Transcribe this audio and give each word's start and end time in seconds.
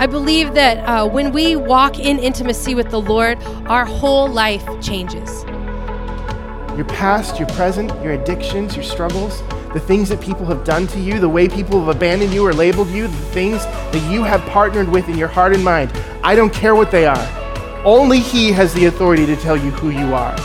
I 0.00 0.06
believe 0.06 0.52
that 0.54 0.78
uh, 0.86 1.08
when 1.08 1.32
we 1.32 1.56
walk 1.56 1.98
in 1.98 2.18
intimacy 2.18 2.74
with 2.74 2.90
the 2.90 3.00
Lord, 3.00 3.42
our 3.66 3.86
whole 3.86 4.28
life 4.28 4.66
changes. 4.82 5.42
Your 6.76 6.84
past, 6.84 7.38
your 7.38 7.48
present, 7.48 7.90
your 8.02 8.12
addictions, 8.12 8.76
your 8.76 8.84
struggles, 8.84 9.42
the 9.72 9.80
things 9.80 10.10
that 10.10 10.20
people 10.20 10.44
have 10.46 10.64
done 10.64 10.86
to 10.88 11.00
you, 11.00 11.18
the 11.18 11.28
way 11.28 11.48
people 11.48 11.80
have 11.80 11.96
abandoned 11.96 12.34
you 12.34 12.46
or 12.46 12.52
labeled 12.52 12.88
you, 12.88 13.08
the 13.08 13.16
things 13.32 13.64
that 13.64 14.12
you 14.12 14.22
have 14.22 14.40
partnered 14.46 14.88
with 14.88 15.08
in 15.08 15.16
your 15.16 15.28
heart 15.28 15.54
and 15.54 15.64
mind. 15.64 15.90
I 16.22 16.34
don't 16.34 16.52
care 16.52 16.74
what 16.74 16.90
they 16.90 17.06
are. 17.06 17.82
Only 17.84 18.20
He 18.20 18.52
has 18.52 18.74
the 18.74 18.84
authority 18.84 19.24
to 19.24 19.36
tell 19.36 19.56
you 19.56 19.70
who 19.70 19.88
you 19.88 20.14
are. 20.14 20.36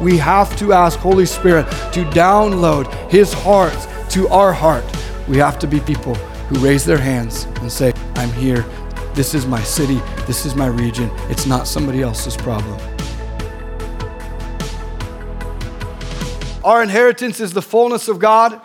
We 0.00 0.16
have 0.16 0.56
to 0.56 0.72
ask 0.72 0.98
Holy 0.98 1.26
Spirit 1.26 1.66
to 1.92 2.04
download 2.06 2.92
His 3.10 3.34
heart 3.34 3.76
to 4.12 4.28
our 4.28 4.52
heart. 4.52 4.84
We 5.26 5.38
have 5.38 5.58
to 5.60 5.66
be 5.66 5.80
people 5.80 6.14
who 6.14 6.58
raise 6.58 6.84
their 6.84 6.98
hands 6.98 7.44
and 7.62 7.72
say, 7.72 7.94
I'm 8.16 8.30
here. 8.34 8.62
This 9.14 9.32
is 9.32 9.46
my 9.46 9.62
city. 9.62 10.02
This 10.26 10.44
is 10.44 10.54
my 10.54 10.66
region. 10.66 11.10
It's 11.30 11.46
not 11.46 11.66
somebody 11.66 12.02
else's 12.02 12.36
problem. 12.36 12.78
Our 16.62 16.82
inheritance 16.82 17.40
is 17.40 17.54
the 17.54 17.62
fullness 17.62 18.08
of 18.08 18.18
God 18.18 18.60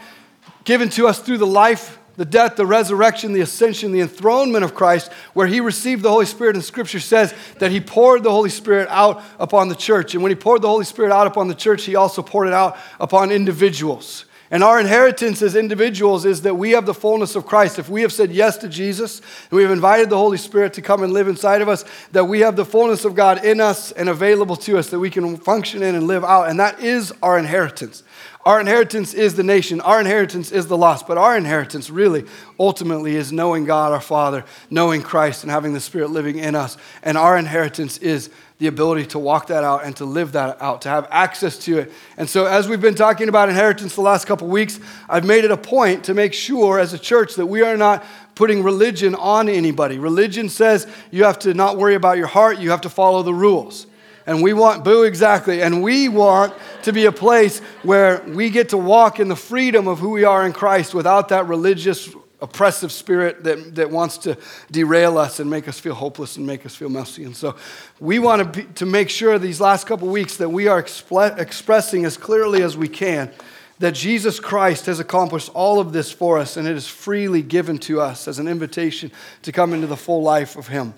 given 0.66 0.90
to 0.90 1.08
us 1.08 1.20
through 1.20 1.38
the 1.38 1.48
life, 1.48 1.98
the 2.18 2.26
death, 2.26 2.58
the 2.58 2.66
resurrection, 2.66 3.32
the 3.32 3.40
ascension, 3.40 3.94
the 3.94 4.02
enthronement 4.02 4.66
of 4.66 4.76
Christ, 4.76 5.14
where 5.34 5.48
he 5.48 5.62
received 5.62 6.04
the 6.04 6.10
Holy 6.10 6.26
Spirit. 6.26 6.58
And 6.58 6.64
scripture 6.64 7.00
says 7.00 7.34
that 7.60 7.72
he 7.72 7.80
poured 7.80 8.24
the 8.24 8.32
Holy 8.32 8.50
Spirit 8.50 8.90
out 8.90 9.24
upon 9.40 9.70
the 9.70 9.76
church. 9.76 10.14
And 10.14 10.22
when 10.22 10.30
he 10.30 10.36
poured 10.36 10.62
the 10.62 10.68
Holy 10.68 10.84
Spirit 10.84 11.14
out 11.14 11.26
upon 11.26 11.48
the 11.48 11.56
church, 11.56 11.86
he 11.86 11.96
also 11.96 12.22
poured 12.22 12.50
it 12.50 12.54
out 12.54 12.76
upon 13.00 13.32
individuals. 13.32 14.26
And 14.50 14.64
our 14.64 14.80
inheritance 14.80 15.42
as 15.42 15.56
individuals 15.56 16.24
is 16.26 16.44
that 16.44 16.56
we 16.56 16.72
have 16.72 16.86
the 16.86 16.94
fullness 16.94 17.36
of 17.36 17.46
Christ. 17.46 17.80
If 17.80 17.90
we 17.90 18.02
have 18.02 18.14
said 18.14 18.32
yes 18.32 18.56
to 18.58 18.70
Jesus 18.70 19.20
and 19.50 19.58
we 19.58 19.64
have 19.64 19.72
invited 19.72 20.10
the 20.10 20.18
Holy 20.18 20.38
Spirit 20.38 20.74
to 20.74 20.82
come 20.82 21.04
and 21.04 21.12
live 21.12 21.28
inside 21.28 21.62
of 21.62 21.68
us, 21.68 21.84
that 22.14 22.26
we 22.26 22.40
have 22.40 22.56
the 22.56 22.64
fullness 22.64 23.04
of 23.04 23.14
God 23.14 23.44
in 23.44 23.60
us 23.60 23.92
and 23.92 24.08
available 24.08 24.56
to 24.58 24.78
us 24.78 24.90
that 24.92 25.00
we 25.00 25.10
can 25.10 25.36
function 25.36 25.84
in 25.84 25.96
and 25.96 26.08
live 26.08 26.24
out. 26.24 26.50
And 26.50 26.60
that 26.60 26.80
is 26.80 27.14
our 27.22 27.38
inheritance. 27.38 28.04
Our 28.46 28.62
inheritance 28.62 29.14
is 29.14 29.36
the 29.36 29.44
nation. 29.44 29.82
Our 29.82 30.00
inheritance 30.00 30.54
is 30.54 30.68
the 30.68 30.78
lost. 30.78 31.06
But 31.06 31.18
our 31.18 31.36
inheritance 31.36 31.90
really, 31.90 32.24
ultimately, 32.58 33.18
is 33.18 33.34
knowing 33.34 33.66
God 33.66 33.92
our 33.92 34.00
Father, 34.00 34.46
knowing 34.70 35.02
Christ, 35.02 35.44
and 35.44 35.52
having 35.52 35.74
the 35.74 35.82
Spirit 35.82 36.12
living 36.12 36.38
in 36.38 36.56
us. 36.56 36.78
And 37.04 37.18
our 37.18 37.38
inheritance 37.38 37.98
is 37.98 38.30
the 38.60 38.68
ability 38.68 39.06
to 39.06 39.20
walk 39.20 39.48
that 39.48 39.64
out 39.64 39.86
and 39.86 39.96
to 39.98 40.06
live 40.06 40.32
that 40.32 40.60
out, 40.62 40.82
to 40.82 40.90
have 40.90 41.08
access 41.12 41.60
to 41.60 41.80
it. 41.80 41.92
And 42.18 42.28
so, 42.28 42.46
as 42.46 42.68
we've 42.68 42.82
been 42.82 42.96
talking 42.96 43.30
about 43.30 43.50
inheritance 43.50 43.96
the 43.96 44.02
last 44.02 44.26
couple 44.26 44.48
weeks, 44.48 44.80
I've 45.08 45.26
made 45.26 45.46
it 45.46 45.52
a 45.52 45.58
point 45.58 46.06
to 46.06 46.16
make 46.16 46.34
sure 46.34 46.80
as 46.80 46.94
a 46.94 47.00
church 47.00 47.36
that 47.36 47.46
we 47.46 47.62
are 47.62 47.78
not 47.78 48.04
putting 48.34 48.64
religion 48.64 49.14
on 49.16 49.48
anybody. 49.48 50.00
Religion 50.00 50.50
says 50.50 50.88
you 51.12 51.24
have 51.24 51.38
to 51.40 51.54
not 51.54 51.78
worry 51.78 51.96
about 51.96 52.18
your 52.18 52.28
heart, 52.28 52.58
you 52.58 52.72
have 52.72 52.82
to 52.82 52.90
follow 52.90 53.22
the 53.22 53.34
rules. 53.34 53.86
And 54.26 54.44
we 54.44 54.52
want, 54.52 54.84
boo, 54.84 55.04
exactly. 55.04 55.62
And 55.62 55.82
we 55.82 56.10
want 56.10 56.54
to 56.84 56.92
be 56.92 57.06
a 57.06 57.14
place 57.14 57.60
where 57.82 58.22
we 58.28 58.50
get 58.50 58.70
to 58.70 58.78
walk 58.78 59.22
in 59.22 59.30
the 59.30 59.38
freedom 59.38 59.88
of 59.88 60.00
who 60.00 60.10
we 60.10 60.26
are 60.26 60.46
in 60.46 60.52
Christ 60.52 60.94
without 60.94 61.30
that 61.30 61.48
religious 61.48 62.14
oppressive 62.42 62.92
spirit 62.92 63.44
that, 63.44 63.76
that 63.76 63.90
wants 63.90 64.18
to 64.20 64.38
derail 64.72 65.18
us 65.18 65.40
and 65.40 65.50
make 65.50 65.68
us 65.68 65.80
feel 65.80 65.96
hopeless 65.96 66.38
and 66.38 66.46
make 66.46 66.66
us 66.66 66.76
feel 66.76 66.90
messy. 66.90 67.24
And 67.24 67.36
so 67.36 67.56
we 68.00 68.20
want 68.20 68.54
to, 68.54 68.62
be, 68.62 68.74
to 68.76 68.86
make 68.86 69.10
sure 69.10 69.40
these 69.40 69.60
last 69.60 69.88
couple 69.88 70.08
weeks 70.08 70.38
that 70.38 70.50
we 70.50 70.68
are 70.68 70.80
expressing 70.80 72.06
as 72.06 72.16
clearly 72.16 72.62
as 72.62 72.78
we 72.78 72.88
can 72.88 73.32
that 73.80 73.94
Jesus 73.94 74.40
Christ 74.40 74.88
has 74.88 75.00
accomplished 75.00 75.50
all 75.54 75.80
of 75.80 75.94
this 75.94 76.12
for 76.12 76.38
us 76.40 76.58
and 76.58 76.68
it 76.68 76.76
is 76.76 76.88
freely 76.88 77.42
given 77.42 77.78
to 77.80 78.02
us 78.02 78.28
as 78.28 78.40
an 78.40 78.48
invitation 78.48 79.12
to 79.44 79.52
come 79.52 79.74
into 79.74 79.88
the 79.88 79.98
full 79.98 80.22
life 80.22 80.56
of 80.56 80.68
Him. 80.68 80.94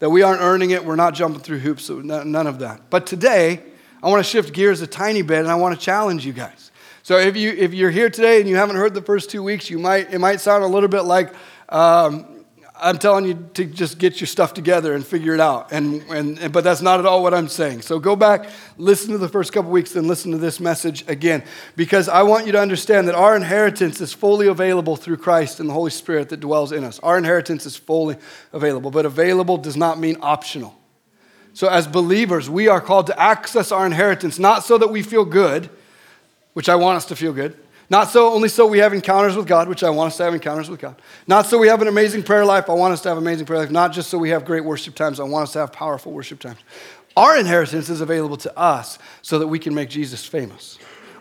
That 0.00 0.10
we 0.10 0.22
aren't 0.22 0.40
earning 0.40 0.70
it, 0.70 0.84
we're 0.84 0.96
not 0.96 1.14
jumping 1.14 1.42
through 1.42 1.60
hoops, 1.60 1.88
none 1.88 2.46
of 2.46 2.58
that. 2.58 2.90
But 2.90 3.06
today, 3.06 3.60
I 4.02 4.08
want 4.08 4.24
to 4.24 4.28
shift 4.28 4.52
gears 4.52 4.80
a 4.80 4.86
tiny 4.86 5.22
bit 5.22 5.38
and 5.38 5.48
I 5.48 5.54
want 5.54 5.78
to 5.78 5.84
challenge 5.84 6.26
you 6.26 6.32
guys. 6.32 6.72
So 7.04 7.18
if, 7.18 7.36
you, 7.36 7.50
if 7.50 7.74
you're 7.74 7.90
here 7.90 8.08
today 8.08 8.40
and 8.40 8.48
you 8.48 8.56
haven't 8.56 8.76
heard 8.76 8.94
the 8.94 9.02
first 9.02 9.28
two 9.28 9.42
weeks, 9.42 9.68
you 9.68 9.78
might, 9.78 10.14
it 10.14 10.20
might 10.20 10.40
sound 10.40 10.64
a 10.64 10.66
little 10.66 10.88
bit 10.88 11.02
like 11.02 11.34
um, 11.68 12.46
I'm 12.80 12.96
telling 12.96 13.26
you 13.26 13.46
to 13.52 13.66
just 13.66 13.98
get 13.98 14.22
your 14.22 14.26
stuff 14.26 14.54
together 14.54 14.94
and 14.94 15.06
figure 15.06 15.34
it 15.34 15.40
out. 15.40 15.70
And, 15.70 16.00
and, 16.04 16.50
but 16.50 16.64
that's 16.64 16.80
not 16.80 17.00
at 17.00 17.04
all 17.04 17.22
what 17.22 17.34
I'm 17.34 17.48
saying. 17.48 17.82
So 17.82 17.98
go 17.98 18.16
back, 18.16 18.48
listen 18.78 19.10
to 19.10 19.18
the 19.18 19.28
first 19.28 19.52
couple 19.52 19.70
weeks, 19.70 19.92
then 19.92 20.08
listen 20.08 20.32
to 20.32 20.38
this 20.38 20.60
message 20.60 21.06
again. 21.06 21.44
Because 21.76 22.08
I 22.08 22.22
want 22.22 22.46
you 22.46 22.52
to 22.52 22.58
understand 22.58 23.06
that 23.08 23.14
our 23.14 23.36
inheritance 23.36 24.00
is 24.00 24.14
fully 24.14 24.46
available 24.46 24.96
through 24.96 25.18
Christ 25.18 25.60
and 25.60 25.68
the 25.68 25.74
Holy 25.74 25.90
Spirit 25.90 26.30
that 26.30 26.40
dwells 26.40 26.72
in 26.72 26.84
us. 26.84 27.00
Our 27.00 27.18
inheritance 27.18 27.66
is 27.66 27.76
fully 27.76 28.16
available. 28.54 28.90
But 28.90 29.04
available 29.04 29.58
does 29.58 29.76
not 29.76 29.98
mean 29.98 30.16
optional. 30.22 30.74
So 31.52 31.68
as 31.68 31.86
believers, 31.86 32.48
we 32.48 32.66
are 32.68 32.80
called 32.80 33.08
to 33.08 33.20
access 33.20 33.72
our 33.72 33.84
inheritance, 33.84 34.38
not 34.38 34.64
so 34.64 34.78
that 34.78 34.88
we 34.88 35.02
feel 35.02 35.26
good 35.26 35.68
which 36.54 36.68
I 36.68 36.76
want 36.76 36.96
us 36.96 37.04
to 37.06 37.16
feel 37.16 37.32
good. 37.32 37.56
Not 37.90 38.08
so 38.08 38.32
only 38.32 38.48
so 38.48 38.66
we 38.66 38.78
have 38.78 38.94
encounters 38.94 39.36
with 39.36 39.46
God, 39.46 39.68
which 39.68 39.84
I 39.84 39.90
want 39.90 40.08
us 40.08 40.16
to 40.16 40.24
have 40.24 40.32
encounters 40.32 40.70
with 40.70 40.80
God. 40.80 41.00
Not 41.26 41.46
so 41.46 41.58
we 41.58 41.68
have 41.68 41.82
an 41.82 41.88
amazing 41.88 42.22
prayer 42.22 42.44
life. 42.44 42.70
I 42.70 42.72
want 42.72 42.94
us 42.94 43.02
to 43.02 43.10
have 43.10 43.18
amazing 43.18 43.44
prayer 43.44 43.60
life. 43.60 43.70
Not 43.70 43.92
just 43.92 44.08
so 44.08 44.16
we 44.16 44.30
have 44.30 44.46
great 44.46 44.64
worship 44.64 44.94
times. 44.94 45.20
I 45.20 45.24
want 45.24 45.44
us 45.44 45.52
to 45.52 45.58
have 45.58 45.72
powerful 45.72 46.12
worship 46.12 46.40
times. 46.40 46.58
Our 47.16 47.36
inheritance 47.38 47.90
is 47.90 48.00
available 48.00 48.38
to 48.38 48.58
us 48.58 48.98
so 49.22 49.38
that 49.38 49.46
we 49.46 49.58
can 49.58 49.74
make 49.74 49.90
Jesus 49.90 50.24
famous. 50.24 50.78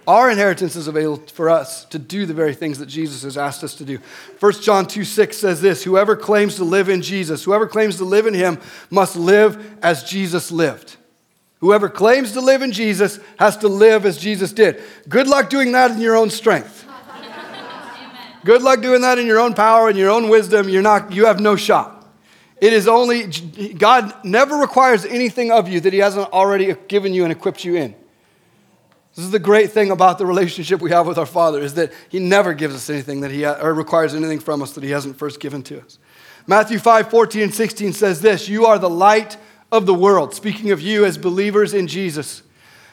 Our 0.07 0.29
inheritance 0.29 0.75
is 0.75 0.87
available 0.87 1.25
for 1.27 1.49
us 1.49 1.85
to 1.85 1.99
do 1.99 2.25
the 2.25 2.33
very 2.33 2.53
things 2.53 2.79
that 2.79 2.87
Jesus 2.87 3.23
has 3.23 3.37
asked 3.37 3.63
us 3.63 3.75
to 3.75 3.85
do. 3.85 3.99
1 4.39 4.53
John 4.61 4.85
2 4.85 5.03
6 5.03 5.37
says 5.37 5.61
this 5.61 5.83
Whoever 5.83 6.15
claims 6.15 6.55
to 6.55 6.63
live 6.63 6.89
in 6.89 7.01
Jesus, 7.01 7.43
whoever 7.43 7.67
claims 7.67 7.97
to 7.97 8.05
live 8.05 8.25
in 8.25 8.33
him, 8.33 8.59
must 8.89 9.15
live 9.15 9.77
as 9.81 10.03
Jesus 10.03 10.51
lived. 10.51 10.97
Whoever 11.63 11.87
claims 11.87 12.33
to 12.33 12.41
live 12.41 12.61
in 12.61 12.73
Jesus 12.73 13.21
has 13.39 13.55
to 13.59 13.69
live 13.69 14.05
as 14.05 14.17
Jesus 14.17 14.51
did. 14.51 14.81
Good 15.07 15.29
luck 15.29 15.49
doing 15.49 15.71
that 15.71 15.91
in 15.91 16.01
your 16.01 16.17
own 16.17 16.29
strength. 16.29 16.85
Good 18.43 18.61
luck 18.61 18.81
doing 18.81 18.99
that 18.99 19.17
in 19.17 19.25
your 19.25 19.39
own 19.39 19.53
power 19.53 19.87
and 19.87 19.97
your 19.97 20.09
own 20.09 20.27
wisdom. 20.27 20.67
You're 20.67 20.81
not, 20.81 21.13
you 21.13 21.25
have 21.25 21.39
no 21.39 21.55
shot. 21.55 22.05
It 22.59 22.73
is 22.73 22.85
only, 22.85 23.27
God 23.77 24.13
never 24.25 24.57
requires 24.57 25.05
anything 25.05 25.53
of 25.53 25.69
you 25.69 25.79
that 25.79 25.93
He 25.93 25.99
hasn't 25.99 26.33
already 26.33 26.75
given 26.89 27.13
you 27.13 27.23
and 27.23 27.31
equipped 27.31 27.63
you 27.63 27.77
in. 27.77 27.95
This 29.15 29.23
is 29.23 29.31
the 29.31 29.39
great 29.39 29.71
thing 29.71 29.89
about 29.89 30.17
the 30.17 30.25
relationship 30.25 30.81
we 30.81 30.91
have 30.91 31.07
with 31.07 31.17
our 31.17 31.25
Father 31.25 31.61
is 31.61 31.75
that 31.75 31.93
He 32.09 32.19
never 32.19 32.53
gives 32.53 32.75
us 32.75 32.89
anything 32.89 33.21
that 33.21 33.31
He 33.31 33.45
or 33.45 33.73
requires 33.73 34.13
anything 34.13 34.41
from 34.41 34.61
us 34.61 34.73
that 34.73 34.83
He 34.83 34.89
hasn't 34.89 35.17
first 35.17 35.39
given 35.39 35.63
to 35.63 35.79
us. 35.79 35.97
Matthew 36.45 36.77
5, 36.77 37.09
14 37.09 37.43
and 37.43 37.53
16 37.53 37.93
says 37.93 38.19
this 38.19 38.49
You 38.49 38.65
are 38.65 38.77
the 38.77 38.89
light 38.89 39.37
of 39.73 39.87
the 39.87 39.93
world. 39.93 40.35
Speaking 40.35 40.69
of 40.69 40.79
you 40.79 41.03
as 41.03 41.17
believers 41.17 41.73
in 41.73 41.87
Jesus. 41.87 42.43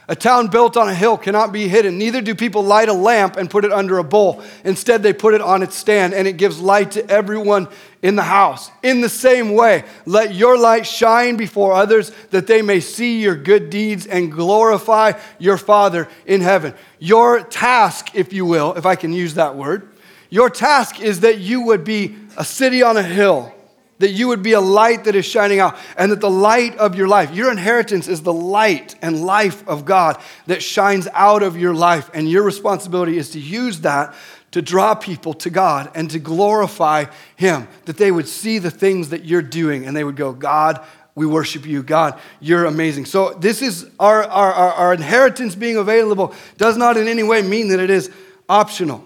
A 0.08 0.16
town 0.16 0.48
built 0.48 0.76
on 0.76 0.88
a 0.88 0.94
hill 0.94 1.16
cannot 1.16 1.52
be 1.52 1.68
hidden. 1.68 1.96
Neither 1.96 2.20
do 2.20 2.34
people 2.34 2.64
light 2.64 2.88
a 2.88 2.92
lamp 2.92 3.36
and 3.36 3.48
put 3.48 3.64
it 3.64 3.70
under 3.70 3.98
a 3.98 4.02
bowl. 4.02 4.42
Instead, 4.64 5.04
they 5.04 5.12
put 5.12 5.34
it 5.34 5.40
on 5.40 5.62
its 5.62 5.76
stand, 5.76 6.14
and 6.14 6.26
it 6.26 6.36
gives 6.36 6.58
light 6.58 6.90
to 6.92 7.08
everyone 7.08 7.68
in 8.02 8.16
the 8.16 8.24
house. 8.24 8.72
In 8.82 9.02
the 9.02 9.08
same 9.08 9.52
way, 9.52 9.84
let 10.06 10.34
your 10.34 10.58
light 10.58 10.84
shine 10.84 11.36
before 11.36 11.74
others 11.74 12.10
that 12.30 12.48
they 12.48 12.60
may 12.60 12.80
see 12.80 13.20
your 13.20 13.36
good 13.36 13.70
deeds 13.70 14.04
and 14.04 14.32
glorify 14.32 15.12
your 15.38 15.58
Father 15.58 16.08
in 16.26 16.40
heaven. 16.40 16.74
Your 16.98 17.44
task, 17.44 18.14
if 18.14 18.32
you 18.32 18.44
will, 18.44 18.74
if 18.74 18.86
I 18.86 18.96
can 18.96 19.12
use 19.12 19.34
that 19.34 19.54
word, 19.54 19.88
your 20.28 20.50
task 20.50 20.98
is 20.98 21.20
that 21.20 21.38
you 21.38 21.60
would 21.60 21.84
be 21.84 22.16
a 22.36 22.44
city 22.44 22.82
on 22.82 22.96
a 22.96 23.02
hill 23.02 23.54
that 24.00 24.10
you 24.10 24.28
would 24.28 24.42
be 24.42 24.52
a 24.52 24.60
light 24.60 25.04
that 25.04 25.14
is 25.14 25.24
shining 25.24 25.60
out, 25.60 25.78
and 25.96 26.10
that 26.10 26.20
the 26.20 26.30
light 26.30 26.76
of 26.76 26.96
your 26.96 27.06
life, 27.06 27.34
your 27.34 27.50
inheritance 27.50 28.08
is 28.08 28.22
the 28.22 28.32
light 28.32 28.96
and 29.00 29.24
life 29.24 29.66
of 29.68 29.84
God 29.84 30.20
that 30.46 30.62
shines 30.62 31.06
out 31.14 31.42
of 31.42 31.56
your 31.56 31.74
life. 31.74 32.10
And 32.12 32.28
your 32.28 32.42
responsibility 32.42 33.16
is 33.16 33.30
to 33.30 33.40
use 33.40 33.80
that 33.82 34.14
to 34.50 34.62
draw 34.62 34.94
people 34.94 35.34
to 35.34 35.50
God 35.50 35.90
and 35.94 36.10
to 36.10 36.18
glorify 36.18 37.04
Him, 37.36 37.68
that 37.84 37.96
they 37.96 38.10
would 38.10 38.26
see 38.26 38.58
the 38.58 38.70
things 38.70 39.10
that 39.10 39.24
you're 39.24 39.42
doing 39.42 39.86
and 39.86 39.96
they 39.96 40.04
would 40.04 40.16
go, 40.16 40.32
God, 40.32 40.84
we 41.14 41.26
worship 41.26 41.66
you. 41.66 41.82
God, 41.82 42.18
you're 42.40 42.64
amazing. 42.64 43.04
So, 43.04 43.34
this 43.34 43.62
is 43.62 43.88
our, 43.98 44.24
our, 44.24 44.52
our, 44.52 44.94
inheritance 44.94 45.54
being 45.54 45.76
available, 45.76 46.34
does 46.56 46.76
not 46.76 46.96
in 46.96 47.08
any 47.08 47.22
way 47.22 47.42
mean 47.42 47.68
that 47.68 47.80
it 47.80 47.90
is 47.90 48.10
optional. 48.48 49.04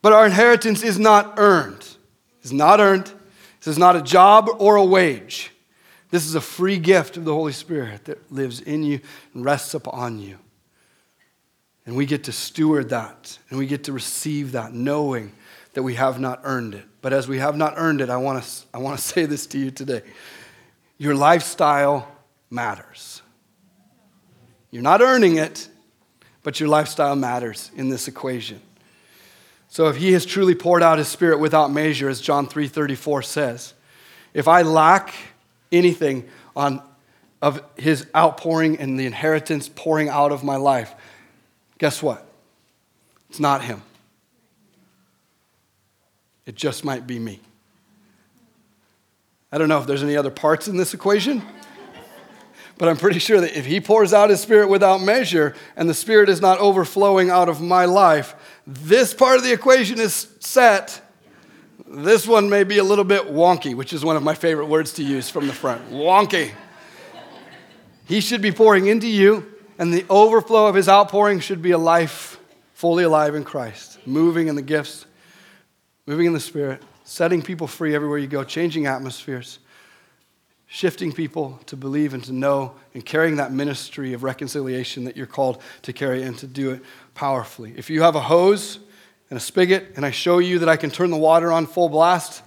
But 0.00 0.12
our 0.12 0.26
inheritance 0.26 0.82
is 0.82 0.98
not 0.98 1.34
earned. 1.36 1.86
It's 2.42 2.52
not 2.52 2.80
earned. 2.80 3.12
This 3.64 3.72
is 3.72 3.78
not 3.78 3.96
a 3.96 4.02
job 4.02 4.50
or 4.58 4.76
a 4.76 4.84
wage. 4.84 5.50
This 6.10 6.26
is 6.26 6.34
a 6.34 6.40
free 6.40 6.76
gift 6.76 7.16
of 7.16 7.24
the 7.24 7.32
Holy 7.32 7.52
Spirit 7.52 8.04
that 8.04 8.30
lives 8.30 8.60
in 8.60 8.82
you 8.82 9.00
and 9.32 9.42
rests 9.42 9.72
upon 9.72 10.18
you. 10.18 10.36
And 11.86 11.96
we 11.96 12.04
get 12.04 12.24
to 12.24 12.32
steward 12.32 12.90
that 12.90 13.38
and 13.48 13.58
we 13.58 13.66
get 13.66 13.84
to 13.84 13.92
receive 13.92 14.52
that 14.52 14.74
knowing 14.74 15.32
that 15.72 15.82
we 15.82 15.94
have 15.94 16.20
not 16.20 16.42
earned 16.44 16.74
it. 16.74 16.84
But 17.00 17.14
as 17.14 17.26
we 17.26 17.38
have 17.38 17.56
not 17.56 17.72
earned 17.78 18.02
it, 18.02 18.10
I 18.10 18.18
want 18.18 18.44
to, 18.44 18.50
I 18.74 18.78
want 18.78 18.98
to 18.98 19.02
say 19.12 19.24
this 19.24 19.46
to 19.46 19.58
you 19.58 19.70
today. 19.70 20.02
Your 20.98 21.14
lifestyle 21.14 22.06
matters. 22.50 23.22
You're 24.70 24.82
not 24.82 25.00
earning 25.00 25.36
it, 25.38 25.70
but 26.42 26.60
your 26.60 26.68
lifestyle 26.68 27.16
matters 27.16 27.70
in 27.74 27.88
this 27.88 28.08
equation. 28.08 28.60
So 29.74 29.88
if 29.88 29.96
he 29.96 30.12
has 30.12 30.24
truly 30.24 30.54
poured 30.54 30.84
out 30.84 30.98
his 30.98 31.08
spirit 31.08 31.40
without 31.40 31.68
measure, 31.72 32.08
as 32.08 32.20
John 32.20 32.46
3:34 32.46 33.24
says, 33.24 33.74
if 34.32 34.46
I 34.46 34.62
lack 34.62 35.12
anything 35.72 36.28
on 36.54 36.80
of 37.42 37.60
his 37.76 38.06
outpouring 38.14 38.78
and 38.78 38.96
the 38.96 39.04
inheritance 39.04 39.68
pouring 39.68 40.08
out 40.08 40.30
of 40.30 40.44
my 40.44 40.54
life, 40.54 40.94
guess 41.78 42.04
what? 42.04 42.24
It's 43.28 43.40
not 43.40 43.64
him. 43.64 43.82
It 46.46 46.54
just 46.54 46.84
might 46.84 47.04
be 47.04 47.18
me. 47.18 47.40
I 49.50 49.58
don't 49.58 49.68
know 49.68 49.80
if 49.80 49.88
there's 49.88 50.04
any 50.04 50.16
other 50.16 50.30
parts 50.30 50.68
in 50.68 50.76
this 50.76 50.94
equation, 50.94 51.42
but 52.78 52.88
I'm 52.88 52.96
pretty 52.96 53.18
sure 53.18 53.40
that 53.40 53.58
if 53.58 53.66
he 53.66 53.80
pours 53.80 54.14
out 54.14 54.30
his 54.30 54.40
spirit 54.40 54.68
without 54.68 55.00
measure 55.00 55.56
and 55.74 55.90
the 55.90 55.94
spirit 55.94 56.28
is 56.28 56.40
not 56.40 56.60
overflowing 56.60 57.28
out 57.28 57.48
of 57.48 57.60
my 57.60 57.86
life, 57.86 58.36
this 58.66 59.12
part 59.12 59.36
of 59.36 59.44
the 59.44 59.52
equation 59.52 60.00
is 60.00 60.28
set. 60.40 61.00
This 61.86 62.26
one 62.26 62.48
may 62.48 62.64
be 62.64 62.78
a 62.78 62.84
little 62.84 63.04
bit 63.04 63.24
wonky, 63.24 63.74
which 63.74 63.92
is 63.92 64.04
one 64.04 64.16
of 64.16 64.22
my 64.22 64.34
favorite 64.34 64.66
words 64.66 64.94
to 64.94 65.02
use 65.02 65.28
from 65.28 65.46
the 65.46 65.52
front. 65.52 65.90
Wonky. 65.90 66.52
He 68.06 68.20
should 68.20 68.42
be 68.42 68.52
pouring 68.52 68.86
into 68.86 69.08
you, 69.08 69.52
and 69.78 69.92
the 69.92 70.04
overflow 70.08 70.66
of 70.66 70.74
his 70.74 70.88
outpouring 70.88 71.40
should 71.40 71.62
be 71.62 71.72
a 71.72 71.78
life 71.78 72.38
fully 72.74 73.04
alive 73.04 73.34
in 73.34 73.44
Christ, 73.44 73.98
moving 74.06 74.48
in 74.48 74.56
the 74.56 74.62
gifts, 74.62 75.06
moving 76.06 76.26
in 76.26 76.32
the 76.32 76.40
Spirit, 76.40 76.82
setting 77.04 77.42
people 77.42 77.66
free 77.66 77.94
everywhere 77.94 78.18
you 78.18 78.26
go, 78.26 78.44
changing 78.44 78.86
atmospheres, 78.86 79.58
shifting 80.66 81.12
people 81.12 81.60
to 81.66 81.76
believe 81.76 82.14
and 82.14 82.24
to 82.24 82.32
know, 82.32 82.74
and 82.94 83.04
carrying 83.06 83.36
that 83.36 83.52
ministry 83.52 84.12
of 84.12 84.22
reconciliation 84.22 85.04
that 85.04 85.16
you're 85.16 85.26
called 85.26 85.62
to 85.82 85.92
carry 85.92 86.22
and 86.22 86.36
to 86.38 86.46
do 86.46 86.72
it 86.72 86.82
powerfully. 87.14 87.74
If 87.76 87.90
you 87.90 88.02
have 88.02 88.16
a 88.16 88.20
hose 88.20 88.78
and 89.30 89.36
a 89.36 89.40
spigot, 89.40 89.92
and 89.96 90.04
I 90.04 90.10
show 90.10 90.38
you 90.38 90.58
that 90.60 90.68
I 90.68 90.76
can 90.76 90.90
turn 90.90 91.10
the 91.10 91.16
water 91.16 91.50
on 91.50 91.66
full 91.66 91.88
blast, 91.88 92.42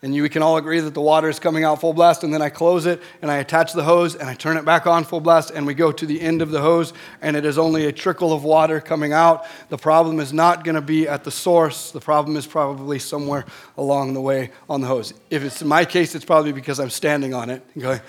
and 0.00 0.14
you, 0.14 0.22
we 0.22 0.28
can 0.28 0.42
all 0.42 0.56
agree 0.56 0.78
that 0.78 0.94
the 0.94 1.00
water 1.00 1.28
is 1.28 1.40
coming 1.40 1.64
out 1.64 1.80
full 1.80 1.92
blast, 1.92 2.22
and 2.22 2.32
then 2.32 2.40
I 2.40 2.50
close 2.50 2.86
it 2.86 3.02
and 3.20 3.32
I 3.32 3.38
attach 3.38 3.72
the 3.72 3.82
hose 3.82 4.14
and 4.14 4.30
I 4.30 4.34
turn 4.34 4.56
it 4.56 4.64
back 4.64 4.86
on 4.86 5.02
full 5.02 5.18
blast, 5.18 5.50
and 5.50 5.66
we 5.66 5.74
go 5.74 5.90
to 5.90 6.06
the 6.06 6.20
end 6.20 6.40
of 6.40 6.50
the 6.50 6.60
hose, 6.60 6.92
and 7.20 7.36
it 7.36 7.44
is 7.44 7.58
only 7.58 7.86
a 7.86 7.92
trickle 7.92 8.32
of 8.32 8.44
water 8.44 8.80
coming 8.80 9.12
out. 9.12 9.44
The 9.70 9.76
problem 9.76 10.20
is 10.20 10.32
not 10.32 10.62
going 10.62 10.76
to 10.76 10.80
be 10.80 11.08
at 11.08 11.24
the 11.24 11.32
source, 11.32 11.90
the 11.90 12.00
problem 12.00 12.36
is 12.36 12.46
probably 12.46 13.00
somewhere 13.00 13.44
along 13.76 14.14
the 14.14 14.20
way 14.20 14.52
on 14.68 14.80
the 14.80 14.86
hose. 14.86 15.14
If 15.30 15.42
it's 15.42 15.62
in 15.62 15.68
my 15.68 15.84
case, 15.84 16.14
it's 16.14 16.24
probably 16.24 16.52
because 16.52 16.78
I'm 16.78 16.90
standing 16.90 17.34
on 17.34 17.50
it 17.50 17.64
and 17.74 17.82
going, 17.82 18.00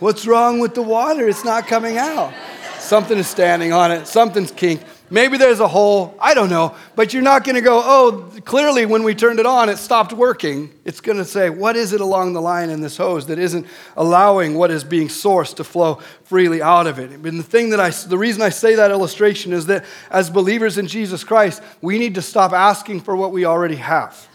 What's 0.00 0.28
wrong 0.28 0.60
with 0.60 0.76
the 0.76 0.82
water? 0.82 1.28
It's 1.28 1.44
not 1.44 1.66
coming 1.66 1.98
out. 1.98 2.32
Something 2.78 3.18
is 3.18 3.26
standing 3.26 3.72
on 3.72 3.90
it, 3.90 4.06
something's 4.06 4.52
kinked. 4.52 4.84
Maybe 5.10 5.38
there's 5.38 5.60
a 5.60 5.68
hole, 5.68 6.14
I 6.20 6.34
don't 6.34 6.50
know, 6.50 6.76
but 6.94 7.14
you're 7.14 7.22
not 7.22 7.42
going 7.42 7.54
to 7.54 7.62
go, 7.62 7.80
oh, 7.82 8.30
clearly 8.44 8.84
when 8.84 9.04
we 9.04 9.14
turned 9.14 9.40
it 9.40 9.46
on, 9.46 9.70
it 9.70 9.78
stopped 9.78 10.12
working. 10.12 10.70
It's 10.84 11.00
going 11.00 11.16
to 11.16 11.24
say, 11.24 11.48
what 11.48 11.76
is 11.76 11.94
it 11.94 12.02
along 12.02 12.34
the 12.34 12.42
line 12.42 12.68
in 12.68 12.82
this 12.82 12.98
hose 12.98 13.26
that 13.28 13.38
isn't 13.38 13.66
allowing 13.96 14.54
what 14.54 14.70
is 14.70 14.84
being 14.84 15.08
sourced 15.08 15.56
to 15.56 15.64
flow 15.64 15.94
freely 16.24 16.60
out 16.60 16.86
of 16.86 16.98
it? 16.98 17.10
And 17.10 17.38
the 17.38 17.42
thing 17.42 17.70
that 17.70 17.80
I, 17.80 17.88
the 17.88 18.18
reason 18.18 18.42
I 18.42 18.50
say 18.50 18.74
that 18.74 18.90
illustration 18.90 19.54
is 19.54 19.66
that 19.66 19.86
as 20.10 20.28
believers 20.28 20.76
in 20.76 20.86
Jesus 20.86 21.24
Christ, 21.24 21.62
we 21.80 21.98
need 21.98 22.16
to 22.16 22.22
stop 22.22 22.52
asking 22.52 23.00
for 23.00 23.16
what 23.16 23.32
we 23.32 23.46
already 23.46 23.76
have. 23.76 24.28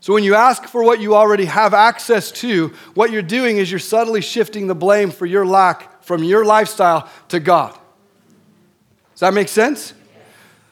So 0.00 0.12
when 0.12 0.24
you 0.24 0.34
ask 0.34 0.64
for 0.64 0.82
what 0.82 1.00
you 1.00 1.14
already 1.14 1.44
have 1.44 1.72
access 1.72 2.32
to, 2.32 2.74
what 2.94 3.12
you're 3.12 3.22
doing 3.22 3.58
is 3.58 3.70
you're 3.70 3.78
subtly 3.78 4.20
shifting 4.20 4.66
the 4.66 4.74
blame 4.74 5.12
for 5.12 5.26
your 5.26 5.46
lack 5.46 6.02
from 6.02 6.24
your 6.24 6.44
lifestyle 6.44 7.08
to 7.28 7.38
God 7.38 7.78
that 9.20 9.34
make 9.34 9.48
sense? 9.48 9.94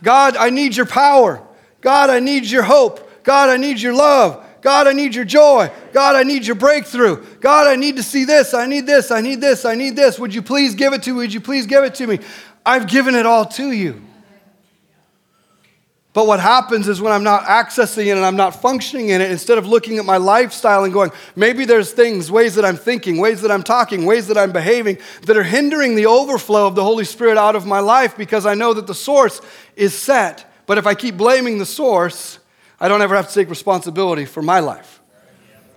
God, 0.03 0.37
I 0.37 0.51
need 0.51 0.77
your 0.77 0.87
power. 0.87 1.43
God, 1.81 2.11
I 2.11 2.21
need 2.21 2.47
your 2.47 2.63
hope. 2.63 3.23
God, 3.23 3.49
I 3.49 3.57
need 3.57 3.81
your 3.81 3.95
love. 3.95 4.45
God, 4.63 4.87
I 4.87 4.93
need 4.93 5.15
your 5.15 5.25
joy. 5.25 5.71
God, 5.93 6.17
I 6.17 6.23
need 6.23 6.47
your 6.47 6.57
breakthrough. 6.57 7.25
God, 7.41 7.67
I 7.67 7.77
need 7.77 7.97
to 7.97 8.03
see 8.03 8.25
this. 8.25 8.53
I 8.53 8.67
need 8.67 8.87
this. 8.87 9.11
I 9.11 9.21
need 9.21 9.41
this. 9.41 9.65
I 9.65 9.75
need 9.75 9.97
this. 9.97 10.19
Would 10.19 10.35
you 10.35 10.43
please 10.43 10.75
give 10.75 10.93
it 10.93 11.03
to 11.05 11.11
me? 11.11 11.17
Would 11.19 11.33
you 11.33 11.41
please 11.41 11.67
give 11.67 11.85
it 11.85 11.95
to 11.97 12.07
me? 12.07 12.19
I've 12.65 12.87
given 12.87 13.15
it 13.15 13.25
all 13.25 13.47
to 13.47 13.73
you. 13.73 14.03
But 16.13 16.27
what 16.27 16.41
happens 16.41 16.89
is 16.89 17.01
when 17.01 17.13
I'm 17.13 17.23
not 17.23 17.45
accessing 17.45 18.07
it 18.07 18.17
and 18.17 18.25
I'm 18.25 18.37
not 18.37 18.61
functioning 18.61 19.11
in 19.11 19.21
it, 19.21 19.31
instead 19.31 19.59
of 19.59 19.67
looking 19.67 19.99
at 19.99 20.05
my 20.05 20.17
lifestyle 20.17 20.83
and 20.83 20.93
going, 20.93 21.13
maybe 21.37 21.65
there's 21.65 21.93
things, 21.93 22.33
ways 22.33 22.57
that 22.57 22.65
I'm 22.65 22.77
thinking, 22.77 23.19
ways 23.19 23.43
that 23.43 23.53
I'm 23.53 23.63
talking, 23.63 24.07
ways 24.07 24.27
that 24.27 24.37
I'm 24.37 24.51
behaving 24.51 24.99
that 25.23 25.37
are 25.37 25.45
hindering 25.45 25.95
the 25.95 26.07
overflow 26.07 26.67
of 26.67 26.75
the 26.75 26.83
Holy 26.83 27.05
Spirit 27.05 27.39
out 27.39 27.55
of 27.55 27.65
my 27.65 27.79
life 27.79 28.17
because 28.17 28.45
I 28.45 28.55
know 28.55 28.75
that 28.75 28.89
the 28.89 28.95
source 28.95 29.41
is 29.77 29.95
set. 29.95 30.53
But 30.67 30.79
if 30.79 30.87
I 30.87 30.95
keep 30.95 31.17
blaming 31.17 31.59
the 31.59 31.67
source, 31.67 32.41
I 32.81 32.89
don't 32.89 33.03
ever 33.03 33.15
have 33.15 33.29
to 33.29 33.35
take 33.35 33.49
responsibility 33.49 34.25
for 34.25 34.43
my 34.43 34.59
life. 34.59 35.01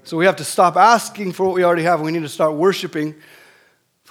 So 0.03 0.17
we 0.17 0.25
have 0.25 0.37
to 0.37 0.43
stop 0.43 0.75
asking 0.77 1.33
for 1.33 1.45
what 1.45 1.53
we 1.53 1.63
already 1.63 1.83
have. 1.83 2.01
We 2.01 2.11
need 2.11 2.23
to 2.23 2.29
start 2.29 2.55
worshiping 2.55 3.15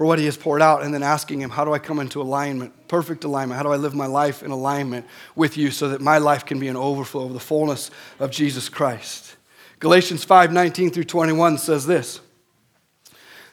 for 0.02 0.06
what 0.06 0.18
he 0.18 0.24
has 0.24 0.36
poured 0.36 0.60
out 0.60 0.82
and 0.82 0.92
then 0.92 1.04
asking 1.04 1.40
him, 1.40 1.48
How 1.48 1.64
do 1.64 1.72
I 1.72 1.78
come 1.78 2.00
into 2.00 2.20
alignment, 2.20 2.88
perfect 2.88 3.22
alignment? 3.22 3.56
How 3.56 3.62
do 3.62 3.72
I 3.72 3.76
live 3.76 3.94
my 3.94 4.06
life 4.06 4.42
in 4.42 4.50
alignment 4.50 5.06
with 5.36 5.56
you 5.56 5.70
so 5.70 5.90
that 5.90 6.00
my 6.00 6.18
life 6.18 6.44
can 6.44 6.58
be 6.58 6.66
an 6.66 6.74
overflow 6.74 7.26
of 7.26 7.34
the 7.34 7.38
fullness 7.38 7.88
of 8.18 8.32
Jesus 8.32 8.68
Christ? 8.68 9.36
Galatians 9.78 10.24
5 10.24 10.52
19 10.52 10.90
through 10.90 11.04
21 11.04 11.56
says 11.56 11.86
this 11.86 12.20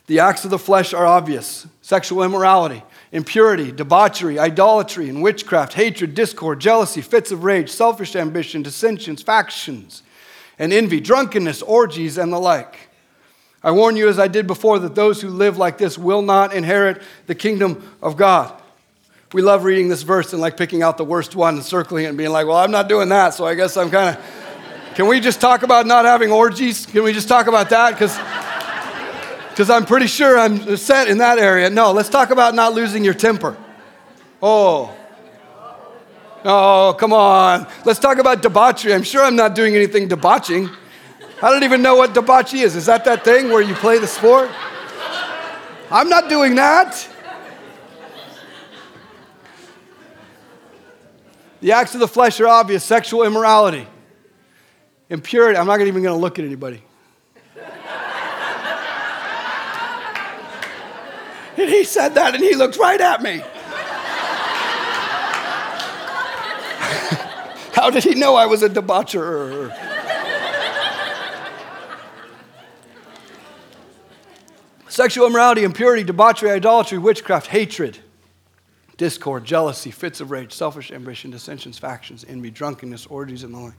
The 0.08 0.22
acts 0.22 0.44
of 0.44 0.50
the 0.50 0.58
flesh 0.58 0.92
are 0.92 1.06
obvious 1.06 1.68
sexual 1.84 2.24
immorality, 2.24 2.82
impurity, 3.12 3.72
debauchery, 3.72 4.40
idolatry, 4.40 5.08
and 5.08 5.22
witchcraft, 5.22 5.74
hatred, 5.74 6.16
discord, 6.16 6.60
jealousy, 6.60 7.02
fits 7.02 7.30
of 7.30 7.44
rage, 7.44 7.70
selfish 7.70 8.16
ambition, 8.16 8.64
dissensions, 8.64 9.22
factions, 9.22 10.02
and 10.58 10.74
envy, 10.74 11.00
drunkenness, 11.00 11.62
orgies, 11.62 12.18
and 12.18 12.34
the 12.34 12.40
like 12.40 12.89
I 13.64 13.72
warn 13.72 13.98
you, 13.98 14.08
as 14.08 14.20
I 14.20 14.28
did 14.28 14.48
before, 14.48 14.80
that 14.80 14.96
those 14.96 15.22
who 15.22 15.30
live 15.30 15.58
like 15.58 15.78
this 15.78 15.98
will 15.98 16.22
not 16.22 16.54
inherit 16.54 17.02
the 17.28 17.36
kingdom 17.36 17.90
of 18.02 18.16
God. 18.16 18.54
We 19.34 19.42
love 19.42 19.64
reading 19.64 19.90
this 19.90 20.02
verse 20.02 20.34
and 20.34 20.42
like 20.42 20.58
picking 20.58 20.82
out 20.82 20.98
the 20.98 21.04
worst 21.04 21.36
one 21.36 21.56
and 21.56 21.64
circling 21.64 22.06
it 22.06 22.08
and 22.08 22.18
being 22.18 22.32
like, 22.32 22.48
well, 22.48 22.58
I'm 22.58 22.72
not 22.72 22.88
doing 22.88 23.10
that, 23.10 23.34
so 23.34 23.46
I 23.46 23.56
guess 23.56 23.78
I'm 23.78 23.92
kind 23.92 24.18
of. 24.18 24.96
Can 24.96 25.08
we 25.08 25.20
just 25.20 25.40
talk 25.40 25.64
about 25.64 25.86
not 25.86 26.06
having 26.06 26.32
orgies? 26.32 26.86
Can 26.86 27.04
we 27.04 27.14
just 27.14 27.28
talk 27.28 27.48
about 27.48 27.70
that? 27.70 27.92
Because 27.92 28.18
because 29.60 29.70
I'm 29.70 29.86
pretty 29.86 30.08
sure 30.08 30.40
I'm 30.40 30.78
set 30.78 31.10
in 31.10 31.18
that 31.18 31.38
area. 31.38 31.70
No, 31.70 31.92
let's 31.92 32.08
talk 32.08 32.30
about 32.30 32.56
not 32.56 32.74
losing 32.74 33.04
your 33.04 33.14
temper. 33.14 33.58
Oh. 34.42 34.96
Oh, 36.46 36.96
come 36.98 37.12
on. 37.12 37.68
Let's 37.84 38.00
talk 38.00 38.20
about 38.20 38.42
debauchery. 38.42 38.94
I'm 38.94 39.04
sure 39.04 39.22
I'm 39.22 39.36
not 39.36 39.56
doing 39.56 39.76
anything 39.76 40.08
debauching. 40.08 40.70
I 41.42 41.52
don't 41.52 41.64
even 41.64 41.82
know 41.82 41.96
what 41.96 42.14
debauchery 42.14 42.60
is. 42.60 42.76
Is 42.76 42.88
that 42.88 43.06
that 43.06 43.24
thing 43.24 43.48
where 43.48 43.62
you 43.62 43.74
play 43.76 43.98
the 43.98 44.08
sport? 44.08 44.50
I'm 45.90 46.10
not 46.10 46.28
doing 46.28 46.56
that. 46.56 47.08
The 51.62 51.72
acts 51.72 51.94
of 51.94 52.02
the 52.02 52.08
flesh 52.08 52.40
are 52.42 52.48
obvious 52.48 52.84
sexual 52.84 53.24
immorality, 53.24 53.88
impurity. 55.10 55.58
I'm 55.58 55.68
not 55.68 55.80
even 55.82 56.04
going 56.04 56.16
to 56.16 56.22
look 56.22 56.40
at 56.40 56.46
anybody. 56.46 56.84
and 61.58 61.70
he 61.70 61.84
said 61.84 62.16
that, 62.16 62.36
and 62.36 62.44
he 62.44 62.56
looked 62.56 62.78
right 62.78 63.00
at 63.00 63.22
me. 63.22 63.38
How 67.74 67.90
did 67.90 68.04
he 68.04 68.16
know 68.16 68.36
I 68.36 68.46
was 68.46 68.62
a 68.64 68.70
debaucher? 68.70 69.99
Sexual 74.90 75.28
immorality, 75.28 75.64
impurity, 75.64 76.04
debauchery, 76.04 76.50
idolatry, 76.50 76.98
witchcraft, 76.98 77.48
hatred, 77.48 78.00
discord, 78.98 79.46
jealousy, 79.46 79.92
fits 79.92 80.20
of 80.20 80.32
rage, 80.32 80.52
selfish 80.52 80.92
ambition, 80.92 81.30
dissensions, 81.30 81.78
factions, 81.78 82.26
envy, 82.28 82.50
drunkenness, 82.50 83.06
orgies, 83.06 83.44
and 83.44 83.54
the 83.54 83.60
like. 83.60 83.74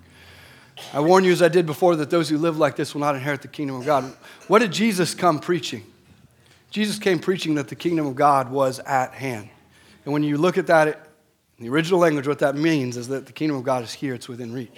I 0.95 1.00
warn 1.00 1.25
you, 1.25 1.33
as 1.33 1.43
I 1.43 1.49
did 1.49 1.67
before, 1.67 1.97
that 1.97 2.11
those 2.11 2.29
who 2.29 2.38
live 2.38 2.59
like 2.59 2.76
this 2.76 2.95
will 2.95 3.00
not 3.00 3.17
inherit 3.17 3.43
the 3.43 3.49
kingdom 3.49 3.76
of 3.76 3.85
God. 3.85 4.12
What 4.47 4.61
did 4.61 4.73
Jesus 4.73 5.14
come 5.14 5.40
preaching? 5.40 5.85
Jesus 6.71 6.99
came 6.99 7.19
preaching 7.19 7.57
that 7.57 7.69
the 7.69 7.75
kingdom 7.75 8.07
of 8.07 8.14
God 8.14 8.49
was 8.49 8.79
at 8.79 9.12
hand. 9.12 9.49
And 10.05 10.12
when 10.12 10.23
you 10.23 10.38
look 10.38 10.57
at 10.57 10.69
that, 10.69 11.09
in 11.59 11.67
the 11.67 11.71
original 11.71 11.99
language, 11.99 12.29
what 12.29 12.38
that 12.38 12.55
means 12.55 12.97
is 12.97 13.09
that 13.09 13.26
the 13.26 13.33
kingdom 13.33 13.57
of 13.57 13.64
God 13.64 13.83
is 13.83 13.93
here, 13.93 14.14
it's 14.14 14.29
within 14.29 14.52
reach. 14.52 14.71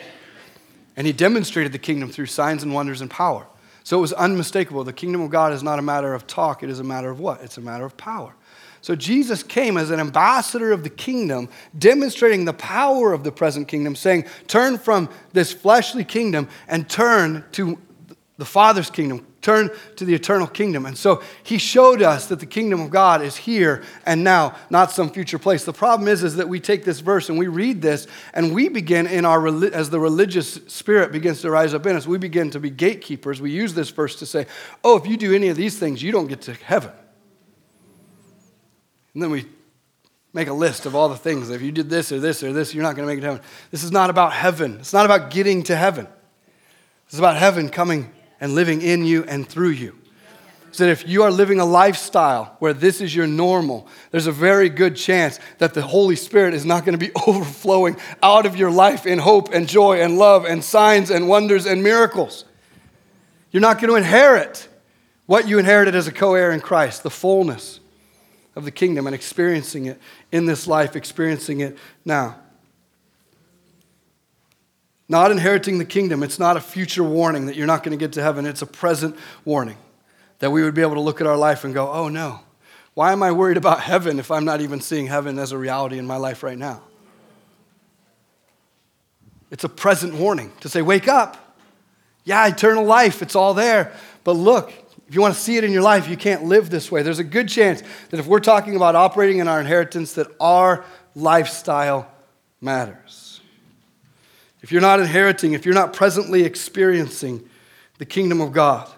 And 0.97 1.07
he 1.07 1.13
demonstrated 1.13 1.73
the 1.73 1.79
kingdom 1.79 2.11
through 2.11 2.27
signs 2.27 2.63
and 2.63 2.73
wonders 2.75 3.03
and 3.03 3.11
power. 3.11 3.47
So 3.85 3.99
it 3.99 4.01
was 4.01 4.13
unmistakable. 4.13 4.85
The 4.85 4.93
kingdom 4.93 5.21
of 5.21 5.31
God 5.31 5.53
is 5.53 5.63
not 5.63 5.79
a 5.79 5.83
matter 5.83 6.15
of 6.15 6.27
talk, 6.27 6.63
it 6.63 6.71
is 6.71 6.79
a 6.79 6.85
matter 6.85 7.11
of 7.11 7.21
what? 7.21 7.41
It's 7.43 7.59
a 7.59 7.61
matter 7.61 7.85
of 7.85 7.97
power. 7.97 8.35
So 8.81 8.97
Jesus 8.97 9.45
came 9.45 9.77
as 9.77 9.91
an 9.91 10.01
ambassador 10.01 10.73
of 10.73 10.83
the 10.83 10.91
kingdom, 10.91 11.49
demonstrating 11.79 12.45
the 12.45 12.53
power 12.53 13.13
of 13.13 13.23
the 13.23 13.31
present 13.31 13.69
kingdom, 13.69 13.95
saying, 13.95 14.25
Turn 14.49 14.77
from 14.77 15.09
this 15.33 15.53
fleshly 15.53 16.05
kingdom 16.05 16.49
and 16.67 16.89
turn 16.89 17.45
to 17.53 17.79
the 18.39 18.45
Father's 18.45 18.91
kingdom. 18.91 19.25
Turn 19.43 19.71
to 19.97 20.05
the 20.05 20.15
eternal 20.15 20.47
kingdom. 20.47 20.87
And 20.87 20.97
so 20.97 21.21
he 21.43 21.59
showed 21.59 22.01
us 22.01 22.29
that 22.29 22.39
the 22.39 22.47
kingdom 22.47 22.81
of 22.81 22.91
God 22.91 23.23
is 23.23 23.37
here 23.37 23.83
and 24.07 24.23
now, 24.23 24.55
not 24.71 24.93
some 24.93 25.11
future 25.11 25.39
place. 25.39 25.65
The 25.65 25.73
problem 25.73 26.07
is, 26.07 26.23
is 26.23 26.37
that 26.37 26.49
we 26.49 26.61
take 26.61 26.85
this 26.85 27.01
verse 27.01 27.29
and 27.29 27.37
we 27.37 27.49
read 27.49 27.83
this 27.83 28.07
and 28.35 28.55
we 28.55 28.69
begin 28.69 29.09
in 29.09 29.25
our, 29.25 29.49
as 29.75 29.91
the 29.91 29.99
religious 29.99 30.55
spirit 30.69 31.11
begins 31.11 31.41
to 31.41 31.51
rise 31.51 31.75
up 31.75 31.85
in 31.87 31.97
us, 31.97 32.07
we 32.07 32.19
begin 32.19 32.51
to 32.53 32.61
be 32.61 32.71
gatekeepers. 32.71 33.43
We 33.43 33.51
use 33.51 33.75
this 33.75 33.91
verse 33.91 34.15
to 34.21 34.27
say, 34.27 34.47
oh, 34.85 34.97
if 34.97 35.09
you 35.09 35.17
do 35.17 35.35
any 35.35 35.49
of 35.49 35.57
these 35.57 35.77
things, 35.77 36.05
you 36.05 36.13
don't 36.13 36.29
get 36.29 36.43
to 36.43 36.55
heaven. 36.55 36.93
And 39.15 39.23
then 39.25 39.31
we 39.31 39.47
make 40.33 40.47
a 40.47 40.55
list 40.55 40.87
of 40.87 40.95
all 40.95 41.09
the 41.09 41.17
things. 41.17 41.51
If 41.51 41.63
you 41.63 41.73
did 41.73 41.91
this 41.91 42.13
or 42.13 42.21
this 42.21 42.45
or 42.45 42.53
this, 42.53 42.73
you're 42.75 42.85
not 42.85 42.95
going 42.95 43.09
to 43.09 43.13
make 43.13 43.19
it 43.19 43.23
to 43.23 43.27
heaven. 43.27 43.43
This 43.73 43.83
is 43.83 43.91
not 43.91 44.09
about 44.09 44.33
heaven. 44.35 44.77
It's 44.79 44.93
not 44.93 45.05
about 45.05 45.31
getting 45.31 45.65
to 45.65 45.75
heaven. 45.75 46.07
It's 47.09 47.19
about 47.19 47.37
heaven 47.37 47.69
coming 47.69 48.13
and 48.43 48.57
living 48.57 48.83
in 48.83 49.07
you 49.07 49.23
and 49.25 49.49
through 49.49 49.71
you. 49.71 49.97
So 50.73 50.85
that 50.85 50.91
if 50.91 51.07
you 51.07 51.23
are 51.23 51.31
living 51.31 51.61
a 51.61 51.65
lifestyle 51.65 52.57
where 52.59 52.75
this 52.75 53.01
is 53.01 53.15
your 53.15 53.29
normal, 53.29 53.87
there's 54.11 54.27
a 54.27 54.33
very 54.33 54.69
good 54.69 54.97
chance 54.97 55.39
that 55.59 55.75
the 55.75 55.83
Holy 55.83 56.17
Spirit 56.17 56.53
is 56.53 56.65
not 56.65 56.85
going 56.85 56.99
to 56.99 57.07
be 57.07 57.13
overflowing 57.27 57.97
out 58.21 58.45
of 58.45 58.57
your 58.57 58.71
life 58.71 59.07
in 59.07 59.21
hope 59.21 59.55
and 59.55 59.69
joy 59.69 60.01
and 60.01 60.19
love 60.19 60.45
and 60.45 60.65
signs 60.65 61.09
and 61.11 61.29
wonders 61.29 61.67
and 61.67 61.85
miracles. 61.85 62.45
You're 63.53 63.61
not 63.61 63.81
going 63.81 63.91
to 63.91 63.97
inherit 63.97 64.67
what 65.27 65.47
you 65.47 65.61
inherited 65.61 65.95
as 65.95 66.09
a 66.09 66.13
co 66.13 66.35
heir 66.35 66.51
in 66.51 66.61
Christ, 66.61 67.05
the 67.05 67.11
fullness 67.11 67.79
of 68.57 68.65
the 68.65 68.73
kingdom, 68.73 69.07
and 69.07 69.15
experiencing 69.15 69.87
it 69.87 70.01
in 70.33 70.47
this 70.47 70.67
life, 70.67 70.97
experiencing 70.97 71.61
it 71.61 71.79
now. 72.05 72.41
Not 75.13 75.31
inheriting 75.31 75.77
the 75.77 75.85
kingdom, 75.85 76.23
it's 76.23 76.39
not 76.39 76.57
a 76.57 76.61
future 76.61 77.05
warning 77.05 77.45
that 77.45 77.55
you're 77.55 77.67
not 77.67 77.83
going 77.83 77.91
to 77.91 78.03
get 78.03 78.15
to 78.15 78.23
heaven. 78.23 78.47
It's 78.47 78.63
a 78.63 78.67
present 78.67 79.15
warning 79.45 79.77
that 80.39 80.51
we 80.51 80.63
would 80.63 80.73
be 80.73 80.81
able 80.81 80.95
to 80.95 81.03
look 81.03 81.21
at 81.21 81.27
our 81.27 81.37
life 81.37 81.65
and 81.65 81.75
go, 81.75 81.93
oh 81.93 82.09
no, 82.09 82.41
why 82.95 83.13
am 83.13 83.23
I 83.23 83.31
worried 83.31 83.59
about 83.59 83.81
heaven 83.81 84.19
if 84.19 84.31
I'm 84.31 84.47
not 84.47 84.63
even 84.63 84.81
seeing 84.81 85.09
heaven 85.09 85.39
as 85.39 85.53
a 85.53 85.59
reality 85.59 85.99
in 85.99 86.07
my 86.07 86.17
life 86.17 86.43
right 86.43 86.57
now? 86.57 86.81
It's 89.51 89.65
a 89.65 89.69
present 89.69 90.15
warning 90.15 90.51
to 90.63 90.71
say, 90.71 90.81
wake 90.81 91.09
up. 91.09 91.59
Yeah, 92.25 92.49
eternal 92.49 92.87
life, 92.87 93.21
it's 93.21 93.37
all 93.37 93.53
there. 93.53 93.93
But 94.25 94.33
look, 94.33 94.73
if 95.09 95.15
you 95.15 95.21
want 95.21 95.35
to 95.35 95.41
see 95.41 95.59
it 95.59 95.65
in 95.65 95.73
your 95.73 95.83
life, 95.83 96.09
you 96.09 96.17
can't 96.17 96.45
live 96.45 96.71
this 96.71 96.91
way. 96.91 97.03
There's 97.03 97.19
a 97.19 97.25
good 97.25 97.51
chance 97.51 97.83
that 98.09 98.19
if 98.19 98.27
we're 98.27 98.41
talking 98.41 98.77
about 98.77 98.97
operating 98.97 99.41
in 99.41 99.49
our 99.49 99.61
inheritance, 99.61 100.15
that 100.15 100.29
our 100.41 100.87
lifestyle 101.15 102.11
matters 102.63 103.22
if 104.63 104.71
you're 104.71 104.81
not 104.81 105.01
inheriting, 105.01 105.53
if 105.53 105.67
you're 105.67 105.75
not 105.75 105.93
presently 105.93 106.45
experiencing 106.45 107.49
the 107.99 108.07
kingdom 108.07 108.41
of 108.41 108.53
God, 108.53 108.89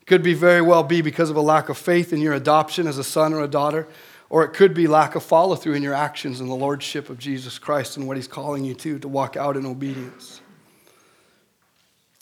it 0.00 0.06
could 0.06 0.22
be 0.22 0.34
very 0.34 0.62
well 0.62 0.84
be 0.84 1.02
because 1.02 1.30
of 1.30 1.36
a 1.36 1.40
lack 1.40 1.68
of 1.68 1.76
faith 1.76 2.12
in 2.12 2.20
your 2.20 2.32
adoption 2.32 2.86
as 2.86 2.96
a 2.96 3.04
son 3.04 3.34
or 3.34 3.42
a 3.42 3.48
daughter, 3.48 3.88
or 4.30 4.44
it 4.44 4.52
could 4.52 4.72
be 4.72 4.86
lack 4.86 5.16
of 5.16 5.22
follow 5.22 5.56
through 5.56 5.74
in 5.74 5.82
your 5.82 5.94
actions 5.94 6.40
in 6.40 6.46
the 6.46 6.54
lordship 6.54 7.10
of 7.10 7.18
Jesus 7.18 7.58
Christ 7.58 7.96
and 7.96 8.06
what 8.06 8.16
he's 8.16 8.28
calling 8.28 8.64
you 8.64 8.74
to, 8.74 8.98
to 9.00 9.08
walk 9.08 9.36
out 9.36 9.56
in 9.56 9.66
obedience. 9.66 10.40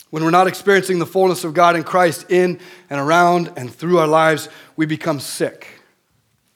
When 0.09 0.23
we're 0.23 0.31
not 0.31 0.47
experiencing 0.47 0.99
the 0.99 1.05
fullness 1.05 1.43
of 1.43 1.53
God 1.53 1.75
in 1.75 1.83
Christ 1.83 2.31
in 2.31 2.59
and 2.89 2.99
around 2.99 3.51
and 3.57 3.73
through 3.73 3.99
our 3.99 4.07
lives, 4.07 4.49
we 4.75 4.85
become 4.85 5.19
sick. 5.19 5.67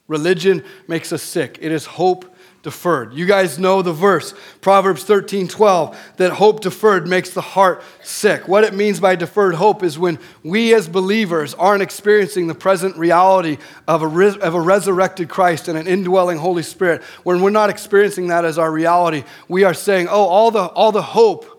Religion 0.08 0.64
makes 0.88 1.12
us 1.14 1.22
sick. 1.22 1.58
It 1.62 1.72
is 1.72 1.86
hope 1.86 2.29
deferred. 2.62 3.14
You 3.14 3.26
guys 3.26 3.58
know 3.58 3.82
the 3.82 3.94
verse, 3.94 4.34
Proverbs 4.60 5.04
13 5.04 5.48
12, 5.48 6.14
that 6.18 6.32
hope 6.32 6.60
deferred 6.62 7.08
makes 7.08 7.30
the 7.30 7.42
heart 7.42 7.82
sick. 8.04 8.48
What 8.48 8.64
it 8.64 8.74
means 8.74 9.00
by 9.00 9.16
deferred 9.16 9.56
hope 9.56 9.82
is 9.82 9.98
when 9.98 10.20
we 10.44 10.74
as 10.74 10.88
believers 10.88 11.54
aren't 11.54 11.82
experiencing 11.82 12.48
the 12.48 12.56
present 12.56 12.98
reality 12.98 13.58
of 13.88 14.02
a, 14.02 14.08
res- 14.08 14.38
of 14.38 14.56
a 14.56 14.62
resurrected 14.62 15.30
Christ 15.30 15.68
and 15.70 15.78
an 15.78 15.88
indwelling 15.88 16.38
Holy 16.38 16.64
Spirit, 16.64 17.02
when 17.24 17.42
we're 17.42 17.50
not 17.50 17.70
experiencing 17.70 18.28
that 18.28 18.44
as 18.44 18.58
our 18.58 18.72
reality, 18.72 19.24
we 19.48 19.64
are 19.64 19.74
saying, 19.74 20.08
oh, 20.10 20.26
all 20.26 20.52
the, 20.52 20.64
all 20.64 20.92
the 20.92 21.02
hope 21.02 21.56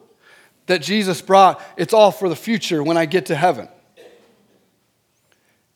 that 0.66 0.82
Jesus 0.82 1.22
brought, 1.22 1.62
it's 1.78 1.94
all 1.94 2.12
for 2.12 2.28
the 2.28 2.36
future 2.36 2.82
when 2.82 2.98
I 2.98 3.06
get 3.06 3.26
to 3.26 3.34
heaven. 3.34 3.68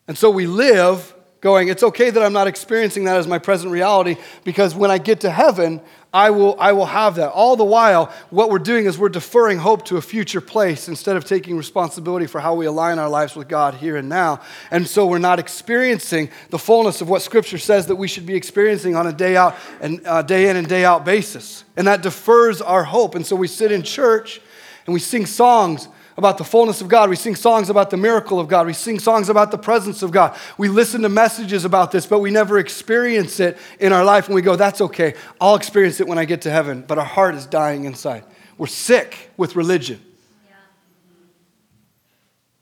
And 0.07 0.15
so 0.15 0.29
we 0.29 0.45
live 0.45 1.14
going, 1.45 1.67
it's 1.67 1.83
okay 1.83 2.09
that 2.09 2.23
I'm 2.23 2.33
not 2.33 2.47
experiencing 2.47 3.03
that 3.03 3.17
as 3.17 3.27
my 3.27 3.37
present 3.37 3.71
reality 3.71 4.15
because 4.43 4.73
when 4.73 4.89
I 4.89 4.97
get 4.97 5.19
to 5.19 5.29
heaven, 5.29 5.79
I 6.11 6.31
will, 6.31 6.59
I 6.59 6.71
will 6.71 6.87
have 6.87 7.17
that. 7.17 7.29
All 7.29 7.55
the 7.55 7.63
while, 7.63 8.11
what 8.31 8.49
we're 8.49 8.57
doing 8.57 8.87
is 8.87 8.97
we're 8.97 9.09
deferring 9.09 9.59
hope 9.59 9.85
to 9.85 9.97
a 9.97 10.01
future 10.01 10.41
place 10.41 10.89
instead 10.89 11.17
of 11.17 11.23
taking 11.23 11.55
responsibility 11.55 12.25
for 12.25 12.41
how 12.41 12.55
we 12.55 12.65
align 12.65 12.97
our 12.97 13.09
lives 13.09 13.35
with 13.35 13.47
God 13.47 13.75
here 13.75 13.95
and 13.95 14.09
now. 14.09 14.41
And 14.71 14.87
so 14.87 15.05
we're 15.05 15.19
not 15.19 15.37
experiencing 15.37 16.31
the 16.49 16.57
fullness 16.57 17.01
of 17.01 17.09
what 17.09 17.21
Scripture 17.21 17.59
says 17.59 17.85
that 17.85 17.95
we 17.95 18.07
should 18.07 18.25
be 18.25 18.33
experiencing 18.33 18.95
on 18.95 19.05
a 19.05 19.13
day 19.13 19.37
out 19.37 19.55
and 19.81 20.01
uh, 20.07 20.23
day 20.23 20.49
in 20.49 20.55
and 20.55 20.67
day 20.67 20.83
out 20.83 21.05
basis. 21.05 21.63
And 21.77 21.85
that 21.85 22.01
defers 22.01 22.59
our 22.59 22.83
hope. 22.83 23.13
And 23.13 23.23
so 23.23 23.35
we 23.35 23.47
sit 23.47 23.71
in 23.71 23.83
church 23.83 24.41
and 24.87 24.95
we 24.95 24.99
sing 24.99 25.27
songs 25.27 25.89
about 26.17 26.37
the 26.37 26.43
fullness 26.43 26.81
of 26.81 26.87
God. 26.87 27.09
We 27.09 27.15
sing 27.15 27.35
songs 27.35 27.69
about 27.69 27.89
the 27.89 27.97
miracle 27.97 28.39
of 28.39 28.47
God. 28.47 28.65
We 28.65 28.73
sing 28.73 28.99
songs 28.99 29.29
about 29.29 29.51
the 29.51 29.57
presence 29.57 30.01
of 30.01 30.11
God. 30.11 30.37
We 30.57 30.69
listen 30.69 31.01
to 31.01 31.09
messages 31.09 31.65
about 31.65 31.91
this, 31.91 32.05
but 32.05 32.19
we 32.19 32.31
never 32.31 32.57
experience 32.57 33.39
it 33.39 33.57
in 33.79 33.91
our 33.91 34.05
life. 34.05 34.27
And 34.27 34.35
we 34.35 34.41
go, 34.41 34.55
that's 34.55 34.81
okay. 34.81 35.15
I'll 35.41 35.55
experience 35.55 35.99
it 35.99 36.07
when 36.07 36.17
I 36.17 36.25
get 36.25 36.41
to 36.43 36.51
heaven. 36.51 36.83
But 36.87 36.97
our 36.97 37.05
heart 37.05 37.35
is 37.35 37.45
dying 37.45 37.83
inside. 37.83 38.23
We're 38.57 38.67
sick 38.67 39.29
with 39.35 39.55
religion. 39.55 40.01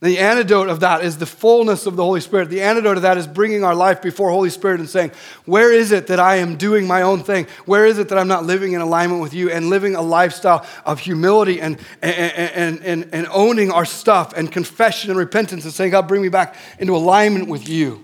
The 0.04 0.20
antidote 0.20 0.68
of 0.68 0.82
that 0.82 1.02
is 1.02 1.18
the 1.18 1.26
fullness 1.26 1.86
of 1.86 1.96
the 1.96 2.04
Holy 2.04 2.20
Spirit. 2.20 2.50
The 2.50 2.62
antidote 2.62 2.98
of 2.98 3.04
that 3.04 3.18
is 3.18 3.26
bringing 3.26 3.64
our 3.64 3.74
life 3.74 4.02
before 4.02 4.32
Holy 4.32 4.50
Spirit 4.50 4.82
and 4.82 4.90
saying, 4.90 5.14
Where 5.46 5.72
is 5.72 5.94
it 5.94 6.08
that 6.08 6.20
I 6.20 6.36
am 6.36 6.58
doing 6.58 6.86
my 6.86 7.04
own 7.04 7.24
thing? 7.24 7.48
Where 7.66 7.86
is 7.86 7.98
it 7.98 8.10
that 8.10 8.18
I'm 8.18 8.28
not 8.28 8.44
living 8.44 8.74
in 8.74 8.82
alignment 8.82 9.22
with 9.22 9.34
you 9.34 9.50
and 9.50 9.70
living 9.70 9.96
a 9.96 10.02
lifestyle 10.02 10.66
of 10.86 11.00
humility 11.00 11.62
and, 11.62 11.80
and, 12.02 12.84
and, 12.84 13.08
and, 13.14 13.28
owning 13.32 13.72
our 13.72 13.86
stuff 13.86 14.34
and 14.34 14.52
confession 14.52 15.10
and 15.10 15.18
repentance 15.18 15.64
and 15.64 15.74
saying, 15.74 15.92
God, 15.92 16.10
bring 16.10 16.22
me 16.22 16.28
back 16.28 16.58
into 16.80 16.94
alignment 16.98 17.48
with 17.48 17.70
you 17.70 18.04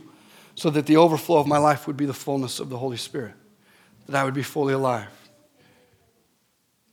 so 0.56 0.70
that 0.70 0.86
the 0.86 0.96
overflow 0.96 1.40
of 1.40 1.48
my 1.48 1.58
life 1.58 1.86
would 1.86 1.98
be 1.98 2.06
the 2.06 2.14
fullness 2.14 2.62
of 2.62 2.70
the 2.70 2.78
Holy 2.78 2.96
Spirit, 2.96 3.34
that 4.08 4.16
I 4.16 4.24
would 4.24 4.34
be 4.34 4.44
fully 4.44 4.74
alive. 4.74 5.19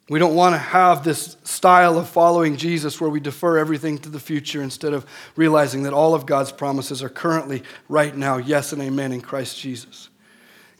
We 0.08 0.20
don't 0.20 0.36
want 0.36 0.54
to 0.54 0.58
have 0.58 1.02
this 1.02 1.36
style 1.42 1.98
of 1.98 2.08
following 2.08 2.56
Jesus 2.56 3.00
where 3.00 3.10
we 3.10 3.18
defer 3.18 3.58
everything 3.58 3.98
to 3.98 4.08
the 4.08 4.20
future 4.20 4.62
instead 4.62 4.92
of 4.92 5.04
realizing 5.34 5.82
that 5.82 5.92
all 5.92 6.14
of 6.14 6.26
God's 6.26 6.52
promises 6.52 7.02
are 7.02 7.08
currently, 7.08 7.64
right 7.88 8.16
now, 8.16 8.36
yes 8.36 8.72
and 8.72 8.80
amen 8.80 9.12
in 9.12 9.20
Christ 9.20 9.58
Jesus. 9.58 10.08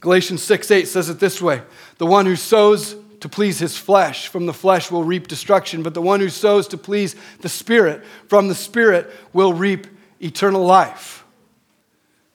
Galatians 0.01 0.43
6 0.45 0.71
8 0.71 0.87
says 0.87 1.09
it 1.09 1.19
this 1.19 1.43
way 1.43 1.63
The 1.99 2.07
one 2.07 2.27
who 2.27 2.37
sows 2.37 2.95
to 3.21 3.29
please 3.29 3.59
his 3.59 3.77
flesh 3.77 4.29
from 4.29 4.47
the 4.47 4.53
flesh 4.53 4.93
will 4.93 5.03
reap 5.03 5.27
destruction, 5.27 5.83
but 5.83 5.95
the 5.95 6.03
one 6.03 6.21
who 6.21 6.29
sows 6.29 6.69
to 6.69 6.79
please 6.79 7.17
the 7.41 7.49
Spirit 7.49 8.05
from 8.29 8.47
the 8.47 8.55
Spirit 8.55 9.11
will 9.33 9.53
reap 9.53 9.89
eternal 10.21 10.65
life. 10.65 11.25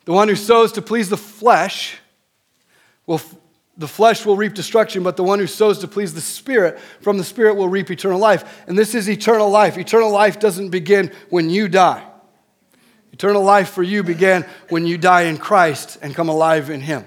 The 0.04 0.12
one 0.12 0.28
who 0.28 0.36
sows 0.36 0.74
to 0.74 0.82
please 0.82 1.08
the 1.08 1.16
flesh 1.16 2.00
will 3.06 3.22
the 3.82 3.88
flesh 3.88 4.26
will 4.26 4.38
reap 4.38 4.54
destruction, 4.54 5.04
but 5.04 5.18
the 5.18 5.24
one 5.24 5.40
who 5.40 5.48
sows 5.48 5.80
to 5.80 5.88
please 5.88 6.14
the 6.14 6.22
Spirit 6.22 6.80
from 7.02 7.18
the 7.18 7.24
Spirit 7.24 7.56
will 7.56 7.68
reap 7.68 7.92
eternal 7.92 8.20
life. 8.20 8.64
And 8.68 8.78
this 8.78 8.96
is 8.96 9.10
eternal 9.10 9.50
life. 9.50 9.78
Eternal 9.78 10.12
life 10.12 10.40
doesn't 10.40 10.70
begin 10.70 11.12
when 11.30 11.50
you 11.50 11.68
die. 11.68 12.08
Eternal 13.12 13.44
life 13.44 13.72
for 13.72 13.84
you 13.84 14.04
began 14.04 14.46
when 14.70 14.86
you 14.86 14.98
die 14.98 15.24
in 15.24 15.38
Christ 15.38 15.98
and 16.02 16.16
come 16.16 16.30
alive 16.30 16.70
in 16.70 16.80
Him. 16.80 17.06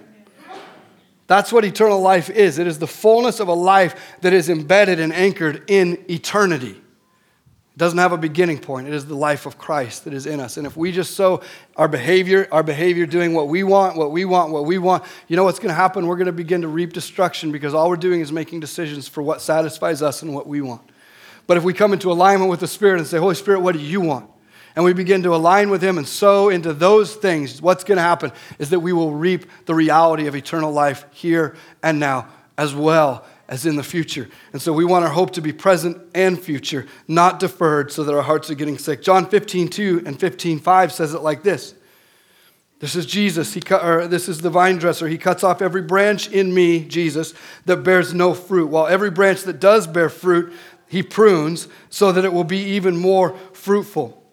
That's 1.27 1.51
what 1.51 1.65
eternal 1.65 2.01
life 2.01 2.29
is. 2.29 2.59
It 2.59 2.67
is 2.67 2.79
the 2.79 2.87
fullness 2.87 3.41
of 3.41 3.49
a 3.49 3.55
life 3.55 4.19
that 4.21 4.35
is 4.35 4.51
embedded 4.51 5.01
and 5.01 5.13
anchored 5.13 5.63
in 5.69 6.05
eternity. 6.11 6.81
It 7.75 7.79
doesn't 7.79 7.99
have 7.99 8.13
a 8.13 8.17
beginning 8.17 8.61
point. 8.61 8.87
It 8.87 8.95
is 8.95 9.07
the 9.07 9.17
life 9.17 9.47
of 9.47 9.59
Christ 9.59 10.05
that 10.05 10.15
is 10.15 10.27
in 10.27 10.39
us. 10.39 10.59
And 10.59 10.65
if 10.65 10.77
we 10.77 10.93
just 10.93 11.15
sow 11.15 11.43
our 11.77 11.89
behavior, 11.89 12.47
our 12.53 12.63
behavior 12.63 13.05
doing 13.05 13.35
what 13.35 13.49
we 13.49 13.65
want, 13.65 13.97
what 13.97 14.13
we 14.13 14.25
want, 14.25 14.53
what 14.53 14.65
we 14.65 14.79
want, 14.79 15.03
you 15.27 15.35
know 15.35 15.43
what's 15.43 15.59
going 15.59 15.71
to 15.71 15.75
happen? 15.75 16.07
We're 16.07 16.17
going 16.17 16.27
to 16.27 16.33
begin 16.33 16.63
to 16.63 16.69
reap 16.69 16.93
destruction 16.93 17.51
because 17.51 17.75
all 17.75 17.89
we're 17.89 17.97
doing 17.97 18.21
is 18.21 18.31
making 18.31 18.61
decisions 18.61 19.09
for 19.09 19.23
what 19.23 19.41
satisfies 19.41 20.03
us 20.03 20.23
and 20.23 20.33
what 20.33 20.47
we 20.47 20.61
want. 20.61 20.83
But 21.49 21.57
if 21.57 21.65
we 21.65 21.75
come 21.75 21.93
into 21.93 22.13
alignment 22.13 22.49
with 22.49 22.61
the 22.61 22.69
Spirit 22.69 22.99
and 22.99 23.09
say, 23.09 23.19
Holy 23.19 23.35
Spirit, 23.35 23.59
what 23.59 23.73
do 23.73 23.81
you 23.81 24.01
want? 24.01 24.31
And 24.77 24.85
we 24.85 24.93
begin 24.93 25.25
to 25.25 25.35
align 25.35 25.69
with 25.69 25.83
Him 25.83 25.99
and 25.99 26.07
sow 26.07 26.51
into 26.51 26.73
those 26.73 27.17
things, 27.17 27.61
what's 27.61 27.83
going 27.83 27.97
to 27.97 28.03
happen 28.03 28.31
is 28.61 28.71
that 28.71 28.81
we 28.81 28.93
will 28.93 29.11
reap 29.11 29.47
the 29.67 29.75
reality 29.75 30.29
of 30.29 30.37
eternal 30.37 30.71
life 30.71 31.07
here 31.11 31.57
and 31.83 31.99
now 31.99 32.29
as 32.57 32.73
well 32.73 33.27
as 33.49 33.67
in 33.67 33.77
the 33.77 33.83
future. 33.83 34.29
And 34.53 34.61
so 34.61 34.73
we 34.73 34.85
want 34.85 35.05
our 35.05 35.11
hope 35.11 35.33
to 35.33 35.41
be 35.41 35.53
present 35.53 36.01
and 36.15 36.41
future, 36.41 36.87
not 37.07 37.39
deferred, 37.41 37.93
so 37.93 38.05
that 38.05 38.15
our 38.15 38.23
hearts 38.23 38.51
are 38.51 38.55
getting 38.55 38.79
sick. 38.79 39.03
John 39.03 39.29
15, 39.29 39.69
2 39.69 40.03
and 40.07 40.19
15, 40.19 40.61
5 40.61 40.93
says 40.93 41.15
it 41.15 41.21
like 41.21 41.43
this. 41.43 41.75
This 42.81 42.97
is 42.97 43.07
Jesus. 43.07 43.55
He 43.55 43.61
cut, 43.61 43.85
or 43.85 44.09
this 44.09 44.29
is 44.29 44.41
the 44.41 44.51
vine 44.51 44.79
dresser. 44.79 45.09
He 45.09 45.19
cuts 45.19 45.45
off 45.45 45.63
every 45.63 45.83
branch 45.83 46.29
in 46.31 46.53
me, 46.53 46.85
Jesus, 46.85 47.35
that 47.67 47.79
bears 47.79 48.13
no 48.13 48.35
fruit, 48.35 48.67
while 48.67 48.87
every 48.87 49.11
branch 49.11 49.43
that 49.43 49.61
does 49.61 49.87
bear 49.87 50.09
fruit, 50.09 50.53
he 50.89 51.03
prunes 51.03 51.69
so 51.91 52.13
that 52.13 52.25
it 52.25 52.33
will 52.33 52.45
be 52.45 52.59
even 52.59 52.97
more 52.97 53.37
fruitful. 53.53 54.24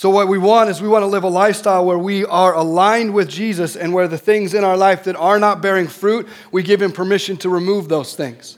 So, 0.00 0.08
what 0.08 0.28
we 0.28 0.38
want 0.38 0.70
is 0.70 0.80
we 0.80 0.88
want 0.88 1.02
to 1.02 1.08
live 1.08 1.24
a 1.24 1.28
lifestyle 1.28 1.84
where 1.84 1.98
we 1.98 2.24
are 2.24 2.54
aligned 2.54 3.12
with 3.12 3.28
Jesus 3.28 3.76
and 3.76 3.92
where 3.92 4.08
the 4.08 4.16
things 4.16 4.54
in 4.54 4.64
our 4.64 4.74
life 4.74 5.04
that 5.04 5.14
are 5.14 5.38
not 5.38 5.60
bearing 5.60 5.88
fruit, 5.88 6.26
we 6.50 6.62
give 6.62 6.80
Him 6.80 6.90
permission 6.90 7.36
to 7.36 7.50
remove 7.50 7.90
those 7.90 8.14
things. 8.14 8.56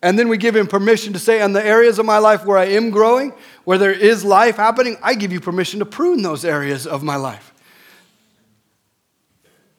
And 0.00 0.16
then 0.16 0.28
we 0.28 0.38
give 0.38 0.54
Him 0.54 0.68
permission 0.68 1.12
to 1.14 1.18
say, 1.18 1.42
in 1.42 1.54
the 1.54 1.66
areas 1.66 1.98
of 1.98 2.06
my 2.06 2.18
life 2.18 2.44
where 2.44 2.56
I 2.56 2.66
am 2.66 2.90
growing, 2.90 3.32
where 3.64 3.78
there 3.78 3.90
is 3.90 4.24
life 4.24 4.58
happening, 4.58 4.96
I 5.02 5.14
give 5.14 5.32
you 5.32 5.40
permission 5.40 5.80
to 5.80 5.86
prune 5.86 6.22
those 6.22 6.44
areas 6.44 6.86
of 6.86 7.02
my 7.02 7.16
life. 7.16 7.52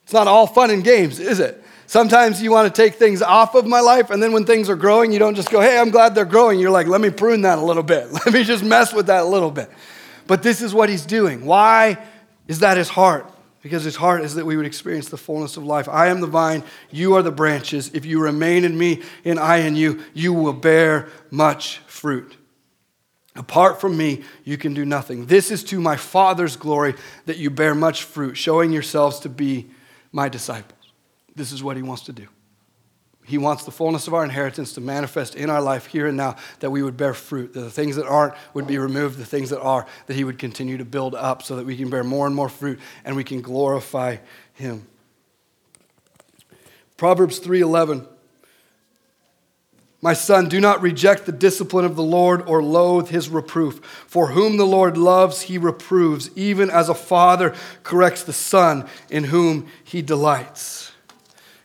It's 0.04 0.12
not 0.12 0.28
all 0.28 0.46
fun 0.46 0.72
and 0.72 0.84
games, 0.84 1.22
is 1.22 1.40
it? 1.40 1.64
Sometimes 1.88 2.42
you 2.42 2.52
want 2.52 2.68
to 2.68 2.82
take 2.82 2.96
things 2.96 3.22
off 3.22 3.56
of 3.56 3.66
my 3.66 3.80
life, 3.80 4.10
and 4.10 4.22
then 4.22 4.34
when 4.34 4.44
things 4.44 4.70
are 4.70 4.76
growing, 4.76 5.14
you 5.14 5.20
don't 5.20 5.36
just 5.36 5.52
go, 5.52 5.62
hey, 5.62 5.80
I'm 5.80 5.90
glad 5.90 6.16
they're 6.16 6.26
growing. 6.26 6.60
You're 6.60 6.70
like, 6.70 6.88
let 6.88 7.00
me 7.00 7.12
prune 7.12 7.44
that 7.44 7.60
a 7.60 7.64
little 7.64 7.82
bit. 7.82 8.12
Let 8.26 8.34
me 8.34 8.44
just 8.44 8.66
mess 8.66 8.92
with 8.92 9.06
that 9.06 9.22
a 9.22 9.26
little 9.26 9.52
bit. 9.52 9.72
But 10.28 10.44
this 10.44 10.62
is 10.62 10.74
what 10.74 10.90
he's 10.90 11.06
doing. 11.06 11.46
Why 11.46 11.98
is 12.48 12.60
that 12.60 12.78
his 12.78 12.90
heart? 12.90 13.32
Because 13.62 13.84
his 13.84 13.96
heart 13.96 14.22
is 14.22 14.36
that 14.36 14.46
we 14.46 14.58
would 14.58 14.66
experience 14.66 15.10
the 15.10 15.18
fullness 15.18 15.56
of 15.56 15.64
life. 15.64 15.88
I 15.88 16.08
am 16.08 16.20
the 16.20 16.28
vine, 16.28 16.64
you 16.90 17.16
are 17.16 17.22
the 17.22 17.32
branches. 17.32 17.92
If 17.94 18.06
you 18.06 18.20
remain 18.22 18.66
in 18.66 18.78
me 18.78 19.04
and 19.24 19.40
I 19.40 19.58
in 19.58 19.76
you, 19.76 20.04
you 20.14 20.34
will 20.34 20.54
bear 20.54 21.10
much 21.30 21.78
fruit. 21.88 22.38
Apart 23.36 23.80
from 23.80 23.96
me, 23.96 24.24
you 24.44 24.58
can 24.58 24.74
do 24.74 24.84
nothing. 24.84 25.28
This 25.28 25.52
is 25.52 25.64
to 25.66 25.80
my 25.80 25.96
Father's 25.96 26.58
glory 26.58 26.96
that 27.28 27.38
you 27.38 27.50
bear 27.50 27.74
much 27.74 28.04
fruit, 28.04 28.36
showing 28.36 28.74
yourselves 28.74 29.20
to 29.20 29.30
be 29.30 29.70
my 30.12 30.28
disciples. 30.28 30.80
This 31.36 31.52
is 31.52 31.64
what 31.64 31.78
he 31.78 31.84
wants 31.84 32.04
to 32.04 32.14
do. 32.14 32.28
He 33.32 33.38
wants 33.38 33.64
the 33.64 33.72
fullness 33.72 34.08
of 34.08 34.14
our 34.14 34.26
inheritance 34.26 34.74
to 34.74 34.82
manifest 34.82 35.36
in 35.36 35.50
our 35.50 35.62
life 35.62 35.86
here 35.86 36.06
and 36.06 36.18
now, 36.18 36.36
that 36.60 36.70
we 36.70 36.84
would 36.84 36.98
bear 36.98 37.14
fruit, 37.14 37.54
that 37.54 37.62
the 37.62 37.72
things 37.72 37.96
that 37.96 38.06
aren't 38.06 38.34
would 38.54 38.68
be 38.68 38.78
removed, 38.78 39.18
the 39.18 39.26
things 39.26 39.52
that 39.52 39.62
are, 39.62 39.86
that 40.08 40.16
He 40.16 40.26
would 40.26 40.38
continue 40.38 40.78
to 40.78 40.84
build 40.84 41.16
up 41.16 41.42
so 41.42 41.56
that 41.56 41.66
we 41.66 41.78
can 41.78 41.90
bear 41.90 42.04
more 42.04 42.28
and 42.28 42.36
more 42.36 42.50
fruit 42.50 42.78
and 43.06 43.16
we 43.16 43.24
can 43.24 43.42
glorify 43.42 44.18
Him. 44.52 44.86
Proverbs 46.98 47.40
3:11 47.40 48.06
My 50.02 50.12
son, 50.12 50.50
do 50.50 50.60
not 50.60 50.82
reject 50.82 51.26
the 51.26 51.32
discipline 51.32 51.86
of 51.86 51.96
the 51.96 52.04
Lord 52.04 52.42
or 52.50 52.62
loathe 52.62 53.08
his 53.08 53.30
reproof. 53.30 53.80
For 54.08 54.32
whom 54.32 54.58
the 54.58 54.68
Lord 54.68 54.98
loves, 54.98 55.44
he 55.44 55.58
reproves, 55.58 56.30
even 56.36 56.70
as 56.70 56.90
a 56.90 56.94
father 56.94 57.56
corrects 57.84 58.24
the 58.26 58.34
son 58.34 58.90
in 59.10 59.24
whom 59.24 59.68
he 59.86 60.02
delights. 60.02 60.91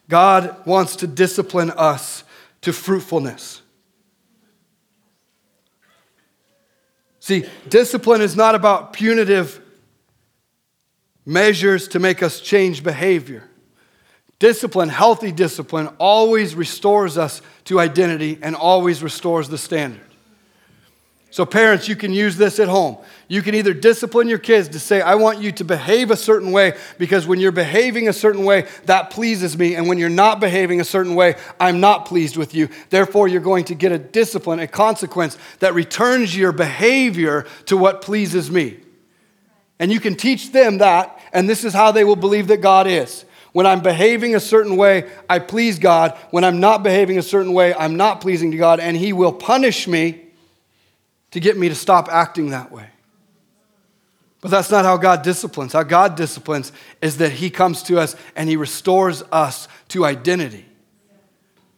God 0.09 0.67
wants 0.67 0.97
to 0.97 1.07
discipline 1.07 1.71
us 1.71 2.25
to 2.63 2.73
fruitfulness. 2.73 3.63
See, 7.21 7.45
discipline 7.69 8.21
is 8.21 8.37
not 8.37 8.55
about 8.55 8.93
punitive 8.93 9.61
measures 11.25 11.89
to 11.89 11.99
make 11.99 12.23
us 12.23 12.41
change 12.41 12.85
behavior. 12.85 13.43
Discipline, 14.39 14.91
healthy 14.91 15.33
discipline, 15.33 15.89
always 15.99 16.55
restores 16.55 17.19
us 17.19 17.43
to 17.65 17.81
identity 17.81 18.39
and 18.43 18.55
always 18.55 19.03
restores 19.03 19.49
the 19.49 19.59
standard. 19.59 20.06
So, 21.31 21.45
parents, 21.45 21.89
you 21.89 21.97
can 21.97 22.13
use 22.13 22.37
this 22.37 22.59
at 22.61 22.69
home. 22.69 22.97
You 23.29 23.43
can 23.43 23.55
either 23.55 23.75
discipline 23.75 24.29
your 24.29 24.39
kids 24.39 24.69
to 24.69 24.79
say, 24.79 25.01
I 25.01 25.17
want 25.17 25.41
you 25.41 25.51
to 25.53 25.65
behave 25.65 26.11
a 26.11 26.17
certain 26.17 26.53
way 26.53 26.75
because 26.99 27.27
when 27.27 27.41
you're 27.41 27.53
behaving 27.53 28.09
a 28.09 28.13
certain 28.13 28.45
way, 28.45 28.67
that 28.85 29.11
pleases 29.11 29.59
me. 29.59 29.75
And 29.75 29.89
when 29.89 29.99
you're 29.99 30.09
not 30.09 30.41
behaving 30.41 30.81
a 30.81 30.85
certain 30.85 31.17
way, 31.17 31.35
I'm 31.59 31.81
not 31.81 32.07
pleased 32.07 32.37
with 32.37 32.55
you. 32.55 32.69
Therefore, 32.91 33.27
you're 33.27 33.41
going 33.41 33.65
to 33.65 33.75
get 33.75 33.91
a 33.91 33.99
discipline, 33.99 34.61
a 34.61 34.69
consequence 34.69 35.37
that 35.59 35.75
returns 35.75 36.37
your 36.37 36.53
behavior 36.53 37.45
to 37.67 37.77
what 37.77 38.03
pleases 38.03 38.51
me. 38.51 38.79
And 39.79 39.93
you 39.93 40.01
can 40.01 40.15
teach 40.15 40.53
them 40.53 40.79
that, 40.79 41.21
and 41.33 41.51
this 41.51 41.65
is 41.65 41.75
how 41.75 41.91
they 41.93 42.05
will 42.05 42.17
believe 42.17 42.47
that 42.49 42.63
God 42.63 42.87
is. 42.87 43.25
When 43.53 43.67
I'm 43.67 43.81
behaving 43.81 44.35
a 44.35 44.41
certain 44.41 44.77
way, 44.77 45.11
I 45.29 45.41
please 45.41 45.79
God. 45.79 46.17
When 46.31 46.45
I'm 46.45 46.61
not 46.61 46.83
behaving 46.83 47.19
a 47.19 47.23
certain 47.23 47.53
way, 47.53 47.75
I'm 47.75 47.97
not 47.97 48.21
pleasing 48.21 48.53
to 48.53 48.57
God, 48.57 48.81
and 48.81 48.97
He 48.97 49.13
will 49.13 49.33
punish 49.33 49.89
me 49.89 50.26
to 51.37 51.41
get 51.41 51.59
me 51.59 51.69
to 51.69 51.75
stop 51.75 52.09
acting 52.09 52.49
that 52.49 52.73
way. 52.73 52.89
But 54.41 54.51
that's 54.51 54.71
not 54.71 54.87
how 54.87 54.97
God 54.97 55.21
disciplines. 55.21 55.75
How 55.75 55.83
God 55.83 56.17
disciplines 56.17 56.73
is 57.03 57.19
that 57.19 57.31
He 57.31 57.51
comes 57.51 57.83
to 57.83 58.01
us 58.01 58.17
and 58.35 58.49
He 58.49 58.57
restores 58.57 59.23
us 59.31 59.69
to 59.89 60.07
identity. 60.07 60.65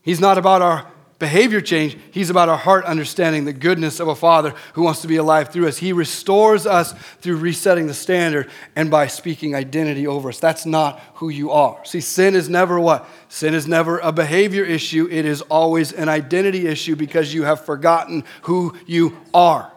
He's 0.01 0.21
not 0.21 0.39
about 0.39 0.63
our 0.63 0.89
behavior 1.19 1.61
change, 1.61 1.97
He's 2.11 2.31
about 2.31 2.49
our 2.49 2.57
heart 2.57 2.85
understanding 2.85 3.45
the 3.45 3.53
goodness 3.53 4.01
of 4.01 4.09
a 4.09 4.15
Father 4.15 4.55
who 4.75 4.83
wants 4.83 5.03
to 5.03 5.09
be 5.09 5.17
alive 5.17 5.49
through 5.49 5.69
us. 5.69 5.79
He 5.79 5.93
restores 5.93 6.67
us 6.67 6.93
through 7.21 7.37
resetting 7.37 7.87
the 7.87 7.95
standard 7.95 8.49
and 8.77 8.91
by 8.91 9.07
speaking 9.09 9.55
identity 9.55 10.07
over 10.07 10.29
us. 10.29 10.39
That's 10.39 10.67
not 10.67 11.01
who 11.15 11.29
you 11.29 11.51
are. 11.51 11.85
See, 11.85 12.01
sin 12.01 12.35
is 12.35 12.49
never 12.49 12.79
what? 12.79 13.09
Sin 13.29 13.55
is 13.55 13.67
never 13.67 13.99
a 13.99 14.13
behavior 14.13 14.65
issue, 14.65 15.09
it 15.11 15.25
is 15.25 15.43
always 15.43 15.93
an 15.93 16.09
identity 16.09 16.67
issue 16.67 16.97
because 16.97 17.35
you 17.35 17.45
have 17.45 17.65
forgotten 17.65 18.25
who 18.43 18.77
you 18.87 19.19
are. 19.35 19.73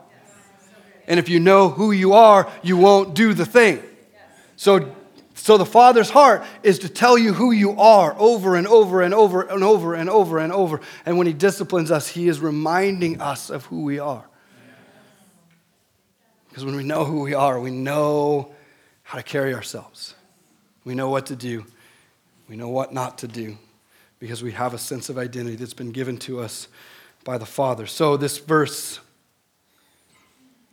And 1.08 1.20
if 1.20 1.28
you 1.28 1.40
know 1.40 1.70
who 1.70 1.92
you 1.92 2.14
are, 2.14 2.50
you 2.62 2.78
won't 2.78 3.16
do 3.16 3.34
the 3.34 3.46
thing. 3.46 3.84
So, 4.56 4.96
so 5.42 5.58
the 5.58 5.66
Father's 5.66 6.12
heart 6.12 6.44
is 6.62 6.78
to 6.80 6.90
tell 6.90 7.18
you 7.18 7.34
who 7.34 7.52
you 7.52 7.72
are 7.80 8.16
over 8.20 8.56
and 8.56 8.68
over 8.68 9.02
and 9.02 9.12
over 9.12 9.42
and 9.42 9.64
over 9.64 9.96
and 9.96 10.08
over 10.08 10.38
and 10.38 10.54
over. 10.54 10.82
And 11.04 11.18
when 11.18 11.26
He 11.26 11.34
disciplines 11.34 11.90
us, 11.90 12.08
He 12.08 12.28
is 12.28 12.40
reminding 12.40 13.20
us 13.20 13.50
of 13.50 13.66
who 13.66 13.82
we 13.82 13.98
are. 13.98 14.24
Because 16.48 16.64
when 16.64 16.76
we 16.76 16.84
know 16.84 17.06
who 17.06 17.22
we 17.22 17.34
are, 17.34 17.60
we 17.60 17.72
know 17.72 18.54
how 19.02 19.18
to 19.18 19.24
carry 19.24 19.56
ourselves. 19.56 20.14
We 20.84 20.94
know 20.94 21.10
what 21.10 21.26
to 21.26 21.36
do. 21.36 21.66
We 22.48 22.56
know 22.56 22.70
what 22.70 22.94
not 22.94 23.18
to 23.20 23.28
do 23.28 23.58
because 24.20 24.44
we 24.44 24.52
have 24.52 24.76
a 24.76 24.78
sense 24.78 25.10
of 25.10 25.18
identity 25.18 25.56
that's 25.56 25.74
been 25.74 25.92
given 25.92 26.18
to 26.20 26.40
us 26.40 26.68
by 27.24 27.40
the 27.40 27.48
Father. 27.48 27.88
So, 27.88 28.16
this 28.16 28.38
verse 28.38 29.00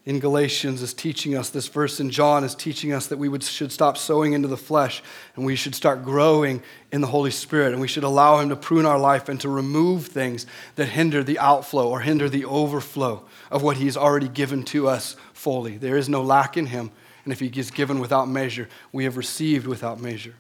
in 0.09 0.21
Galatians 0.21 0.81
is 0.81 0.95
teaching 0.95 1.37
us, 1.37 1.51
this 1.51 1.69
verse 1.69 2.01
in 2.01 2.09
John 2.09 2.43
is 2.43 2.55
teaching 2.55 2.95
us 2.95 3.09
that 3.09 3.19
we 3.19 3.29
would, 3.29 3.43
should 3.43 3.71
stop 3.71 3.99
sowing 3.99 4.33
into 4.33 4.49
the 4.49 4.57
flesh 4.57 5.03
and 5.37 5.45
we 5.45 5.55
should 5.55 5.75
start 5.75 6.03
growing 6.03 6.63
in 6.91 7.03
the 7.03 7.07
Holy 7.07 7.31
Spirit 7.31 7.73
and 7.73 7.81
we 7.81 7.89
should 7.89 8.05
allow 8.05 8.39
Him 8.39 8.49
to 8.49 8.57
prune 8.57 8.87
our 8.87 8.99
life 8.99 9.29
and 9.29 9.39
to 9.43 9.51
remove 9.51 10.07
things 10.07 10.47
that 10.77 10.87
hinder 10.87 11.23
the 11.23 11.39
outflow 11.39 11.91
or 11.91 12.01
hinder 12.01 12.27
the 12.31 12.47
overflow 12.47 13.23
of 13.51 13.63
what 13.63 13.77
He's 13.77 13.99
already 13.99 14.29
given 14.29 14.63
to 14.65 14.89
us 14.89 15.15
fully. 15.35 15.77
There 15.77 15.99
is 15.99 16.09
no 16.09 16.23
lack 16.23 16.57
in 16.57 16.65
Him, 16.65 16.91
and 17.25 17.33
if 17.35 17.41
He 17.41 17.53
is 17.55 17.71
given 17.71 18.01
without 18.01 18.31
measure, 18.31 18.67
we 18.93 19.05
have 19.05 19.19
received 19.19 19.67
without 19.67 20.01
measure. 20.01 20.37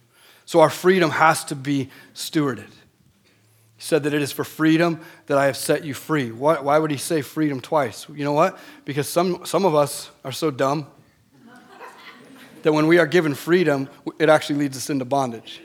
So 0.47 0.61
our 0.61 0.71
freedom 0.71 1.11
has 1.11 1.45
to 1.45 1.55
be 1.55 1.91
stewarded. 2.15 2.71
Said 3.89 4.03
that 4.03 4.13
it 4.13 4.21
is 4.21 4.33
for 4.33 4.45
freedom 4.45 5.01
that 5.29 5.39
I 5.39 5.47
have 5.47 5.57
set 5.57 5.83
you 5.83 5.95
free. 5.95 6.31
Why, 6.31 6.61
why, 6.61 6.79
would 6.79 6.91
he 6.91 6.99
say 6.99 7.23
freedom 7.23 7.59
twice? 7.59 8.07
You 8.13 8.23
know 8.23 8.35
what? 8.35 8.59
Because 8.85 9.09
some, 9.09 9.47
some 9.47 9.65
of 9.65 9.75
us 9.75 10.11
are 10.27 10.31
so 10.31 10.51
dumb 10.51 10.89
that 12.65 12.75
when 12.75 12.87
we 12.87 12.99
are 12.99 13.07
given 13.07 13.33
freedom, 13.33 13.89
it 14.19 14.29
actually 14.29 14.59
leads 14.59 14.77
us 14.77 14.91
into 14.91 15.07
bondage. 15.07 15.63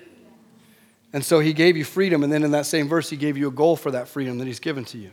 And 1.12 1.26
so 1.26 1.42
he 1.42 1.52
gave 1.52 1.76
you 1.76 1.84
freedom, 1.84 2.24
and 2.24 2.32
then 2.32 2.44
in 2.44 2.52
that 2.52 2.66
same 2.66 2.88
verse, 2.88 3.10
he 3.10 3.18
gave 3.18 3.36
you 3.36 3.50
a 3.50 3.52
goal 3.52 3.76
for 3.76 3.92
that 3.92 4.08
freedom 4.08 4.38
that 4.38 4.48
he's 4.48 4.62
given 4.62 4.86
to 4.86 4.98
you. 4.98 5.12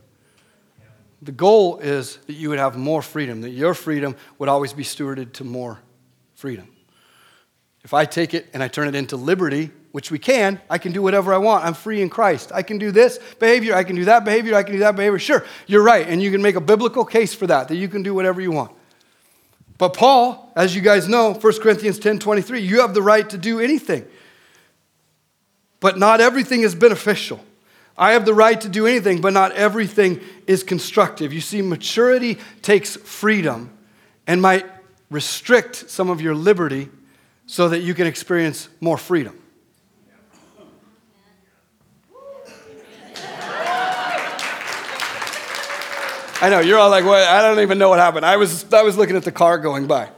The 1.20 1.33
goal 1.33 1.79
is 1.79 2.18
that 2.29 2.35
you 2.35 2.49
would 2.51 2.61
have 2.61 2.77
more 2.77 3.03
freedom, 3.03 3.40
that 3.40 3.51
your 3.51 3.75
freedom 3.75 4.14
would 4.38 4.49
always 4.49 4.73
be 4.73 4.85
stewarded 4.85 5.33
to 5.33 5.42
more 5.42 5.81
freedom. 6.37 6.68
If 7.83 7.92
I 7.92 8.05
take 8.05 8.35
it 8.35 8.46
and 8.55 8.62
I 8.62 8.68
turn 8.68 8.87
it 8.87 8.94
into 8.94 9.16
liberty, 9.16 9.73
which 9.92 10.11
we 10.11 10.18
can, 10.18 10.61
I 10.70 10.79
can 10.79 10.92
do 10.92 11.03
whatever 11.03 11.35
I 11.35 11.38
want. 11.38 11.64
I'm 11.64 11.74
free 11.74 12.00
in 12.00 12.11
Christ. 12.11 12.53
I 12.55 12.62
can 12.62 12.79
do 12.79 12.90
this 12.90 13.18
behavior, 13.38 13.74
I 13.74 13.85
can 13.85 13.96
do 13.96 14.05
that 14.05 14.24
behavior, 14.24 14.55
I 14.55 14.62
can 14.62 14.74
do 14.74 14.79
that 14.81 14.96
behavior. 14.96 15.18
Sure, 15.18 15.44
you're 15.66 15.83
right. 15.83 16.07
And 16.07 16.22
you 16.22 16.31
can 16.31 16.42
make 16.42 16.57
a 16.57 16.61
biblical 16.61 17.05
case 17.05 17.35
for 17.35 17.46
that, 17.46 17.68
that 17.68 17.76
you 17.76 17.88
can 17.88 18.03
do 18.03 18.14
whatever 18.14 18.40
you 18.40 18.53
want. 18.53 18.72
But 19.79 19.94
Paul, 19.94 20.53
as 20.55 20.74
you 20.74 20.83
guys 20.83 21.09
know, 21.09 21.33
1 21.33 21.53
Corinthians 21.61 21.98
10 21.98 22.18
23, 22.18 22.61
you 22.61 22.83
have 22.83 22.92
the 22.92 23.03
right 23.03 23.29
to 23.31 23.38
do 23.38 23.61
anything. 23.61 24.07
But 25.81 25.98
not 25.98 26.20
everything 26.20 26.61
is 26.61 26.74
beneficial. 26.74 27.40
I 27.96 28.12
have 28.12 28.26
the 28.26 28.35
right 28.35 28.61
to 28.61 28.68
do 28.68 28.87
anything, 28.87 29.20
but 29.22 29.33
not 29.33 29.53
everything 29.53 30.20
is 30.46 30.62
constructive. 30.62 31.33
You 31.33 31.40
see, 31.40 31.62
maturity 31.62 32.38
takes 32.61 32.96
freedom 32.96 33.70
and 34.26 34.40
might 34.40 34.66
restrict 35.11 35.90
some 35.90 36.09
of 36.11 36.20
your 36.20 36.35
liberty 36.35 36.88
so 37.46 37.70
that 37.70 37.81
you 37.81 37.94
can 37.94 38.07
experience 38.07 38.68
more 38.81 38.98
freedom. 38.98 39.39
I 46.42 46.48
know, 46.48 46.61
you're 46.61 46.79
all 46.79 46.88
like, 46.88 47.05
what? 47.05 47.22
I 47.22 47.42
don't 47.42 47.61
even 47.61 47.76
know 47.76 47.90
what 47.90 47.98
happened. 47.98 48.24
I 48.24 48.38
was, 48.38 48.72
I 48.72 48.83
was 48.83 48.96
looking 48.96 49.14
at 49.14 49.24
the 49.24 49.33
car 49.33 49.59
going 49.59 49.87
by. 49.87 50.09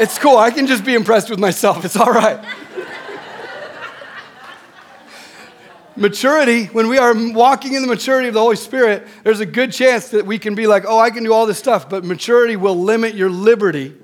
It's 0.00 0.18
cool. 0.18 0.38
I 0.38 0.50
can 0.50 0.66
just 0.66 0.86
be 0.86 0.94
impressed 0.94 1.28
with 1.28 1.38
myself. 1.38 1.84
It's 1.84 1.96
all 1.96 2.10
right. 2.10 2.42
maturity, 5.96 6.64
when 6.66 6.88
we 6.88 6.96
are 6.96 7.12
walking 7.14 7.74
in 7.74 7.82
the 7.82 7.88
maturity 7.88 8.28
of 8.28 8.34
the 8.34 8.40
Holy 8.40 8.56
Spirit, 8.56 9.06
there's 9.22 9.40
a 9.40 9.46
good 9.46 9.70
chance 9.70 10.08
that 10.08 10.24
we 10.24 10.38
can 10.38 10.54
be 10.54 10.66
like, 10.66 10.84
oh, 10.86 10.98
I 10.98 11.10
can 11.10 11.24
do 11.24 11.32
all 11.34 11.44
this 11.44 11.58
stuff, 11.58 11.90
but 11.90 12.04
maturity 12.04 12.56
will 12.56 12.76
limit 12.76 13.14
your 13.14 13.28
liberty 13.28 13.94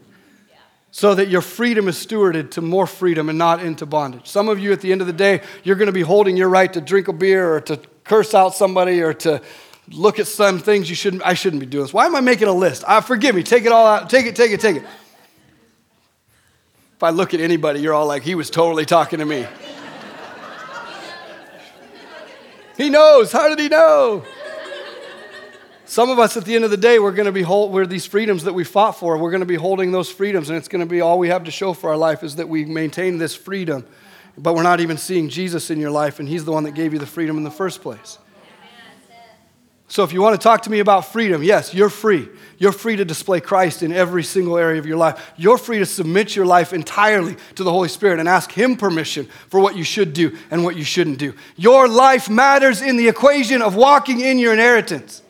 so 0.91 1.15
that 1.15 1.29
your 1.29 1.41
freedom 1.41 1.89
is 1.89 1.97
stewarded 1.97 2.51
to 2.51 2.61
more 2.61 2.87
freedom 2.87 3.29
and 3.29 3.39
not 3.39 3.63
into 3.63 3.87
bondage. 3.87 4.27
Some 4.27 4.49
of 4.49 4.59
you, 4.59 4.73
at 4.73 4.81
the 4.81 4.93
end 4.93 5.01
of 5.01 5.07
the 5.07 5.13
day, 5.13 5.43
you're 5.65 5.77
going 5.77 5.87
to 5.87 5.93
be 5.93 6.03
holding 6.03 6.37
your 6.37 6.49
right 6.49 6.73
to 6.73 6.81
drink 6.81 7.09
a 7.09 7.13
beer 7.13 7.55
or 7.55 7.61
to 7.63 7.81
curse 8.05 8.35
out 8.35 8.55
somebody 8.55 9.01
or 9.01 9.15
to 9.15 9.41
look 9.91 10.19
at 10.19 10.27
some 10.27 10.59
things 10.59 10.89
you 10.89 10.97
shouldn't. 10.97 11.23
I 11.25 11.35
shouldn't 11.35 11.61
be 11.61 11.67
doing 11.67 11.85
this. 11.85 11.93
Why 11.93 12.07
am 12.07 12.15
I 12.15 12.21
making 12.21 12.49
a 12.49 12.53
list? 12.53 12.85
Ah, 12.87 13.01
forgive 13.01 13.35
me. 13.35 13.43
Take 13.43 13.65
it 13.65 13.73
all 13.73 13.87
out. 13.87 14.11
Take 14.11 14.27
it. 14.27 14.37
Take 14.37 14.51
it. 14.53 14.61
Take 14.61 14.77
it. 14.77 14.83
If 16.99 17.03
I 17.03 17.11
look 17.11 17.33
at 17.33 17.41
anybody, 17.41 17.81
you're 17.81 17.95
all 17.95 18.07
like, 18.07 18.25
he 18.25 18.35
was 18.35 18.51
totally 18.51 18.85
talking 18.85 19.21
to 19.21 19.25
me. 19.25 19.47
he 22.77 22.91
knows. 22.91 23.31
How 23.31 23.49
did 23.49 23.61
he 23.61 23.69
know? 23.69 24.25
Some 25.85 26.11
of 26.11 26.19
us 26.19 26.37
at 26.37 26.45
the 26.45 26.55
end 26.55 26.65
of 26.65 26.71
the 26.71 26.77
day, 26.77 26.99
we're 26.99 27.13
going 27.13 27.27
to 27.27 27.33
be 27.33 27.43
hold, 27.43 27.73
we're 27.73 27.87
these 27.87 28.05
freedoms 28.05 28.45
that 28.45 28.53
we 28.53 28.63
fought 28.63 28.93
for. 28.99 29.17
We're 29.17 29.31
going 29.31 29.41
to 29.41 29.47
be 29.47 29.55
holding 29.55 29.91
those 29.91 30.11
freedoms, 30.11 30.51
and 30.51 30.59
it's 30.59 30.69
going 30.69 30.81
to 30.81 30.87
be 30.87 31.01
all 31.01 31.19
we 31.19 31.29
have 31.29 31.45
to 31.45 31.51
show 31.51 31.73
for 31.73 31.89
our 31.89 31.97
life 31.97 32.23
is 32.23 32.37
that 32.37 32.49
we 32.49 32.65
maintain 32.65 33.17
this 33.17 33.35
freedom. 33.35 33.87
But 34.37 34.55
we're 34.55 34.65
not 34.65 34.81
even 34.81 34.99
seeing 34.99 35.29
Jesus 35.29 35.71
in 35.71 35.81
your 35.81 35.91
life, 35.91 36.19
and 36.19 36.29
He's 36.29 36.45
the 36.45 36.53
one 36.53 36.65
that 36.65 36.73
gave 36.73 36.93
you 36.93 36.99
the 36.99 37.07
freedom 37.07 37.39
in 37.39 37.45
the 37.45 37.51
first 37.51 37.81
place. 37.81 38.19
So 39.91 40.05
if 40.05 40.13
you 40.13 40.21
want 40.21 40.39
to 40.39 40.43
talk 40.43 40.63
to 40.63 40.71
me 40.71 40.81
about 40.81 41.07
freedom, 41.07 41.43
yes, 41.43 41.73
you're 41.73 41.89
free. 41.89 42.29
You're 42.59 42.73
free 42.73 42.97
to 42.97 43.07
display 43.07 43.41
Christ 43.41 43.83
in 43.83 43.91
every 43.91 44.23
single 44.23 44.59
area 44.59 44.79
of 44.79 44.85
your 44.85 44.99
life. 44.99 45.33
You're 45.39 45.57
free 45.57 45.79
to 45.79 45.87
submit 45.87 46.37
your 46.37 46.45
life 46.45 46.75
entirely 46.75 47.37
to 47.55 47.65
the 47.65 47.71
Holy 47.71 47.89
Spirit 47.89 48.21
and 48.21 48.29
ask 48.29 48.53
Him 48.53 48.77
permission 48.77 49.27
for 49.49 49.61
what 49.61 49.77
you 49.77 49.85
should 49.85 50.13
do 50.13 50.37
and 50.51 50.63
what 50.63 50.77
you 50.77 50.85
shouldn't 50.85 51.19
do. 51.19 51.35
Your 51.57 51.89
life 51.89 52.29
matters 52.29 52.83
in 52.83 52.99
the 52.99 53.09
equation 53.09 53.63
of 53.63 53.77
walking 53.77 54.21
in 54.21 54.39
your 54.39 54.53
inheritance. 54.53 55.23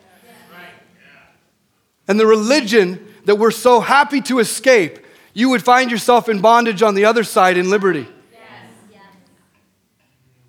And 2.09 2.19
the 2.19 2.27
religion 2.27 3.07
that 3.25 3.35
we're 3.35 3.51
so 3.51 3.79
happy 3.79 4.19
to 4.21 4.39
escape, 4.39 5.05
you 5.33 5.49
would 5.49 5.63
find 5.63 5.89
yourself 5.89 6.27
in 6.27 6.41
bondage 6.41 6.81
on 6.81 6.95
the 6.95 7.05
other 7.05 7.23
side 7.23 7.55
in 7.55 7.69
liberty. 7.69 8.07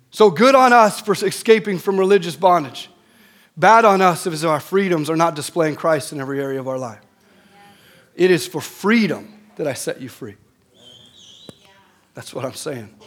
So 0.09 0.29
good 0.29 0.55
on 0.55 0.73
us 0.73 0.99
for 0.99 1.13
escaping 1.13 1.77
from 1.77 1.97
religious 1.97 2.35
bondage. 2.35 2.89
Bad 3.57 3.85
on 3.85 4.01
us 4.01 4.25
if 4.25 4.43
our 4.45 4.59
freedoms 4.59 5.09
are 5.09 5.15
not 5.15 5.35
displaying 5.35 5.75
Christ 5.75 6.13
in 6.13 6.19
every 6.19 6.41
area 6.41 6.59
of 6.59 6.67
our 6.67 6.77
life. 6.77 7.01
It 8.15 8.31
is 8.31 8.47
for 8.47 8.61
freedom 8.61 9.33
that 9.55 9.67
I 9.67 9.73
set 9.73 10.01
you 10.01 10.09
free. 10.09 10.35
That's 12.13 12.33
what 12.33 12.45
I'm 12.45 12.53
saying. 12.53 12.93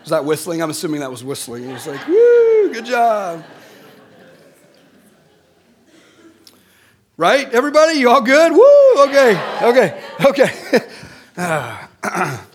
Was 0.00 0.10
that 0.10 0.24
whistling? 0.24 0.62
I'm 0.62 0.70
assuming 0.70 1.00
that 1.00 1.10
was 1.10 1.22
whistling. 1.22 1.64
It 1.64 1.72
was 1.72 1.86
like, 1.86 2.08
woo, 2.08 2.72
good 2.72 2.86
job. 2.86 3.44
Right? 7.16 7.52
Everybody, 7.52 7.98
you 7.98 8.08
all 8.08 8.22
good? 8.22 8.52
Woo! 8.52 9.04
Okay, 9.04 9.38
okay, 9.62 10.02
okay. 10.24 10.50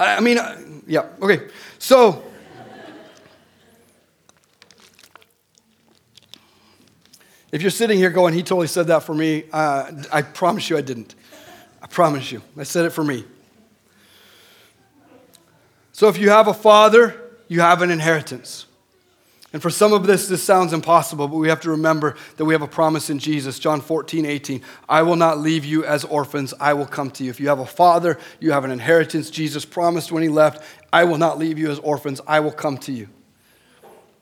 I 0.00 0.20
mean, 0.20 0.38
uh, 0.38 0.58
yeah, 0.86 1.08
okay. 1.20 1.48
So, 1.78 2.24
if 7.52 7.60
you're 7.60 7.70
sitting 7.70 7.98
here 7.98 8.10
going, 8.10 8.32
he 8.32 8.42
totally 8.42 8.66
said 8.66 8.86
that 8.86 9.02
for 9.02 9.14
me, 9.14 9.44
uh, 9.52 9.92
I 10.10 10.22
promise 10.22 10.70
you 10.70 10.78
I 10.78 10.80
didn't. 10.80 11.14
I 11.82 11.86
promise 11.86 12.32
you. 12.32 12.42
I 12.56 12.62
said 12.62 12.86
it 12.86 12.90
for 12.90 13.04
me. 13.04 13.24
So, 15.92 16.08
if 16.08 16.18
you 16.18 16.30
have 16.30 16.48
a 16.48 16.54
father, 16.54 17.20
you 17.48 17.60
have 17.60 17.82
an 17.82 17.90
inheritance. 17.90 18.64
And 19.52 19.60
for 19.60 19.68
some 19.68 19.92
of 19.92 20.06
this, 20.06 20.28
this 20.28 20.42
sounds 20.42 20.72
impossible, 20.72 21.28
but 21.28 21.36
we 21.36 21.50
have 21.50 21.60
to 21.60 21.70
remember 21.70 22.16
that 22.38 22.46
we 22.46 22.54
have 22.54 22.62
a 22.62 22.66
promise 22.66 23.10
in 23.10 23.18
Jesus. 23.18 23.58
John 23.58 23.82
14, 23.82 24.24
18. 24.24 24.62
I 24.88 25.02
will 25.02 25.16
not 25.16 25.38
leave 25.38 25.66
you 25.66 25.84
as 25.84 26.04
orphans, 26.04 26.54
I 26.58 26.72
will 26.72 26.86
come 26.86 27.10
to 27.10 27.24
you. 27.24 27.28
If 27.28 27.38
you 27.38 27.48
have 27.48 27.58
a 27.58 27.66
father, 27.66 28.18
you 28.40 28.52
have 28.52 28.64
an 28.64 28.70
inheritance. 28.70 29.28
Jesus 29.28 29.66
promised 29.66 30.10
when 30.10 30.22
he 30.22 30.30
left, 30.30 30.64
I 30.90 31.04
will 31.04 31.18
not 31.18 31.38
leave 31.38 31.58
you 31.58 31.70
as 31.70 31.78
orphans, 31.80 32.22
I 32.26 32.40
will 32.40 32.50
come 32.50 32.78
to 32.78 32.92
you. 32.92 33.08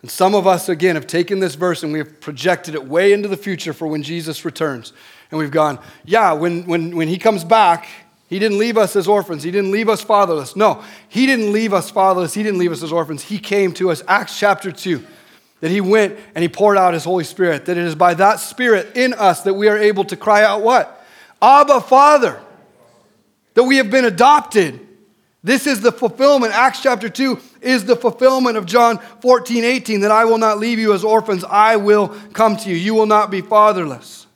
And 0.02 0.10
some 0.10 0.34
of 0.34 0.46
us, 0.46 0.68
again, 0.68 0.96
have 0.96 1.06
taken 1.06 1.40
this 1.40 1.54
verse 1.54 1.82
and 1.82 1.92
we 1.92 1.98
have 1.98 2.20
projected 2.20 2.74
it 2.74 2.86
way 2.86 3.12
into 3.12 3.28
the 3.28 3.36
future 3.36 3.72
for 3.72 3.86
when 3.86 4.02
Jesus 4.02 4.44
returns. 4.44 4.92
And 5.30 5.38
we've 5.38 5.50
gone, 5.50 5.78
yeah, 6.04 6.32
when, 6.32 6.66
when, 6.66 6.96
when 6.96 7.08
he 7.08 7.18
comes 7.18 7.44
back, 7.44 7.86
he 8.28 8.38
didn't 8.38 8.58
leave 8.58 8.78
us 8.78 8.96
as 8.96 9.06
orphans. 9.08 9.42
He 9.42 9.50
didn't 9.50 9.72
leave 9.72 9.88
us 9.88 10.02
fatherless. 10.02 10.56
No, 10.56 10.82
he 11.08 11.26
didn't 11.26 11.52
leave 11.52 11.74
us 11.74 11.90
fatherless. 11.90 12.32
He 12.34 12.42
didn't 12.42 12.58
leave 12.58 12.72
us 12.72 12.82
as 12.82 12.92
orphans. 12.92 13.22
He 13.22 13.38
came 13.38 13.72
to 13.74 13.90
us. 13.90 14.02
Acts 14.08 14.38
chapter 14.38 14.72
2 14.72 15.04
that 15.60 15.70
he 15.70 15.80
went 15.80 16.18
and 16.34 16.42
he 16.42 16.48
poured 16.48 16.76
out 16.76 16.94
his 16.94 17.04
Holy 17.04 17.24
Spirit, 17.24 17.66
that 17.66 17.76
it 17.76 17.84
is 17.84 17.94
by 17.94 18.14
that 18.14 18.40
Spirit 18.40 18.96
in 18.96 19.12
us 19.14 19.42
that 19.42 19.54
we 19.54 19.68
are 19.68 19.76
able 19.76 20.04
to 20.04 20.16
cry 20.16 20.42
out 20.42 20.62
what? 20.62 21.04
Abba, 21.40 21.80
Father, 21.82 22.40
that 23.54 23.64
we 23.64 23.76
have 23.76 23.90
been 23.90 24.04
adopted. 24.04 24.86
This 25.42 25.66
is 25.66 25.80
the 25.80 25.92
fulfillment. 25.92 26.52
Acts 26.52 26.82
chapter 26.82 27.08
2 27.08 27.38
is 27.62 27.86
the 27.86 27.96
fulfillment 27.96 28.56
of 28.56 28.66
John 28.66 28.98
14, 29.20 29.64
18, 29.64 30.00
that 30.00 30.10
I 30.10 30.26
will 30.26 30.38
not 30.38 30.58
leave 30.58 30.78
you 30.78 30.92
as 30.92 31.02
orphans, 31.02 31.44
I 31.44 31.76
will 31.76 32.08
come 32.32 32.56
to 32.58 32.68
you. 32.68 32.76
You 32.76 32.94
will 32.94 33.06
not 33.06 33.30
be 33.30 33.40
fatherless. 33.40 34.26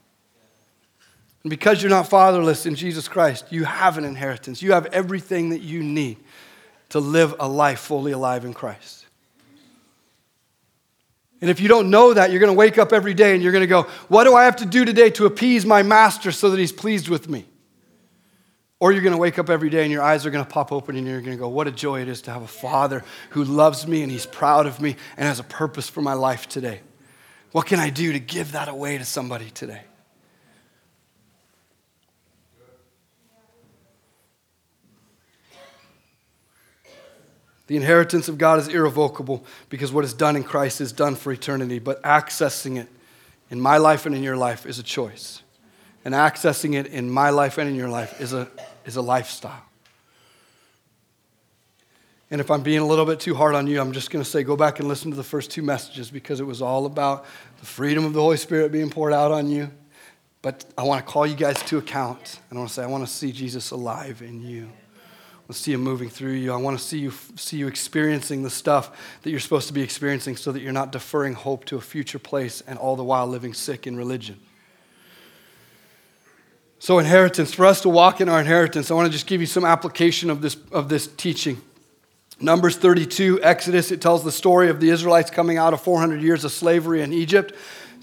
And 1.43 1.51
because 1.51 1.83
you're 1.83 1.91
not 1.91 2.09
fatherless 2.09 2.65
in 2.65 2.75
Jesus 2.75 3.07
Christ, 3.07 3.45
you 3.51 3.65
have 3.65 3.99
an 3.99 4.05
inheritance. 4.05 4.63
You 4.63 4.73
have 4.73 4.87
everything 4.87 5.51
that 5.51 5.61
you 5.61 5.83
need 5.83 6.17
to 6.89 7.01
live 7.01 7.35
a 7.39 7.47
life 7.47 7.81
fully 7.81 8.13
alive 8.13 8.47
in 8.47 8.55
Christ. 8.55 9.05
And 11.43 11.51
if 11.51 11.61
you 11.61 11.69
don't 11.69 11.91
know 11.91 12.15
that, 12.15 12.31
you're 12.31 12.41
going 12.41 12.53
to 12.53 12.57
wake 12.57 12.79
up 12.79 12.95
every 12.95 13.13
day 13.13 13.35
and 13.35 13.43
you're 13.43 13.53
going 13.53 13.61
to 13.61 13.67
go, 13.67 13.83
What 14.09 14.25
do 14.25 14.35
I 14.35 14.45
have 14.45 14.57
to 14.57 14.67
do 14.67 14.87
today 14.87 15.11
to 15.11 15.27
appease 15.27 15.67
my 15.67 15.83
master 15.83 16.33
so 16.33 16.49
that 16.49 16.59
he's 16.59 16.73
pleased 16.73 17.11
with 17.11 17.29
me? 17.29 17.45
Or 18.81 18.93
you're 18.93 19.03
going 19.03 19.15
to 19.15 19.19
wake 19.19 19.39
up 19.39 19.49
every 19.49 19.71
day 19.71 19.83
and 19.83 19.93
your 19.93 20.03
eyes 20.03 20.27
are 20.27 20.31
going 20.31 20.45
to 20.45 20.51
pop 20.51 20.73
open 20.73 20.97
and 20.97 21.07
you're 21.07 21.21
going 21.21 21.37
to 21.37 21.41
go, 21.41 21.49
What 21.49 21.67
a 21.67 21.73
joy 21.73 22.03
it 22.03 22.09
is 22.09 22.23
to 22.23 22.33
have 22.33 22.43
a 22.43 22.49
father 22.49 23.05
who 23.31 23.45
loves 23.45 23.87
me 23.87 24.03
and 24.03 24.11
he's 24.11 24.27
proud 24.27 24.67
of 24.67 24.81
me 24.81 24.97
and 25.17 25.27
has 25.27 25.39
a 25.39 25.45
purpose 25.45 25.89
for 25.89 26.03
my 26.03 26.15
life 26.15 26.49
today. 26.49 26.81
What 27.53 27.67
can 27.67 27.79
I 27.79 27.91
do 27.91 28.13
to 28.13 28.19
give 28.19 28.53
that 28.53 28.69
away 28.69 28.99
to 28.99 29.05
somebody 29.05 29.51
today? 29.51 29.83
The 37.67 37.77
inheritance 37.77 38.29
of 38.29 38.37
God 38.37 38.59
is 38.59 38.69
irrevocable 38.69 39.45
because 39.71 39.93
what 39.93 40.05
is 40.05 40.13
done 40.13 40.37
in 40.37 40.45
Christ 40.45 40.81
is 40.81 40.93
done 40.93 41.15
for 41.15 41.33
eternity, 41.33 41.79
but 41.79 42.03
accessing 42.03 42.77
it 42.79 42.89
in 43.51 43.61
my 43.61 43.79
life 43.79 44.05
and 44.05 44.15
in 44.15 44.23
your 44.23 44.37
life 44.37 44.67
is 44.67 44.79
a 44.79 44.83
choice. 44.83 45.44
And 46.05 46.15
accessing 46.15 46.75
it 46.75 46.87
in 46.87 47.11
my 47.11 47.31
life 47.31 47.59
and 47.59 47.69
in 47.69 47.75
your 47.75 47.89
life 47.89 48.21
is 48.21 48.33
a, 48.33 48.49
is 48.85 48.97
a 48.97 49.03
lifestyle. 49.03 49.63
And 52.31 52.41
if 52.41 52.51
I'm 52.51 52.63
being 52.63 52.81
a 52.81 52.87
little 52.87 53.07
bit 53.07 53.21
too 53.21 53.35
hard 53.35 53.55
on 53.55 53.67
you, 53.67 53.81
I'm 53.81 53.93
just 53.93 54.11
going 54.11 54.23
to 54.23 54.29
say 54.29 54.43
go 54.43 54.57
back 54.57 54.81
and 54.81 54.89
listen 54.89 55.11
to 55.11 55.17
the 55.17 55.23
first 55.23 55.51
two 55.51 55.63
messages 55.63 56.11
because 56.11 56.41
it 56.41 56.45
was 56.45 56.61
all 56.61 56.85
about 56.85 57.27
the 57.61 57.67
freedom 57.67 58.05
of 58.05 58.13
the 58.13 58.21
Holy 58.21 58.37
Spirit 58.37 58.73
being 58.73 58.91
poured 58.91 59.13
out 59.13 59.31
on 59.31 59.49
you. 59.49 59.71
But 60.43 60.65
I 60.77 60.83
want 60.83 61.05
to 61.05 61.11
call 61.11 61.27
you 61.27 61.37
guys 61.37 61.63
to 61.63 61.79
account. 61.79 62.41
And 62.51 62.59
I 62.59 62.61
want 62.61 62.69
to 62.71 62.75
say, 62.75 62.83
I 62.83 62.87
want 62.87 63.07
to 63.07 63.13
see 63.13 63.33
Jesus 63.33 63.71
alive 63.71 64.21
in 64.21 64.43
you. 64.43 64.65
I 64.65 65.47
want 65.47 65.53
to 65.53 65.63
see 65.63 65.73
him 65.73 65.83
moving 65.83 66.11
through 66.11 66.33
you. 66.33 66.53
I 66.53 66.57
want 66.57 66.79
to 66.79 66.85
see 66.85 66.99
you, 66.99 67.13
see 67.37 67.57
you 67.57 67.67
experiencing 67.67 68.43
the 68.43 68.51
stuff 68.51 69.19
that 69.23 69.31
you're 69.31 69.41
supposed 69.41 69.69
to 69.69 69.73
be 69.73 69.83
experiencing 69.83 70.37
so 70.37 70.53
that 70.53 70.61
you're 70.61 70.73
not 70.73 70.93
deferring 70.93 71.35
hope 71.35 71.65
to 71.67 71.77
a 71.77 71.81
future 71.81 72.19
place 72.19 72.63
and 72.67 72.79
all 72.79 72.97
the 72.97 73.05
while 73.05 73.27
living 73.27 73.55
sick 73.55 73.87
in 73.87 73.97
religion. 73.97 74.41
So, 76.85 76.99
inheritance, 76.99 77.55
for 77.55 77.65
us 77.65 77.81
to 77.81 77.89
walk 77.89 78.21
in 78.21 78.29
our 78.29 78.39
inheritance, 78.39 78.91
I 78.91 78.95
want 78.95 79.07
to 79.07 79.11
just 79.11 79.27
give 79.27 79.41
you 79.41 79.47
some 79.47 79.65
application 79.65 80.29
of 80.29 80.43
this, 80.43 80.55
of 80.71 80.91
this 80.91 81.07
teaching. 81.07 81.63
Numbers 82.39 82.77
32, 82.77 83.43
Exodus, 83.43 83.91
it 83.91 84.03
tells 84.03 84.23
the 84.23 84.31
story 84.31 84.69
of 84.69 84.81
the 84.81 84.91
Israelites 84.91 85.31
coming 85.31 85.57
out 85.57 85.73
of 85.73 85.81
400 85.81 86.21
years 86.21 86.45
of 86.45 86.53
slavery 86.53 87.01
in 87.01 87.11
Egypt. 87.11 87.55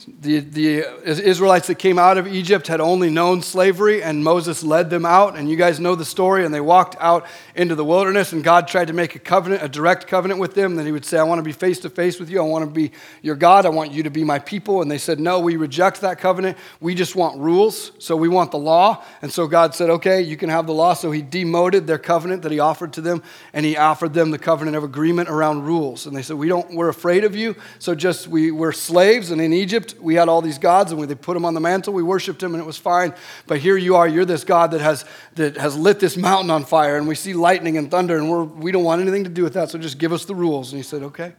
The, 0.07 0.39
the 0.39 0.85
Israelites 1.05 1.67
that 1.67 1.75
came 1.75 1.99
out 1.99 2.17
of 2.17 2.27
Egypt 2.27 2.67
had 2.67 2.81
only 2.81 3.09
known 3.09 3.41
slavery, 3.41 4.01
and 4.01 4.23
Moses 4.23 4.63
led 4.63 4.89
them 4.89 5.05
out. 5.05 5.37
And 5.37 5.49
you 5.49 5.55
guys 5.55 5.79
know 5.79 5.95
the 5.95 6.05
story. 6.05 6.43
And 6.43 6.53
they 6.53 6.61
walked 6.61 6.95
out 6.99 7.27
into 7.55 7.75
the 7.75 7.85
wilderness, 7.85 8.33
and 8.33 8.43
God 8.43 8.67
tried 8.67 8.87
to 8.87 8.93
make 8.93 9.15
a 9.15 9.19
covenant, 9.19 9.61
a 9.63 9.69
direct 9.69 10.07
covenant 10.07 10.39
with 10.39 10.55
them. 10.55 10.75
That 10.75 10.85
He 10.85 10.91
would 10.91 11.05
say, 11.05 11.19
I 11.19 11.23
want 11.23 11.39
to 11.39 11.43
be 11.43 11.51
face 11.51 11.79
to 11.79 11.89
face 11.89 12.19
with 12.19 12.29
you. 12.29 12.39
I 12.39 12.43
want 12.43 12.65
to 12.65 12.71
be 12.71 12.91
your 13.21 13.35
God. 13.35 13.65
I 13.65 13.69
want 13.69 13.91
you 13.91 14.03
to 14.03 14.09
be 14.09 14.23
my 14.23 14.39
people. 14.39 14.81
And 14.81 14.89
they 14.89 14.97
said, 14.97 15.19
No, 15.19 15.39
we 15.39 15.55
reject 15.55 16.01
that 16.01 16.19
covenant. 16.19 16.57
We 16.79 16.95
just 16.95 17.15
want 17.15 17.37
rules. 17.39 17.91
So 17.99 18.15
we 18.15 18.27
want 18.27 18.51
the 18.51 18.57
law. 18.57 19.03
And 19.21 19.31
so 19.31 19.47
God 19.47 19.75
said, 19.75 19.89
Okay, 19.89 20.21
you 20.21 20.37
can 20.37 20.49
have 20.49 20.65
the 20.65 20.73
law. 20.73 20.93
So 20.93 21.11
He 21.11 21.21
demoted 21.21 21.85
their 21.85 21.99
covenant 21.99 22.41
that 22.41 22.51
He 22.51 22.59
offered 22.59 22.93
to 22.93 23.01
them, 23.01 23.21
and 23.53 23.65
He 23.65 23.77
offered 23.77 24.13
them 24.13 24.31
the 24.31 24.39
covenant 24.39 24.77
of 24.77 24.83
agreement 24.83 25.29
around 25.29 25.63
rules. 25.63 26.05
And 26.07 26.15
they 26.15 26.23
said, 26.23 26.37
We 26.37 26.47
don't, 26.47 26.73
we're 26.73 26.89
afraid 26.89 27.23
of 27.23 27.35
you. 27.35 27.55
So 27.79 27.93
just, 27.93 28.27
we, 28.27 28.51
we're 28.51 28.71
slaves. 28.71 29.31
And 29.31 29.39
in 29.39 29.53
Egypt, 29.53 29.90
we 29.99 30.15
had 30.15 30.29
all 30.29 30.41
these 30.41 30.57
gods 30.57 30.91
and 30.91 30.99
we, 30.99 31.07
they 31.07 31.15
put 31.15 31.33
them 31.33 31.45
on 31.45 31.53
the 31.53 31.59
mantle. 31.59 31.93
We 31.93 32.03
worshiped 32.03 32.39
them 32.39 32.53
and 32.53 32.61
it 32.61 32.65
was 32.65 32.77
fine. 32.77 33.13
But 33.47 33.59
here 33.59 33.77
you 33.77 33.95
are, 33.95 34.07
you're 34.07 34.25
this 34.25 34.43
God 34.43 34.71
that 34.71 34.81
has, 34.81 35.05
that 35.35 35.57
has 35.57 35.77
lit 35.77 35.99
this 35.99 36.17
mountain 36.17 36.49
on 36.49 36.65
fire 36.65 36.97
and 36.97 37.07
we 37.07 37.15
see 37.15 37.33
lightning 37.33 37.77
and 37.77 37.89
thunder 37.89 38.17
and 38.17 38.29
we're, 38.29 38.43
we 38.43 38.71
don't 38.71 38.83
want 38.83 39.01
anything 39.01 39.23
to 39.23 39.29
do 39.29 39.43
with 39.43 39.53
that. 39.53 39.69
So 39.69 39.77
just 39.77 39.97
give 39.97 40.13
us 40.13 40.25
the 40.25 40.35
rules. 40.35 40.71
And 40.71 40.79
he 40.79 40.83
said, 40.83 41.03
okay. 41.03 41.33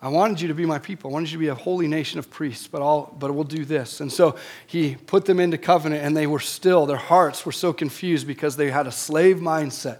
I 0.00 0.08
wanted 0.08 0.40
you 0.40 0.46
to 0.48 0.54
be 0.54 0.64
my 0.64 0.78
people. 0.78 1.10
I 1.10 1.14
wanted 1.14 1.32
you 1.32 1.38
to 1.38 1.40
be 1.40 1.48
a 1.48 1.56
holy 1.56 1.88
nation 1.88 2.20
of 2.20 2.30
priests, 2.30 2.68
but, 2.68 2.82
I'll, 2.82 3.12
but 3.18 3.34
we'll 3.34 3.42
do 3.42 3.64
this. 3.64 4.00
And 4.00 4.12
so 4.12 4.36
he 4.64 4.94
put 4.94 5.24
them 5.24 5.40
into 5.40 5.58
covenant, 5.58 6.04
and 6.04 6.16
they 6.16 6.28
were 6.28 6.38
still, 6.38 6.86
their 6.86 6.96
hearts 6.96 7.44
were 7.44 7.50
so 7.50 7.72
confused 7.72 8.24
because 8.24 8.56
they 8.56 8.70
had 8.70 8.86
a 8.86 8.92
slave 8.92 9.38
mindset. 9.38 9.98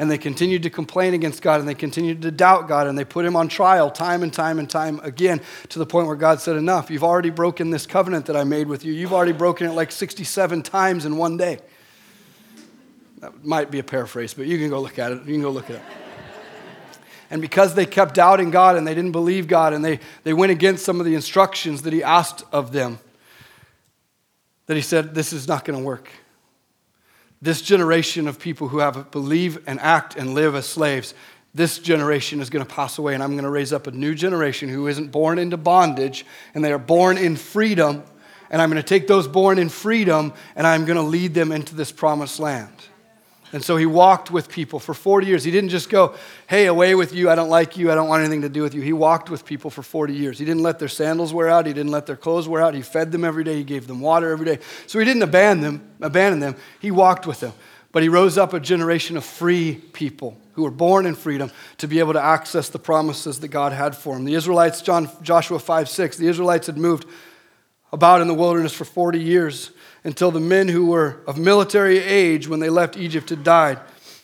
And 0.00 0.10
they 0.10 0.16
continued 0.16 0.62
to 0.62 0.70
complain 0.70 1.12
against 1.12 1.42
God, 1.42 1.60
and 1.60 1.68
they 1.68 1.74
continued 1.74 2.22
to 2.22 2.30
doubt 2.30 2.68
God, 2.68 2.86
and 2.86 2.96
they 2.96 3.04
put 3.04 3.26
him 3.26 3.36
on 3.36 3.48
trial 3.48 3.90
time 3.90 4.22
and 4.22 4.32
time 4.32 4.58
and 4.58 4.68
time 4.68 4.98
again 5.00 5.42
to 5.68 5.78
the 5.78 5.84
point 5.84 6.06
where 6.06 6.16
God 6.16 6.40
said, 6.40 6.56
Enough. 6.56 6.90
You've 6.90 7.04
already 7.04 7.28
broken 7.28 7.68
this 7.68 7.86
covenant 7.86 8.24
that 8.24 8.34
I 8.34 8.44
made 8.44 8.66
with 8.66 8.82
you. 8.82 8.94
You've 8.94 9.12
already 9.12 9.32
broken 9.32 9.66
it 9.66 9.72
like 9.72 9.92
67 9.92 10.62
times 10.62 11.04
in 11.04 11.18
one 11.18 11.36
day. 11.36 11.58
That 13.18 13.44
might 13.44 13.70
be 13.70 13.78
a 13.78 13.82
paraphrase, 13.82 14.32
but 14.32 14.46
you 14.46 14.56
can 14.56 14.70
go 14.70 14.80
look 14.80 14.98
at 14.98 15.12
it. 15.12 15.18
You 15.26 15.34
can 15.34 15.42
go 15.42 15.50
look 15.50 15.68
at 15.68 15.76
it. 15.76 15.82
And 17.28 17.42
because 17.42 17.74
they 17.74 17.84
kept 17.84 18.14
doubting 18.14 18.50
God 18.50 18.76
and 18.76 18.86
they 18.86 18.94
didn't 18.94 19.12
believe 19.12 19.48
God 19.48 19.74
and 19.74 19.84
they, 19.84 20.00
they 20.24 20.32
went 20.32 20.50
against 20.50 20.82
some 20.82 20.98
of 20.98 21.04
the 21.04 21.14
instructions 21.14 21.82
that 21.82 21.92
He 21.92 22.02
asked 22.02 22.42
of 22.52 22.72
them, 22.72 23.00
that 24.64 24.76
He 24.76 24.82
said, 24.82 25.14
This 25.14 25.34
is 25.34 25.46
not 25.46 25.66
going 25.66 25.78
to 25.78 25.84
work. 25.84 26.08
This 27.42 27.62
generation 27.62 28.28
of 28.28 28.38
people 28.38 28.68
who 28.68 28.78
have 28.78 29.10
believe 29.10 29.66
and 29.66 29.80
act 29.80 30.14
and 30.16 30.34
live 30.34 30.54
as 30.54 30.66
slaves, 30.66 31.14
this 31.54 31.78
generation 31.78 32.40
is 32.40 32.50
going 32.50 32.64
to 32.64 32.70
pass 32.70 32.98
away, 32.98 33.14
and 33.14 33.22
I'm 33.22 33.32
going 33.32 33.44
to 33.44 33.50
raise 33.50 33.72
up 33.72 33.86
a 33.86 33.90
new 33.90 34.14
generation 34.14 34.68
who 34.68 34.86
isn't 34.86 35.10
born 35.10 35.38
into 35.38 35.56
bondage 35.56 36.26
and 36.54 36.62
they 36.62 36.72
are 36.72 36.78
born 36.78 37.16
in 37.18 37.36
freedom. 37.36 38.04
And 38.50 38.60
I'm 38.60 38.70
going 38.70 38.82
to 38.82 38.88
take 38.88 39.06
those 39.06 39.26
born 39.26 39.58
in 39.58 39.68
freedom 39.68 40.32
and 40.54 40.66
I'm 40.66 40.84
going 40.84 40.96
to 40.96 41.02
lead 41.02 41.34
them 41.34 41.50
into 41.50 41.74
this 41.74 41.92
promised 41.92 42.40
land. 42.40 42.72
And 43.52 43.64
so 43.64 43.76
he 43.76 43.86
walked 43.86 44.30
with 44.30 44.48
people 44.48 44.78
for 44.78 44.94
40 44.94 45.26
years. 45.26 45.42
He 45.42 45.50
didn't 45.50 45.70
just 45.70 45.90
go, 45.90 46.14
hey, 46.46 46.66
away 46.66 46.94
with 46.94 47.12
you. 47.12 47.28
I 47.28 47.34
don't 47.34 47.48
like 47.48 47.76
you. 47.76 47.90
I 47.90 47.96
don't 47.96 48.08
want 48.08 48.20
anything 48.20 48.42
to 48.42 48.48
do 48.48 48.62
with 48.62 48.74
you. 48.74 48.80
He 48.80 48.92
walked 48.92 49.28
with 49.28 49.44
people 49.44 49.70
for 49.70 49.82
40 49.82 50.14
years. 50.14 50.38
He 50.38 50.44
didn't 50.44 50.62
let 50.62 50.78
their 50.78 50.88
sandals 50.88 51.34
wear 51.34 51.48
out. 51.48 51.66
He 51.66 51.72
didn't 51.72 51.90
let 51.90 52.06
their 52.06 52.16
clothes 52.16 52.46
wear 52.46 52.62
out. 52.62 52.74
He 52.74 52.82
fed 52.82 53.10
them 53.10 53.24
every 53.24 53.42
day. 53.42 53.56
He 53.56 53.64
gave 53.64 53.88
them 53.88 54.00
water 54.00 54.30
every 54.30 54.46
day. 54.46 54.60
So 54.86 55.00
he 55.00 55.04
didn't 55.04 55.22
abandon 55.22 55.62
them. 55.64 55.90
Abandon 56.00 56.38
them. 56.38 56.54
He 56.78 56.92
walked 56.92 57.26
with 57.26 57.40
them. 57.40 57.52
But 57.92 58.04
he 58.04 58.08
rose 58.08 58.38
up 58.38 58.52
a 58.52 58.60
generation 58.60 59.16
of 59.16 59.24
free 59.24 59.74
people 59.74 60.36
who 60.52 60.62
were 60.62 60.70
born 60.70 61.04
in 61.04 61.16
freedom 61.16 61.50
to 61.78 61.88
be 61.88 61.98
able 61.98 62.12
to 62.12 62.22
access 62.22 62.68
the 62.68 62.78
promises 62.78 63.40
that 63.40 63.48
God 63.48 63.72
had 63.72 63.96
for 63.96 64.14
them. 64.14 64.24
The 64.24 64.34
Israelites, 64.34 64.80
John, 64.80 65.10
Joshua 65.22 65.58
5 65.58 65.88
6, 65.88 66.18
the 66.18 66.28
Israelites 66.28 66.68
had 66.68 66.78
moved 66.78 67.06
about 67.92 68.20
in 68.20 68.28
the 68.28 68.34
wilderness 68.34 68.72
for 68.72 68.84
40 68.84 69.18
years 69.18 69.72
until 70.04 70.30
the 70.30 70.40
men 70.40 70.68
who 70.68 70.86
were 70.86 71.20
of 71.26 71.38
military 71.38 71.98
age 71.98 72.48
when 72.48 72.60
they 72.60 72.70
left 72.70 72.96
Egypt 72.96 73.30
had 73.30 73.44
died, 73.44 73.78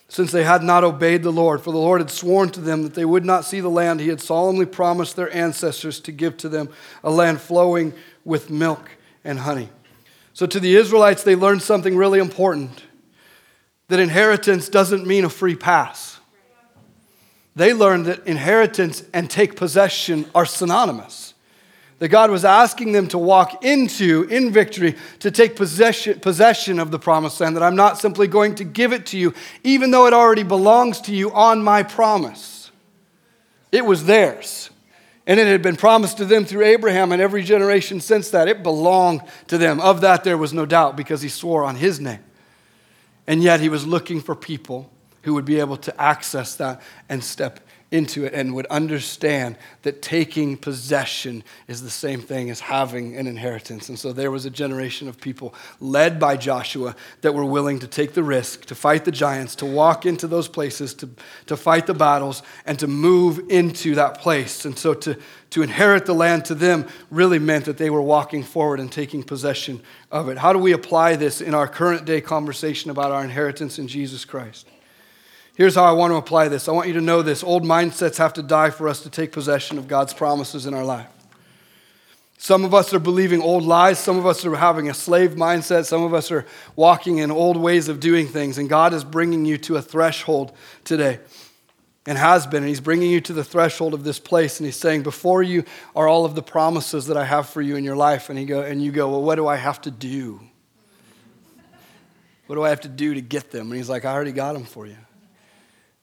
since 0.08 0.32
they 0.32 0.44
had 0.44 0.62
not 0.62 0.84
obeyed 0.84 1.22
the 1.22 1.32
Lord. 1.32 1.60
For 1.60 1.72
the 1.72 1.78
Lord 1.78 2.00
had 2.00 2.10
sworn 2.10 2.50
to 2.50 2.60
them 2.60 2.82
that 2.82 2.94
they 2.94 3.04
would 3.04 3.24
not 3.24 3.44
see 3.44 3.60
the 3.60 3.68
land 3.68 4.00
he 4.00 4.08
had 4.08 4.20
solemnly 4.20 4.66
promised 4.66 5.16
their 5.16 5.34
ancestors 5.34 6.00
to 6.00 6.12
give 6.12 6.36
to 6.38 6.48
them, 6.48 6.68
a 7.04 7.10
land 7.10 7.40
flowing 7.40 7.92
with 8.24 8.50
milk 8.50 8.90
and 9.24 9.40
honey. 9.40 9.68
So, 10.32 10.46
to 10.46 10.60
the 10.60 10.76
Israelites, 10.76 11.22
they 11.22 11.34
learned 11.34 11.62
something 11.62 11.96
really 11.96 12.18
important 12.18 12.82
that 13.88 14.00
inheritance 14.00 14.68
doesn't 14.68 15.06
mean 15.06 15.24
a 15.24 15.30
free 15.30 15.56
pass. 15.56 16.18
They 17.54 17.72
learned 17.72 18.06
that 18.06 18.26
inheritance 18.26 19.02
and 19.14 19.30
take 19.30 19.56
possession 19.56 20.26
are 20.34 20.44
synonymous 20.44 21.25
that 21.98 22.08
God 22.08 22.30
was 22.30 22.44
asking 22.44 22.92
them 22.92 23.08
to 23.08 23.18
walk 23.18 23.64
into 23.64 24.26
in 24.30 24.52
victory, 24.52 24.96
to 25.20 25.30
take 25.30 25.56
possession, 25.56 26.20
possession 26.20 26.78
of 26.78 26.90
the 26.90 26.98
promised 26.98 27.40
land, 27.40 27.56
that 27.56 27.62
I'm 27.62 27.76
not 27.76 27.98
simply 27.98 28.26
going 28.26 28.54
to 28.56 28.64
give 28.64 28.92
it 28.92 29.06
to 29.06 29.18
you, 29.18 29.32
even 29.64 29.90
though 29.90 30.06
it 30.06 30.12
already 30.12 30.42
belongs 30.42 31.00
to 31.02 31.14
you 31.14 31.32
on 31.32 31.62
my 31.62 31.82
promise. 31.82 32.70
It 33.72 33.84
was 33.84 34.04
theirs. 34.04 34.70
And 35.26 35.40
it 35.40 35.46
had 35.46 35.62
been 35.62 35.76
promised 35.76 36.18
to 36.18 36.24
them 36.24 36.44
through 36.44 36.64
Abraham 36.64 37.10
and 37.10 37.20
every 37.20 37.42
generation 37.42 38.00
since 38.00 38.30
that. 38.30 38.46
It 38.46 38.62
belonged 38.62 39.22
to 39.48 39.58
them. 39.58 39.80
Of 39.80 40.02
that, 40.02 40.22
there 40.22 40.38
was 40.38 40.52
no 40.52 40.66
doubt 40.66 40.96
because 40.96 41.20
he 41.20 41.28
swore 41.28 41.64
on 41.64 41.76
his 41.76 41.98
name. 41.98 42.20
And 43.26 43.42
yet, 43.42 43.58
he 43.58 43.68
was 43.68 43.84
looking 43.84 44.20
for 44.20 44.36
people 44.36 44.88
who 45.22 45.34
would 45.34 45.44
be 45.44 45.58
able 45.58 45.78
to 45.78 46.00
access 46.00 46.54
that 46.56 46.80
and 47.08 47.24
step 47.24 47.65
into 47.92 48.24
it 48.24 48.34
and 48.34 48.54
would 48.54 48.66
understand 48.66 49.56
that 49.82 50.02
taking 50.02 50.56
possession 50.56 51.44
is 51.68 51.82
the 51.82 51.90
same 51.90 52.20
thing 52.20 52.50
as 52.50 52.58
having 52.58 53.16
an 53.16 53.28
inheritance. 53.28 53.88
And 53.88 53.98
so 53.98 54.12
there 54.12 54.30
was 54.30 54.44
a 54.44 54.50
generation 54.50 55.06
of 55.06 55.20
people 55.20 55.54
led 55.78 56.18
by 56.18 56.36
Joshua 56.36 56.96
that 57.20 57.32
were 57.32 57.44
willing 57.44 57.78
to 57.78 57.86
take 57.86 58.12
the 58.14 58.24
risk, 58.24 58.64
to 58.66 58.74
fight 58.74 59.04
the 59.04 59.12
giants, 59.12 59.54
to 59.56 59.66
walk 59.66 60.04
into 60.04 60.26
those 60.26 60.48
places, 60.48 60.94
to, 60.94 61.08
to 61.46 61.56
fight 61.56 61.86
the 61.86 61.94
battles, 61.94 62.42
and 62.64 62.76
to 62.80 62.88
move 62.88 63.40
into 63.50 63.94
that 63.94 64.18
place. 64.18 64.64
And 64.64 64.76
so 64.76 64.92
to, 64.94 65.16
to 65.50 65.62
inherit 65.62 66.06
the 66.06 66.14
land 66.14 66.44
to 66.46 66.56
them 66.56 66.88
really 67.10 67.38
meant 67.38 67.66
that 67.66 67.78
they 67.78 67.90
were 67.90 68.02
walking 68.02 68.42
forward 68.42 68.80
and 68.80 68.90
taking 68.90 69.22
possession 69.22 69.80
of 70.10 70.28
it. 70.28 70.38
How 70.38 70.52
do 70.52 70.58
we 70.58 70.72
apply 70.72 71.14
this 71.16 71.40
in 71.40 71.54
our 71.54 71.68
current 71.68 72.04
day 72.04 72.20
conversation 72.20 72.90
about 72.90 73.12
our 73.12 73.22
inheritance 73.22 73.78
in 73.78 73.86
Jesus 73.86 74.24
Christ? 74.24 74.66
Here's 75.56 75.74
how 75.74 75.84
I 75.84 75.92
want 75.92 76.12
to 76.12 76.16
apply 76.16 76.48
this. 76.48 76.68
I 76.68 76.72
want 76.72 76.86
you 76.86 76.94
to 76.94 77.00
know 77.00 77.22
this. 77.22 77.42
Old 77.42 77.64
mindsets 77.64 78.18
have 78.18 78.34
to 78.34 78.42
die 78.42 78.68
for 78.68 78.88
us 78.88 79.02
to 79.02 79.10
take 79.10 79.32
possession 79.32 79.78
of 79.78 79.88
God's 79.88 80.12
promises 80.12 80.66
in 80.66 80.74
our 80.74 80.84
life. 80.84 81.08
Some 82.36 82.62
of 82.62 82.74
us 82.74 82.92
are 82.92 82.98
believing 82.98 83.40
old 83.40 83.64
lies. 83.64 83.98
Some 83.98 84.18
of 84.18 84.26
us 84.26 84.44
are 84.44 84.54
having 84.54 84.90
a 84.90 84.94
slave 84.94 85.30
mindset. 85.30 85.86
Some 85.86 86.02
of 86.02 86.12
us 86.12 86.30
are 86.30 86.44
walking 86.76 87.18
in 87.18 87.30
old 87.30 87.56
ways 87.56 87.88
of 87.88 88.00
doing 88.00 88.28
things. 88.28 88.58
And 88.58 88.68
God 88.68 88.92
is 88.92 89.02
bringing 89.02 89.46
you 89.46 89.56
to 89.58 89.76
a 89.76 89.82
threshold 89.82 90.52
today 90.84 91.20
and 92.04 92.18
has 92.18 92.46
been. 92.46 92.58
And 92.58 92.68
He's 92.68 92.82
bringing 92.82 93.10
you 93.10 93.22
to 93.22 93.32
the 93.32 93.42
threshold 93.42 93.94
of 93.94 94.04
this 94.04 94.18
place. 94.18 94.60
And 94.60 94.66
He's 94.66 94.76
saying, 94.76 95.04
Before 95.04 95.42
you 95.42 95.64
are 95.96 96.06
all 96.06 96.26
of 96.26 96.34
the 96.34 96.42
promises 96.42 97.06
that 97.06 97.16
I 97.16 97.24
have 97.24 97.48
for 97.48 97.62
you 97.62 97.76
in 97.76 97.82
your 97.82 97.96
life. 97.96 98.28
And, 98.28 98.38
he 98.38 98.44
go, 98.44 98.60
and 98.60 98.82
you 98.82 98.92
go, 98.92 99.08
Well, 99.08 99.22
what 99.22 99.36
do 99.36 99.46
I 99.46 99.56
have 99.56 99.80
to 99.82 99.90
do? 99.90 100.38
What 102.46 102.56
do 102.56 102.62
I 102.62 102.68
have 102.68 102.82
to 102.82 102.88
do 102.88 103.14
to 103.14 103.22
get 103.22 103.50
them? 103.50 103.68
And 103.68 103.76
He's 103.76 103.88
like, 103.88 104.04
I 104.04 104.12
already 104.12 104.32
got 104.32 104.52
them 104.52 104.64
for 104.64 104.86
you. 104.86 104.98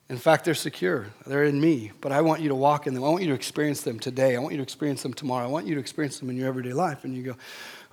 In 0.10 0.18
fact, 0.18 0.44
they're 0.44 0.54
secure. 0.54 1.08
They're 1.26 1.46
in 1.46 1.60
me. 1.60 1.92
But 2.02 2.12
I 2.12 2.22
want 2.22 2.42
you 2.42 2.50
to 2.50 2.56
walk 2.56 2.88
in 2.88 2.94
them. 2.94 3.04
I 3.04 3.10
want 3.10 3.24
you 3.24 3.30
to 3.30 3.36
experience 3.36 3.82
them 3.82 4.00
today. 4.00 4.36
I 4.36 4.40
want 4.40 4.52
you 4.52 4.58
to 4.58 4.64
experience 4.64 5.02
them 5.02 5.14
tomorrow. 5.14 5.46
I 5.46 5.50
want 5.50 5.66
you 5.66 5.76
to 5.76 5.80
experience 5.80 6.20
them 6.20 6.30
in 6.30 6.36
your 6.36 6.48
everyday 6.48 6.74
life. 6.74 7.06
And 7.06 7.16
you 7.16 7.24
go, 7.24 7.36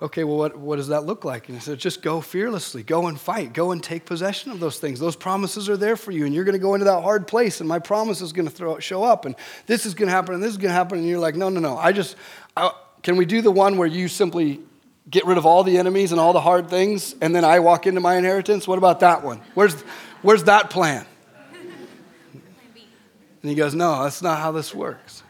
okay, 0.01 0.25
well, 0.25 0.37
what, 0.37 0.57
what 0.57 0.75
does 0.75 0.89
that 0.89 1.05
look 1.05 1.23
like? 1.23 1.47
And 1.47 1.57
he 1.57 1.63
said, 1.63 1.79
just 1.79 2.01
go 2.01 2.19
fearlessly. 2.19 2.83
Go 2.83 3.07
and 3.07 3.19
fight. 3.19 3.53
Go 3.53 3.71
and 3.71 3.81
take 3.81 4.05
possession 4.05 4.51
of 4.51 4.59
those 4.59 4.77
things. 4.77 4.99
Those 4.99 5.15
promises 5.15 5.69
are 5.69 5.77
there 5.77 5.95
for 5.95 6.11
you. 6.11 6.25
And 6.25 6.35
you're 6.35 6.43
going 6.43 6.53
to 6.53 6.59
go 6.59 6.73
into 6.73 6.85
that 6.85 7.01
hard 7.01 7.27
place. 7.27 7.61
And 7.61 7.69
my 7.69 7.79
promise 7.79 8.19
is 8.19 8.33
going 8.33 8.47
to 8.47 8.53
throw, 8.53 8.77
show 8.79 9.03
up. 9.03 9.25
And 9.25 9.35
this 9.65 9.85
is 9.85 9.93
going 9.93 10.07
to 10.07 10.13
happen. 10.13 10.35
And 10.35 10.43
this 10.43 10.51
is 10.51 10.57
going 10.57 10.69
to 10.69 10.75
happen. 10.75 10.99
And 10.99 11.07
you're 11.07 11.17
like, 11.17 11.35
no, 11.35 11.47
no, 11.47 11.61
no. 11.61 11.77
I 11.77 11.93
just, 11.93 12.17
I, 12.57 12.71
can 13.03 13.15
we 13.15 13.25
do 13.25 13.41
the 13.41 13.51
one 13.51 13.77
where 13.77 13.87
you 13.87 14.09
simply 14.09 14.59
get 15.09 15.25
rid 15.25 15.37
of 15.37 15.45
all 15.45 15.63
the 15.63 15.77
enemies 15.77 16.11
and 16.11 16.19
all 16.19 16.33
the 16.33 16.41
hard 16.41 16.69
things? 16.69 17.15
And 17.21 17.33
then 17.33 17.45
I 17.45 17.59
walk 17.59 17.87
into 17.87 18.01
my 18.01 18.17
inheritance? 18.17 18.67
What 18.67 18.77
about 18.77 18.99
that 18.99 19.23
one? 19.23 19.39
Where's, 19.53 19.79
where's 20.21 20.43
that 20.43 20.69
plan? 20.69 21.05
And 23.41 23.49
he 23.49 23.55
goes, 23.55 23.73
No, 23.73 24.03
that's 24.03 24.21
not 24.21 24.39
how 24.39 24.51
this 24.51 24.73
works. 24.73 25.23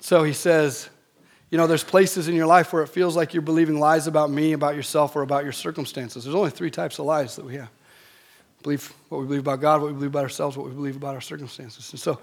So 0.00 0.22
he 0.22 0.32
says, 0.32 0.88
You 1.50 1.58
know, 1.58 1.66
there's 1.66 1.84
places 1.84 2.28
in 2.28 2.34
your 2.34 2.46
life 2.46 2.72
where 2.72 2.82
it 2.82 2.88
feels 2.88 3.16
like 3.16 3.34
you're 3.34 3.42
believing 3.42 3.78
lies 3.78 4.06
about 4.06 4.30
me, 4.30 4.52
about 4.52 4.76
yourself, 4.76 5.16
or 5.16 5.22
about 5.22 5.44
your 5.44 5.52
circumstances. 5.52 6.24
There's 6.24 6.36
only 6.36 6.50
three 6.50 6.70
types 6.70 6.98
of 6.98 7.06
lies 7.06 7.36
that 7.36 7.44
we 7.44 7.56
have 7.56 7.70
believe 8.62 8.92
what 9.08 9.20
we 9.20 9.26
believe 9.26 9.40
about 9.40 9.60
God, 9.60 9.80
what 9.80 9.88
we 9.88 9.94
believe 9.94 10.10
about 10.10 10.22
ourselves, 10.22 10.56
what 10.56 10.66
we 10.66 10.72
believe 10.72 10.96
about 10.96 11.14
our 11.14 11.20
circumstances. 11.20 11.90
And 11.92 12.00
so, 12.00 12.18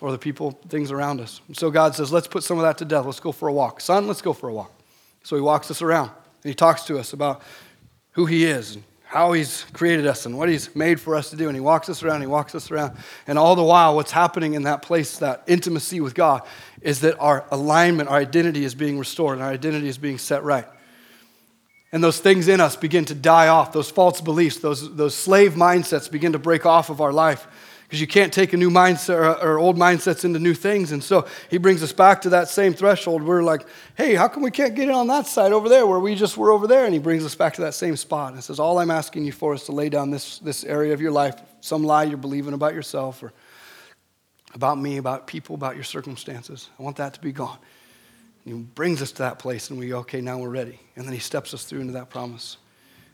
or 0.00 0.10
the 0.10 0.18
people, 0.18 0.52
things 0.68 0.90
around 0.90 1.20
us. 1.20 1.40
And 1.46 1.56
so 1.56 1.70
God 1.70 1.94
says, 1.94 2.12
let's 2.12 2.26
put 2.26 2.42
some 2.42 2.58
of 2.58 2.64
that 2.64 2.78
to 2.78 2.84
death. 2.84 3.04
Let's 3.04 3.20
go 3.20 3.30
for 3.30 3.48
a 3.48 3.52
walk. 3.52 3.80
Son, 3.80 4.08
let's 4.08 4.22
go 4.22 4.32
for 4.32 4.48
a 4.48 4.52
walk. 4.52 4.72
So 5.22 5.36
he 5.36 5.42
walks 5.42 5.70
us 5.70 5.80
around 5.80 6.08
and 6.08 6.50
he 6.50 6.54
talks 6.54 6.82
to 6.84 6.98
us 6.98 7.12
about 7.12 7.42
who 8.12 8.26
he 8.26 8.44
is 8.44 8.74
and 8.74 8.84
how 9.12 9.32
he's 9.32 9.66
created 9.74 10.06
us 10.06 10.24
and 10.24 10.38
what 10.38 10.48
he's 10.48 10.74
made 10.74 10.98
for 10.98 11.14
us 11.14 11.28
to 11.28 11.36
do. 11.36 11.46
And 11.46 11.54
he 11.54 11.60
walks 11.60 11.90
us 11.90 12.02
around, 12.02 12.22
he 12.22 12.26
walks 12.26 12.54
us 12.54 12.70
around. 12.70 12.96
And 13.26 13.38
all 13.38 13.54
the 13.54 13.62
while, 13.62 13.94
what's 13.94 14.10
happening 14.10 14.54
in 14.54 14.62
that 14.62 14.80
place, 14.80 15.18
that 15.18 15.42
intimacy 15.46 16.00
with 16.00 16.14
God, 16.14 16.40
is 16.80 17.00
that 17.00 17.18
our 17.20 17.44
alignment, 17.50 18.08
our 18.08 18.16
identity 18.16 18.64
is 18.64 18.74
being 18.74 18.98
restored, 18.98 19.34
and 19.34 19.42
our 19.44 19.52
identity 19.52 19.86
is 19.86 19.98
being 19.98 20.16
set 20.16 20.44
right. 20.44 20.64
And 21.92 22.02
those 22.02 22.20
things 22.20 22.48
in 22.48 22.58
us 22.58 22.74
begin 22.74 23.04
to 23.04 23.14
die 23.14 23.48
off, 23.48 23.72
those 23.72 23.90
false 23.90 24.22
beliefs, 24.22 24.60
those, 24.60 24.96
those 24.96 25.14
slave 25.14 25.52
mindsets 25.52 26.10
begin 26.10 26.32
to 26.32 26.38
break 26.38 26.64
off 26.64 26.88
of 26.88 27.02
our 27.02 27.12
life 27.12 27.46
because 27.92 28.00
you 28.00 28.06
can't 28.06 28.32
take 28.32 28.54
a 28.54 28.56
new 28.56 28.70
mindset 28.70 29.16
or, 29.16 29.34
or, 29.46 29.58
old 29.58 29.76
mindsets 29.76 30.24
into 30.24 30.38
new 30.38 30.54
things. 30.54 30.92
And 30.92 31.04
so 31.04 31.28
he 31.50 31.58
brings 31.58 31.82
us 31.82 31.92
back 31.92 32.22
to 32.22 32.30
that 32.30 32.48
same 32.48 32.72
threshold. 32.72 33.22
We're 33.22 33.42
like, 33.42 33.66
hey, 33.96 34.14
how 34.14 34.28
come 34.28 34.42
we 34.42 34.50
can't 34.50 34.74
get 34.74 34.88
in 34.88 34.94
on 34.94 35.08
that 35.08 35.26
side 35.26 35.52
over 35.52 35.68
there 35.68 35.86
where 35.86 35.98
we 35.98 36.14
just 36.14 36.38
were 36.38 36.50
over 36.52 36.66
there? 36.66 36.86
And 36.86 36.94
he 36.94 36.98
brings 36.98 37.22
us 37.22 37.34
back 37.34 37.52
to 37.56 37.60
that 37.60 37.74
same 37.74 37.98
spot 37.98 38.32
and 38.32 38.42
says, 38.42 38.58
all 38.58 38.78
I'm 38.78 38.90
asking 38.90 39.26
you 39.26 39.32
for 39.32 39.52
is 39.52 39.64
to 39.64 39.72
lay 39.72 39.90
down 39.90 40.10
this, 40.10 40.38
this 40.38 40.64
area 40.64 40.94
of 40.94 41.02
your 41.02 41.10
life, 41.10 41.38
some 41.60 41.84
lie 41.84 42.04
you're 42.04 42.16
believing 42.16 42.54
about 42.54 42.72
yourself 42.72 43.22
or 43.22 43.30
about 44.54 44.78
me, 44.78 44.96
about 44.96 45.26
people, 45.26 45.54
about 45.54 45.74
your 45.74 45.84
circumstances. 45.84 46.70
I 46.78 46.82
want 46.82 46.96
that 46.96 47.12
to 47.12 47.20
be 47.20 47.30
gone. 47.30 47.58
And 48.46 48.54
he 48.54 48.62
brings 48.62 49.02
us 49.02 49.12
to 49.12 49.18
that 49.18 49.38
place 49.38 49.68
and 49.68 49.78
we 49.78 49.88
go, 49.88 49.98
okay, 49.98 50.22
now 50.22 50.38
we're 50.38 50.48
ready. 50.48 50.80
And 50.96 51.04
then 51.04 51.12
he 51.12 51.20
steps 51.20 51.52
us 51.52 51.64
through 51.64 51.82
into 51.82 51.92
that 51.92 52.08
promise. 52.08 52.56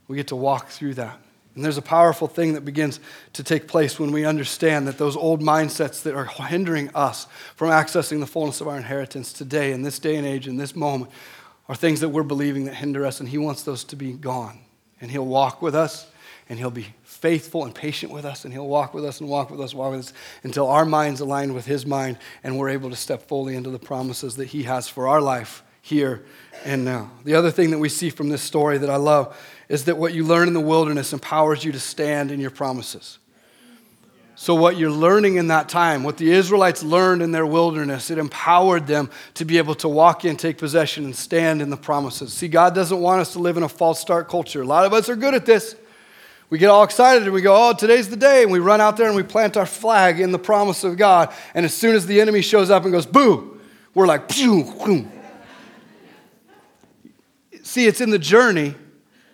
We 0.07 0.15
get 0.15 0.29
to 0.29 0.37
walk 0.37 0.69
through 0.69 0.95
that. 0.95 1.19
And 1.59 1.65
there's 1.65 1.77
a 1.77 1.83
powerful 1.83 2.29
thing 2.29 2.53
that 2.53 2.65
begins 2.65 3.01
to 3.33 3.43
take 3.43 3.67
place 3.67 3.99
when 3.99 4.13
we 4.13 4.25
understand 4.25 4.87
that 4.87 4.97
those 4.97 5.17
old 5.17 5.43
mindsets 5.43 6.05
that 6.05 6.15
are 6.15 6.25
hindering 6.25 6.89
us 6.95 7.27
from 7.57 7.71
accessing 7.71 8.21
the 8.21 8.29
fullness 8.29 8.61
of 8.61 8.69
our 8.69 8.77
inheritance 8.77 9.33
today, 9.33 9.73
in 9.73 9.83
this 9.83 9.99
day 9.99 10.15
and 10.15 10.25
age, 10.25 10.47
in 10.47 10.57
this 10.57 10.77
moment, 10.77 11.11
are 11.69 11.75
things 11.75 11.99
that 11.99 12.11
we're 12.11 12.23
believing 12.23 12.67
that 12.67 12.75
hinder 12.75 13.05
us, 13.05 13.19
and 13.19 13.29
He 13.29 13.39
wants 13.39 13.65
those 13.65 13.83
to 13.83 13.97
be 13.97 14.13
gone. 14.13 14.61
And 15.01 15.11
He'll 15.11 15.27
walk 15.27 15.61
with 15.61 15.75
us, 15.75 16.07
and 16.49 16.61
He'll 16.61 16.71
be 16.71 16.95
faithful 17.03 17.65
and 17.65 17.75
patient 17.75 18.13
with 18.13 18.25
us, 18.25 18.45
and 18.45 18.55
He'll 18.55 18.69
walk 18.69 18.95
with 18.95 19.05
us 19.05 19.21
and 19.21 19.29
walk 19.29 19.51
with 19.51 19.61
us, 19.61 19.75
walk 19.75 19.91
with 19.91 20.01
us 20.03 20.13
until 20.45 20.69
our 20.69 20.85
minds 20.85 21.19
align 21.19 21.55
with 21.55 21.67
His 21.67 21.85
mind, 21.85 22.19
and 22.45 22.57
we're 22.57 22.69
able 22.69 22.91
to 22.91 22.95
step 22.95 23.27
fully 23.27 23.57
into 23.57 23.71
the 23.71 23.81
promises 23.81 24.37
that 24.37 24.47
He 24.47 24.63
has 24.63 24.89
for 24.89 25.09
our 25.09 25.21
life 25.21 25.65
here 25.83 26.25
and 26.65 26.85
now. 26.85 27.11
The 27.25 27.35
other 27.35 27.51
thing 27.51 27.71
that 27.71 27.79
we 27.79 27.89
see 27.89 28.11
from 28.11 28.29
this 28.29 28.43
story 28.43 28.79
that 28.79 28.91
I 28.91 28.97
love 28.97 29.37
is 29.69 29.85
that 29.85 29.97
what 29.97 30.15
you 30.15 30.25
learn 30.25 30.49
in 30.49 30.55
the 30.55 30.61
wilderness 30.61 31.13
empowers 31.13 31.65
you 31.65 31.73
to 31.73 31.81
stand 31.81 32.31
in 32.31 32.41
your 32.41 32.51
promises. 32.51 33.19
So, 34.35 34.55
what 34.55 34.77
you're 34.77 34.91
learning 34.91 35.35
in 35.35 35.49
that 35.49 35.69
time, 35.69 36.05
what 36.05 36.17
the 36.17 36.31
Israelites 36.31 36.85
learned 36.85 37.23
in 37.23 37.33
their 37.33 37.45
wilderness, 37.45 38.09
it 38.09 38.19
empowered 38.19 38.87
them 38.87 39.11
to 39.35 39.45
be 39.45 39.59
able 39.59 39.75
to 39.77 39.89
walk 39.89 40.25
in, 40.25 40.37
take 40.37 40.59
possession, 40.59 41.05
and 41.05 41.17
stand 41.17 41.61
in 41.61 41.71
the 41.71 41.77
promises. 41.77 42.33
See, 42.33 42.47
God 42.47 42.73
doesn't 42.73 43.01
want 43.01 43.21
us 43.21 43.33
to 43.33 43.41
live 43.41 43.57
in 43.57 43.65
a 43.65 43.69
false 43.69 43.99
start 43.99 44.29
culture. 44.29 44.63
A 44.63 44.65
lot 44.65 44.85
of 44.85 44.93
us 44.93 45.09
are 45.09 45.17
good 45.17 45.35
at 45.35 45.45
this. 45.45 45.75
We 46.51 46.59
get 46.59 46.71
all 46.71 46.85
excited 46.85 47.25
and 47.25 47.33
we 47.33 47.43
go, 47.43 47.69
oh, 47.69 47.75
today's 47.75 48.09
the 48.09 48.17
day. 48.17 48.45
And 48.45 48.53
we 48.53 48.59
run 48.59 48.81
out 48.81 48.97
there 48.97 49.09
and 49.09 49.17
we 49.17 49.25
plant 49.25 49.57
our 49.57 49.67
flag 49.67 50.21
in 50.21 50.31
the 50.31 50.39
promise 50.39 50.85
of 50.85 50.97
God. 50.97 51.35
And 51.53 51.67
as 51.67 51.75
soon 51.75 51.95
as 51.95 52.07
the 52.07 52.21
enemy 52.21 52.41
shows 52.41 52.71
up 52.71 52.85
and 52.85 52.93
goes, 52.93 53.07
boo, 53.07 53.61
we're 53.93 54.07
like, 54.07 54.29
pew, 54.29 54.65
pew. 54.85 55.11
See, 57.69 57.87
it's 57.87 58.01
in 58.01 58.09
the 58.09 58.19
journey 58.19 58.75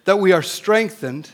that 0.06 0.18
we 0.18 0.32
are 0.32 0.42
strengthened 0.42 1.30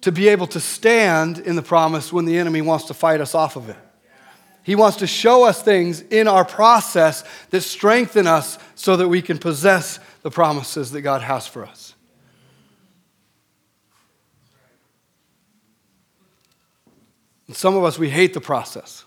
to 0.00 0.10
be 0.10 0.26
able 0.26 0.48
to 0.48 0.58
stand 0.58 1.38
in 1.38 1.54
the 1.54 1.62
promise 1.62 2.12
when 2.12 2.24
the 2.24 2.36
enemy 2.36 2.62
wants 2.62 2.86
to 2.86 2.94
fight 2.94 3.20
us 3.20 3.32
off 3.32 3.54
of 3.54 3.68
it. 3.68 3.76
He 4.64 4.74
wants 4.74 4.96
to 4.96 5.06
show 5.06 5.44
us 5.44 5.62
things 5.62 6.00
in 6.00 6.26
our 6.26 6.44
process 6.44 7.22
that 7.50 7.60
strengthen 7.60 8.26
us 8.26 8.58
so 8.74 8.96
that 8.96 9.06
we 9.06 9.22
can 9.22 9.38
possess 9.38 10.00
the 10.22 10.32
promises 10.32 10.90
that 10.90 11.02
God 11.02 11.22
has 11.22 11.46
for 11.46 11.64
us. 11.64 11.94
And 17.46 17.54
some 17.54 17.76
of 17.76 17.84
us, 17.84 18.00
we 18.00 18.10
hate 18.10 18.34
the 18.34 18.40
process. 18.40 19.04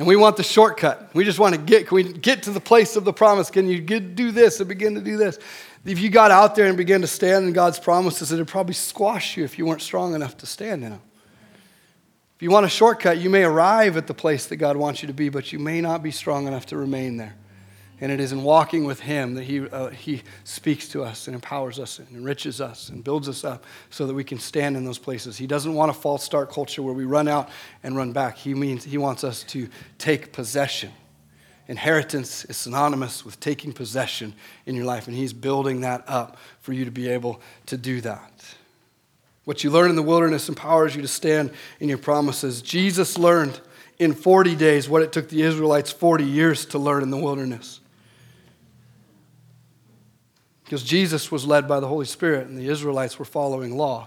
And 0.00 0.06
we 0.06 0.16
want 0.16 0.38
the 0.38 0.42
shortcut. 0.42 1.10
We 1.12 1.24
just 1.24 1.38
want 1.38 1.54
to 1.54 1.60
get, 1.60 1.86
can 1.86 1.94
we 1.94 2.04
get 2.04 2.44
to 2.44 2.50
the 2.52 2.60
place 2.60 2.96
of 2.96 3.04
the 3.04 3.12
promise? 3.12 3.50
Can 3.50 3.68
you 3.68 3.82
get, 3.82 4.14
do 4.14 4.30
this 4.30 4.58
and 4.58 4.66
begin 4.66 4.94
to 4.94 5.02
do 5.02 5.18
this? 5.18 5.38
If 5.84 6.00
you 6.00 6.08
got 6.08 6.30
out 6.30 6.54
there 6.54 6.68
and 6.68 6.76
began 6.78 7.02
to 7.02 7.06
stand 7.06 7.46
in 7.46 7.52
God's 7.52 7.78
promises, 7.78 8.32
it 8.32 8.38
would 8.38 8.48
probably 8.48 8.72
squash 8.72 9.36
you 9.36 9.44
if 9.44 9.58
you 9.58 9.66
weren't 9.66 9.82
strong 9.82 10.14
enough 10.14 10.38
to 10.38 10.46
stand 10.46 10.84
in 10.84 10.92
them. 10.92 11.02
If 12.34 12.40
you 12.40 12.50
want 12.50 12.64
a 12.64 12.70
shortcut, 12.70 13.18
you 13.18 13.28
may 13.28 13.44
arrive 13.44 13.98
at 13.98 14.06
the 14.06 14.14
place 14.14 14.46
that 14.46 14.56
God 14.56 14.78
wants 14.78 15.02
you 15.02 15.06
to 15.08 15.12
be, 15.12 15.28
but 15.28 15.52
you 15.52 15.58
may 15.58 15.82
not 15.82 16.02
be 16.02 16.12
strong 16.12 16.46
enough 16.46 16.64
to 16.66 16.78
remain 16.78 17.18
there. 17.18 17.34
And 18.00 18.10
it 18.10 18.18
is 18.18 18.32
in 18.32 18.42
walking 18.42 18.84
with 18.84 19.00
Him 19.00 19.34
that 19.34 19.44
He, 19.44 19.60
uh, 19.60 19.88
he 19.88 20.22
speaks 20.44 20.88
to 20.88 21.02
us 21.02 21.26
and 21.26 21.34
empowers 21.34 21.78
us 21.78 21.98
and 21.98 22.08
enriches 22.16 22.60
us 22.60 22.88
and 22.88 23.04
builds 23.04 23.28
us 23.28 23.44
up 23.44 23.64
so 23.90 24.06
that 24.06 24.14
we 24.14 24.24
can 24.24 24.38
stand 24.38 24.76
in 24.76 24.84
those 24.84 24.98
places. 24.98 25.36
He 25.36 25.46
doesn't 25.46 25.74
want 25.74 25.90
a 25.90 25.94
false 25.94 26.24
start 26.24 26.50
culture 26.50 26.82
where 26.82 26.94
we 26.94 27.04
run 27.04 27.28
out 27.28 27.50
and 27.82 27.96
run 27.96 28.12
back. 28.12 28.38
He 28.38 28.54
means 28.54 28.84
He 28.84 28.98
wants 28.98 29.22
us 29.22 29.42
to 29.44 29.68
take 29.98 30.32
possession. 30.32 30.92
Inheritance 31.68 32.44
is 32.46 32.56
synonymous 32.56 33.24
with 33.24 33.38
taking 33.38 33.72
possession 33.72 34.34
in 34.66 34.74
your 34.74 34.86
life, 34.86 35.06
and 35.06 35.16
He's 35.16 35.32
building 35.32 35.82
that 35.82 36.02
up 36.08 36.38
for 36.60 36.72
you 36.72 36.84
to 36.84 36.90
be 36.90 37.08
able 37.08 37.40
to 37.66 37.76
do 37.76 38.00
that. 38.00 38.32
What 39.44 39.64
you 39.64 39.70
learn 39.70 39.90
in 39.90 39.96
the 39.96 40.02
wilderness 40.02 40.48
empowers 40.48 40.94
you 40.94 41.02
to 41.02 41.08
stand 41.08 41.52
in 41.80 41.88
your 41.88 41.98
promises. 41.98 42.62
Jesus 42.62 43.18
learned 43.18 43.60
in 43.98 44.14
40 44.14 44.56
days 44.56 44.88
what 44.88 45.02
it 45.02 45.12
took 45.12 45.28
the 45.28 45.42
Israelites 45.42 45.92
40 45.92 46.24
years 46.24 46.64
to 46.66 46.78
learn 46.78 47.02
in 47.02 47.10
the 47.10 47.16
wilderness. 47.16 47.79
Because 50.70 50.84
Jesus 50.84 51.32
was 51.32 51.44
led 51.44 51.66
by 51.66 51.80
the 51.80 51.88
Holy 51.88 52.06
Spirit 52.06 52.46
and 52.46 52.56
the 52.56 52.68
Israelites 52.68 53.18
were 53.18 53.24
following 53.24 53.76
law. 53.76 54.06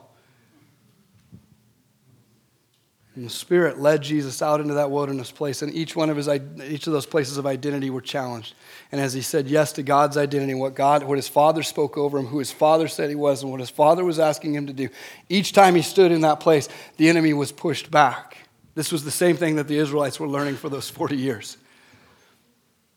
And 3.15 3.25
the 3.25 3.29
Spirit 3.29 3.79
led 3.79 4.01
Jesus 4.01 4.41
out 4.41 4.61
into 4.61 4.75
that 4.75 4.89
wilderness 4.89 5.29
place, 5.29 5.61
and 5.61 5.73
each 5.73 5.93
one 5.93 6.09
of 6.09 6.15
his 6.15 6.29
each 6.29 6.87
of 6.87 6.93
those 6.93 7.05
places 7.05 7.35
of 7.35 7.45
identity 7.45 7.89
were 7.89 7.99
challenged. 7.99 8.55
And 8.93 9.01
as 9.01 9.11
he 9.11 9.21
said 9.21 9.49
yes 9.49 9.73
to 9.73 9.83
God's 9.83 10.15
identity, 10.15 10.53
what 10.53 10.73
God, 10.73 11.03
what 11.03 11.17
his 11.17 11.27
Father 11.27 11.63
spoke 11.63 11.97
over 11.97 12.17
him, 12.17 12.27
who 12.27 12.39
his 12.39 12.53
Father 12.53 12.87
said 12.87 13.09
he 13.09 13.15
was, 13.15 13.43
and 13.43 13.51
what 13.51 13.59
his 13.59 13.69
Father 13.69 14.05
was 14.05 14.17
asking 14.17 14.55
him 14.55 14.67
to 14.67 14.73
do, 14.73 14.87
each 15.27 15.51
time 15.51 15.75
he 15.75 15.81
stood 15.81 16.13
in 16.13 16.21
that 16.21 16.39
place, 16.39 16.69
the 16.95 17.09
enemy 17.09 17.33
was 17.33 17.51
pushed 17.51 17.91
back. 17.91 18.37
This 18.73 18.89
was 18.89 19.03
the 19.03 19.11
same 19.11 19.35
thing 19.35 19.57
that 19.57 19.67
the 19.67 19.79
Israelites 19.79 20.17
were 20.17 20.29
learning 20.29 20.55
for 20.55 20.69
those 20.69 20.89
40 20.89 21.17
years. 21.17 21.57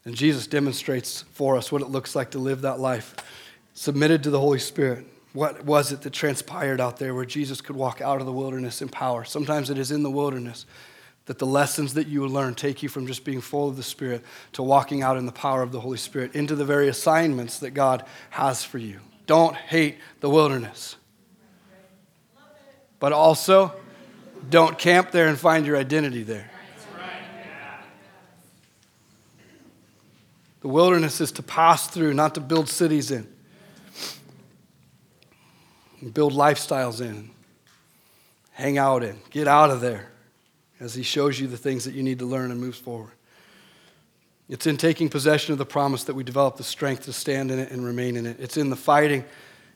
And 0.05 0.15
Jesus 0.15 0.47
demonstrates 0.47 1.23
for 1.33 1.57
us 1.57 1.73
what 1.73 1.83
it 1.83 1.89
looks 1.89 2.15
like 2.15 2.31
to 2.31 2.39
live 2.39 2.61
that 2.61 2.79
life 2.79 3.17
submitted 3.77 4.23
to 4.23 4.31
the 4.31 4.41
Holy 4.41 4.59
Spirit. 4.59 5.07
What 5.35 5.65
was 5.65 5.93
it 5.93 6.01
that 6.01 6.15
transpired 6.15 6.81
out 6.81 6.97
there 6.97 7.15
where 7.15 7.27
Jesus 7.27 7.61
could 7.61 7.77
walk 7.77 8.01
out 8.01 8.21
of 8.21 8.27
the 8.27 8.33
wilderness 8.33 8.81
in 8.81 8.89
power? 8.89 9.23
Sometimes 9.23 9.69
it 9.69 9.77
is 9.77 9.93
in 9.93 10.03
the 10.03 10.11
wilderness 10.11 10.65
that 11.27 11.39
the 11.39 11.47
lessons 11.47 11.93
that 11.95 12.07
you 12.07 12.27
learn 12.27 12.55
take 12.55 12.83
you 12.83 12.89
from 12.89 13.07
just 13.07 13.23
being 13.23 13.43
full 13.43 13.69
of 13.69 13.77
the 13.77 13.83
Spirit 13.83 14.25
to 14.53 14.63
walking 14.63 15.03
out 15.03 15.19
in 15.19 15.27
the 15.27 15.33
power 15.33 15.61
of 15.61 15.73
the 15.73 15.81
Holy 15.81 15.99
Spirit 15.99 16.35
into 16.35 16.57
the 16.57 16.65
very 16.65 16.89
assignments 16.89 17.59
that 17.59 17.73
God 17.73 18.03
has 18.31 18.65
for 18.65 18.79
you. 18.79 18.99
Don't 19.27 19.55
hate 19.55 19.99
the 20.21 20.31
wilderness. 20.31 20.97
But 22.99 23.13
also, 23.13 23.75
don't 24.49 24.79
camp 24.79 25.11
there 25.11 25.29
and 25.29 25.39
find 25.39 25.67
your 25.67 25.77
identity 25.77 26.23
there. 26.23 26.51
The 30.63 30.69
wilderness 30.69 31.21
is 31.21 31.31
to 31.33 31.43
pass 31.43 31.89
through, 31.89 32.15
not 32.15 32.35
to 32.37 32.41
build 32.41 32.71
cities 32.71 33.11
in 33.11 33.36
build 36.13 36.33
lifestyles 36.33 37.01
in, 37.01 37.31
hang 38.53 38.79
out 38.79 39.03
in, 39.03 39.19
get 39.31 39.49
out 39.49 39.71
of 39.71 39.81
there 39.81 40.11
as 40.81 40.95
He 40.95 41.03
shows 41.03 41.39
you 41.41 41.47
the 41.47 41.57
things 41.57 41.85
that 41.85 41.95
you 41.95 42.03
need 42.03 42.19
to 42.19 42.27
learn 42.27 42.51
and 42.51 42.61
moves 42.61 42.79
forward. 42.79 43.13
It's 44.49 44.67
in 44.67 44.77
taking 44.77 45.09
possession 45.09 45.53
of 45.53 45.59
the 45.59 45.67
promise 45.67 46.05
that 46.05 46.15
we 46.15 46.23
develop 46.23 46.57
the 46.57 46.65
strength 46.65 47.05
to 47.05 47.13
stand 47.13 47.51
in 47.51 47.59
it 47.59 47.71
and 47.73 47.85
remain 47.85 48.17
in 48.17 48.27
it. 48.27 48.37
It's 48.39 48.57
in 48.57 48.71
the 48.71 48.77
fighting 48.77 49.25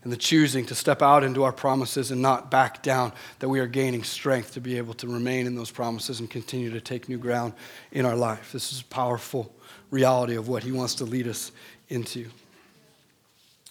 and 0.02 0.12
the 0.12 0.16
choosing 0.16 0.64
to 0.66 0.74
step 0.74 1.02
out 1.02 1.24
into 1.24 1.42
our 1.42 1.52
promises 1.52 2.10
and 2.10 2.22
not 2.22 2.50
back 2.50 2.82
down 2.82 3.12
that 3.40 3.48
we 3.48 3.60
are 3.60 3.66
gaining 3.66 4.04
strength 4.04 4.54
to 4.54 4.60
be 4.60 4.78
able 4.78 4.94
to 4.94 5.08
remain 5.08 5.46
in 5.46 5.54
those 5.54 5.70
promises 5.70 6.20
and 6.20 6.30
continue 6.30 6.70
to 6.70 6.80
take 6.80 7.08
new 7.08 7.18
ground 7.18 7.52
in 7.92 8.06
our 8.06 8.16
life. 8.16 8.52
This 8.52 8.72
is 8.72 8.80
a 8.80 8.84
powerful 8.84 9.52
reality 9.90 10.36
of 10.36 10.48
what 10.48 10.62
He 10.62 10.72
wants 10.72 10.94
to 10.96 11.04
lead 11.04 11.26
us 11.26 11.52
into. 11.88 12.30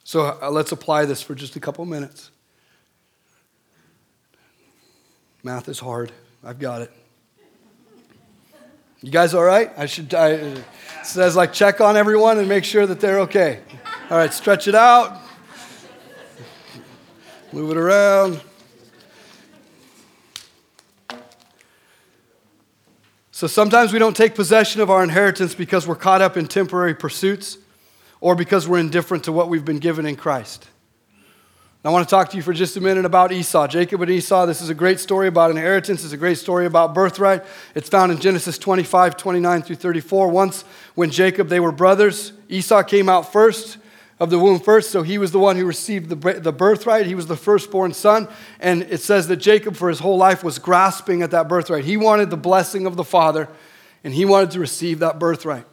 So 0.04 0.38
uh, 0.42 0.52
let's 0.52 0.72
apply 0.72 1.06
this 1.06 1.22
for 1.22 1.34
just 1.34 1.56
a 1.56 1.60
couple 1.60 1.86
minutes. 1.86 2.30
Math 5.44 5.70
is 5.70 5.80
hard. 5.80 6.12
I've 6.44 6.60
got 6.60 6.82
it. 6.82 6.92
You 9.02 9.12
guys 9.12 9.34
all 9.34 9.44
right? 9.44 9.72
I 9.78 9.86
should. 9.86 10.14
I, 10.14 10.32
it 10.32 10.66
says 11.04 11.36
like 11.36 11.54
check 11.54 11.80
on 11.80 11.96
everyone 11.96 12.38
and 12.38 12.50
make 12.50 12.66
sure 12.66 12.86
that 12.86 13.00
they're 13.00 13.22
okay. 13.22 13.62
All 14.10 14.18
right, 14.18 14.34
stretch 14.34 14.68
it 14.68 14.76
out. 14.76 15.22
Move 17.54 17.72
it 17.72 17.78
around. 17.78 18.42
So 23.32 23.48
sometimes 23.48 23.94
we 23.94 24.00
don't 24.00 24.18
take 24.18 24.36
possession 24.36 24.82
of 24.82 24.90
our 24.90 25.02
inheritance 25.02 25.56
because 25.56 25.88
we're 25.88 25.96
caught 25.96 26.22
up 26.22 26.36
in 26.36 26.46
temporary 26.48 26.94
pursuits 26.94 27.58
or 28.20 28.36
because 28.36 28.68
we're 28.68 28.80
indifferent 28.80 29.24
to 29.24 29.32
what 29.32 29.48
we've 29.48 29.64
been 29.64 29.80
given 29.80 30.06
in 30.06 30.18
Christ. 30.18 30.68
I 31.86 31.92
want 31.92 32.06
to 32.06 32.14
talk 32.14 32.28
to 32.32 32.36
you 32.36 32.44
for 32.44 32.52
just 32.52 32.76
a 32.76 32.82
minute 32.82 33.06
about 33.06 33.32
Esau. 33.32 33.66
Jacob 33.66 34.02
and 34.02 34.12
Esau, 34.12 34.46
this 34.46 34.60
is 34.60 34.68
a 34.68 34.74
great 34.74 35.00
story 35.00 35.30
about 35.30 35.50
inheritance. 35.50 36.04
It's 36.04 36.12
a 36.12 36.18
great 36.18 36.38
story 36.38 36.66
about 36.66 36.94
birthright. 36.94 37.46
It's 37.74 37.88
found 37.88 38.12
in 38.12 38.20
Genesis 38.20 38.58
25, 38.58 39.16
29 39.16 39.62
through 39.62 39.78
34. 39.78 40.28
Once, 40.28 40.64
when 40.96 41.10
Jacob, 41.10 41.48
they 41.48 41.62
were 41.62 41.72
brothers, 41.72 42.34
Esau 42.50 42.84
came 42.84 43.08
out 43.08 43.32
first 43.32 43.78
of 44.20 44.30
the 44.30 44.38
womb 44.38 44.60
first, 44.60 44.92
so 44.92 45.04
he 45.04 45.18
was 45.18 45.32
the 45.32 45.40
one 45.40 45.56
who 45.56 45.66
received 45.66 46.10
the, 46.10 46.34
the 46.34 46.52
birthright. 46.52 47.06
He 47.06 47.16
was 47.16 47.28
the 47.28 47.38
firstborn 47.38 47.94
son. 47.94 48.28
And 48.60 48.82
it 48.84 49.00
says 49.00 49.30
that 49.30 49.38
Jacob, 49.38 49.78
for 49.78 49.88
his 49.88 50.00
whole 50.00 50.18
life, 50.18 50.44
was 50.44 50.60
grasping 50.60 51.22
at 51.22 51.32
that 51.32 51.48
birthright. 51.48 51.86
He 51.86 51.96
wanted 51.96 52.30
the 52.30 52.36
blessing 52.36 52.88
of 52.88 52.98
the 52.98 53.06
father, 53.06 53.48
and 54.04 54.14
he 54.14 54.26
wanted 54.26 54.52
to 54.52 54.60
receive 54.60 55.00
that 55.00 55.18
birthright. 55.18 55.66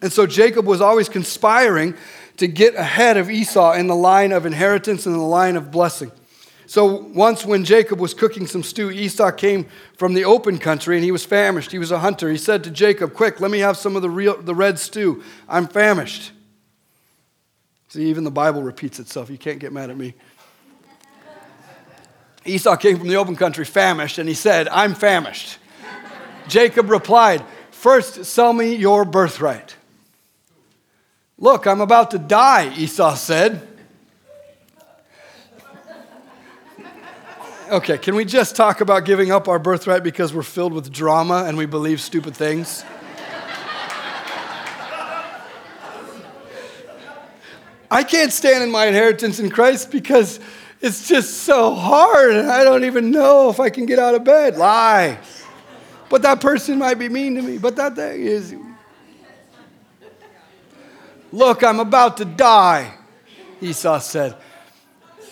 And 0.00 0.10
so 0.10 0.26
Jacob 0.26 0.64
was 0.64 0.80
always 0.80 1.10
conspiring 1.10 1.94
to 2.40 2.48
get 2.48 2.74
ahead 2.74 3.18
of 3.18 3.30
Esau 3.30 3.74
in 3.74 3.86
the 3.86 3.94
line 3.94 4.32
of 4.32 4.46
inheritance 4.46 5.04
and 5.04 5.14
the 5.14 5.20
line 5.20 5.56
of 5.56 5.70
blessing. 5.70 6.10
So 6.66 6.86
once 6.86 7.44
when 7.44 7.66
Jacob 7.66 8.00
was 8.00 8.14
cooking 8.14 8.46
some 8.46 8.62
stew, 8.62 8.90
Esau 8.90 9.30
came 9.32 9.66
from 9.98 10.14
the 10.14 10.24
open 10.24 10.58
country 10.58 10.96
and 10.96 11.04
he 11.04 11.12
was 11.12 11.22
famished. 11.22 11.70
He 11.70 11.78
was 11.78 11.90
a 11.90 11.98
hunter. 11.98 12.30
He 12.30 12.38
said 12.38 12.64
to 12.64 12.70
Jacob, 12.70 13.12
Quick, 13.12 13.40
let 13.40 13.50
me 13.50 13.58
have 13.58 13.76
some 13.76 13.94
of 13.94 14.00
the, 14.00 14.08
real, 14.08 14.40
the 14.40 14.54
red 14.54 14.78
stew. 14.78 15.22
I'm 15.50 15.68
famished. 15.68 16.32
See, 17.88 18.08
even 18.08 18.24
the 18.24 18.30
Bible 18.30 18.62
repeats 18.62 18.98
itself. 18.98 19.28
You 19.28 19.36
can't 19.36 19.58
get 19.58 19.70
mad 19.70 19.90
at 19.90 19.98
me. 19.98 20.14
Esau 22.46 22.74
came 22.76 22.98
from 22.98 23.08
the 23.08 23.16
open 23.16 23.36
country 23.36 23.66
famished, 23.66 24.16
and 24.16 24.26
he 24.26 24.34
said, 24.34 24.66
I'm 24.68 24.94
famished. 24.94 25.58
Jacob 26.48 26.88
replied, 26.88 27.44
First, 27.70 28.24
sell 28.24 28.54
me 28.54 28.76
your 28.76 29.04
birthright. 29.04 29.76
Look, 31.42 31.66
I'm 31.66 31.80
about 31.80 32.10
to 32.10 32.18
die, 32.18 32.70
Esau 32.76 33.14
said. 33.14 33.66
Okay, 37.70 37.96
can 37.96 38.14
we 38.14 38.26
just 38.26 38.56
talk 38.56 38.82
about 38.82 39.06
giving 39.06 39.30
up 39.30 39.48
our 39.48 39.58
birthright 39.58 40.02
because 40.02 40.34
we're 40.34 40.42
filled 40.42 40.74
with 40.74 40.92
drama 40.92 41.44
and 41.46 41.56
we 41.56 41.64
believe 41.64 42.00
stupid 42.02 42.36
things? 42.36 42.84
I 47.90 48.04
can't 48.04 48.32
stand 48.32 48.62
in 48.62 48.70
my 48.70 48.86
inheritance 48.86 49.40
in 49.40 49.48
Christ 49.50 49.90
because 49.90 50.40
it's 50.82 51.08
just 51.08 51.38
so 51.38 51.74
hard 51.74 52.32
and 52.32 52.50
I 52.50 52.64
don't 52.64 52.84
even 52.84 53.10
know 53.10 53.48
if 53.48 53.60
I 53.60 53.70
can 53.70 53.86
get 53.86 53.98
out 53.98 54.14
of 54.14 54.24
bed. 54.24 54.58
Lie. 54.58 55.18
But 56.10 56.20
that 56.22 56.42
person 56.42 56.78
might 56.78 56.98
be 56.98 57.08
mean 57.08 57.34
to 57.36 57.42
me, 57.42 57.56
but 57.56 57.76
that 57.76 57.96
thing 57.96 58.20
is. 58.20 58.54
Look, 61.32 61.62
I'm 61.62 61.80
about 61.80 62.16
to 62.18 62.24
die, 62.24 62.94
Esau 63.60 63.98
said. 63.98 64.36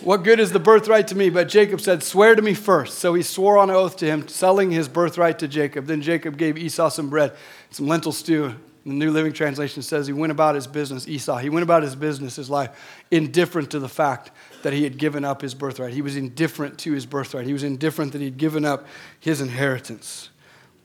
What 0.01 0.23
good 0.23 0.39
is 0.39 0.53
the 0.53 0.61
birthright 0.61 1.09
to 1.09 1.17
me? 1.17 1.29
But 1.29 1.49
Jacob 1.49 1.81
said, 1.81 2.05
Swear 2.05 2.37
to 2.37 2.43
me 2.43 2.55
first. 2.55 2.99
So 2.99 3.15
he 3.15 3.23
swore 3.23 3.59
on 3.59 3.69
oath 3.69 3.97
to 3.97 4.07
him, 4.07 4.29
selling 4.29 4.71
his 4.71 4.89
birthright 4.89 5.41
to 5.41 5.49
Jacob. 5.49 5.87
Then 5.87 6.03
Jacob 6.03 6.37
gave 6.37 6.57
Esau 6.57 6.89
some 6.89 7.11
bread, 7.11 7.35
some 7.71 7.89
lentil 7.89 8.13
stew, 8.13 8.55
the 8.89 8.95
New 8.95 9.11
Living 9.11 9.35
Translation 9.35 9.83
says 9.83 10.07
he 10.07 10.15
went 10.15 10.31
about 10.31 10.55
his 10.55 10.67
business, 10.67 11.07
Esau, 11.07 11.37
he 11.37 11.51
went 11.51 11.63
about 11.63 11.83
his 11.83 11.95
business, 11.95 12.37
his 12.37 12.49
life, 12.49 12.71
indifferent 13.11 13.71
to 13.73 13.79
the 13.79 13.89
fact 13.89 14.31
that 14.63 14.73
he 14.73 14.83
had 14.85 14.97
given 14.97 15.27
up 15.27 15.43
his 15.43 15.55
birthright. 15.55 15.93
He 15.93 16.01
was 16.01 16.17
indifferent 16.17 16.79
to 16.79 16.93
his 16.93 17.05
birthright. 17.05 17.47
He 17.47 17.53
was 17.53 17.65
indifferent 17.65 18.13
that 18.13 18.23
he'd 18.23 18.39
given 18.39 18.65
up 18.65 18.87
his 19.21 19.43
inheritance. 19.43 20.31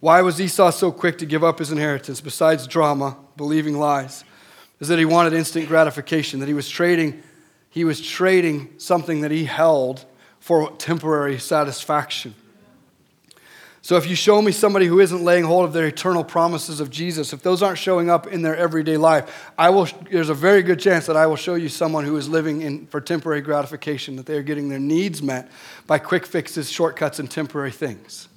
Why 0.01 0.21
was 0.21 0.41
Esau 0.41 0.71
so 0.71 0.91
quick 0.91 1.17
to 1.19 1.25
give 1.25 1.45
up 1.45 1.59
his 1.59 1.71
inheritance, 1.71 2.19
besides 2.19 2.67
drama, 2.67 3.15
believing 3.37 3.79
lies? 3.79 4.25
Is 4.83 4.89
that 4.89 4.99
he 4.99 5.05
wanted 5.05 5.31
instant 5.31 5.69
gratification, 5.69 6.41
that 6.41 6.47
he 6.49 6.53
was 6.53 6.67
trading, 6.67 7.23
he 7.69 7.85
was 7.85 8.01
trading 8.01 8.73
something 8.79 9.21
that 9.21 9.31
he 9.31 9.45
held 9.45 10.03
for 10.41 10.71
temporary 10.71 11.39
satisfaction. 11.39 12.35
So 13.81 13.95
if 13.95 14.09
you 14.09 14.17
show 14.17 14.41
me 14.41 14.51
somebody 14.51 14.87
who 14.87 14.99
isn't 14.99 15.23
laying 15.23 15.45
hold 15.45 15.63
of 15.63 15.71
their 15.71 15.87
eternal 15.87 16.25
promises 16.25 16.81
of 16.81 16.89
Jesus, 16.89 17.31
if 17.31 17.41
those 17.41 17.63
aren't 17.63 17.77
showing 17.77 18.09
up 18.09 18.27
in 18.27 18.41
their 18.41 18.57
everyday 18.57 18.97
life, 18.97 19.53
I 19.57 19.69
will, 19.69 19.87
there's 20.11 20.27
a 20.27 20.33
very 20.33 20.61
good 20.61 20.81
chance 20.81 21.05
that 21.05 21.15
I 21.15 21.27
will 21.27 21.37
show 21.37 21.55
you 21.55 21.69
someone 21.69 22.03
who 22.03 22.17
is 22.17 22.27
living 22.27 22.61
in, 22.61 22.85
for 22.87 22.99
temporary 22.99 23.39
gratification, 23.39 24.17
that 24.17 24.25
they 24.25 24.35
are 24.35 24.43
getting 24.43 24.67
their 24.67 24.79
needs 24.79 25.23
met 25.23 25.49
by 25.87 25.97
quick 25.97 26.25
fixes, 26.25 26.69
shortcuts, 26.69 27.19
and 27.19 27.31
temporary 27.31 27.71
things. 27.71 28.27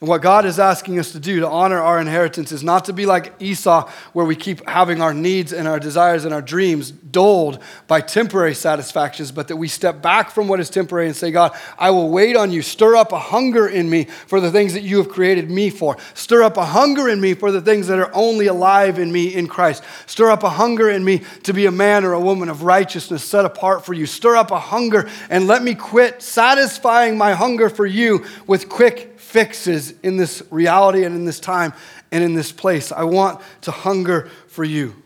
And 0.00 0.08
what 0.08 0.22
God 0.22 0.46
is 0.46 0.60
asking 0.60 1.00
us 1.00 1.10
to 1.10 1.18
do 1.18 1.40
to 1.40 1.48
honor 1.48 1.80
our 1.80 2.00
inheritance 2.00 2.52
is 2.52 2.62
not 2.62 2.84
to 2.84 2.92
be 2.92 3.04
like 3.04 3.34
Esau, 3.40 3.90
where 4.12 4.24
we 4.24 4.36
keep 4.36 4.64
having 4.68 5.02
our 5.02 5.12
needs 5.12 5.52
and 5.52 5.66
our 5.66 5.80
desires 5.80 6.24
and 6.24 6.32
our 6.32 6.40
dreams 6.40 6.92
dulled 6.92 7.60
by 7.88 8.00
temporary 8.00 8.54
satisfactions, 8.54 9.32
but 9.32 9.48
that 9.48 9.56
we 9.56 9.66
step 9.66 10.00
back 10.00 10.30
from 10.30 10.46
what 10.46 10.60
is 10.60 10.70
temporary 10.70 11.08
and 11.08 11.16
say, 11.16 11.32
God, 11.32 11.50
I 11.76 11.90
will 11.90 12.10
wait 12.10 12.36
on 12.36 12.52
you. 12.52 12.62
Stir 12.62 12.94
up 12.94 13.10
a 13.10 13.18
hunger 13.18 13.66
in 13.66 13.90
me 13.90 14.04
for 14.04 14.40
the 14.40 14.52
things 14.52 14.72
that 14.74 14.84
you 14.84 14.98
have 14.98 15.08
created 15.08 15.50
me 15.50 15.68
for. 15.68 15.96
Stir 16.14 16.44
up 16.44 16.56
a 16.56 16.64
hunger 16.64 17.08
in 17.08 17.20
me 17.20 17.34
for 17.34 17.50
the 17.50 17.60
things 17.60 17.88
that 17.88 17.98
are 17.98 18.14
only 18.14 18.46
alive 18.46 19.00
in 19.00 19.10
me 19.10 19.34
in 19.34 19.48
Christ. 19.48 19.82
Stir 20.06 20.30
up 20.30 20.44
a 20.44 20.50
hunger 20.50 20.88
in 20.88 21.04
me 21.04 21.22
to 21.42 21.52
be 21.52 21.66
a 21.66 21.72
man 21.72 22.04
or 22.04 22.12
a 22.12 22.20
woman 22.20 22.48
of 22.48 22.62
righteousness 22.62 23.24
set 23.24 23.44
apart 23.44 23.84
for 23.84 23.94
you. 23.94 24.06
Stir 24.06 24.36
up 24.36 24.52
a 24.52 24.60
hunger 24.60 25.10
and 25.28 25.48
let 25.48 25.64
me 25.64 25.74
quit 25.74 26.22
satisfying 26.22 27.18
my 27.18 27.32
hunger 27.32 27.68
for 27.68 27.84
you 27.84 28.24
with 28.46 28.68
quick 28.68 29.17
fixes 29.28 29.92
in 30.02 30.16
this 30.16 30.42
reality 30.50 31.04
and 31.04 31.14
in 31.14 31.26
this 31.26 31.38
time 31.38 31.74
and 32.10 32.24
in 32.24 32.34
this 32.34 32.50
place. 32.50 32.90
I 32.90 33.04
want 33.04 33.40
to 33.62 33.70
hunger 33.70 34.30
for 34.48 34.64
you. 34.64 34.96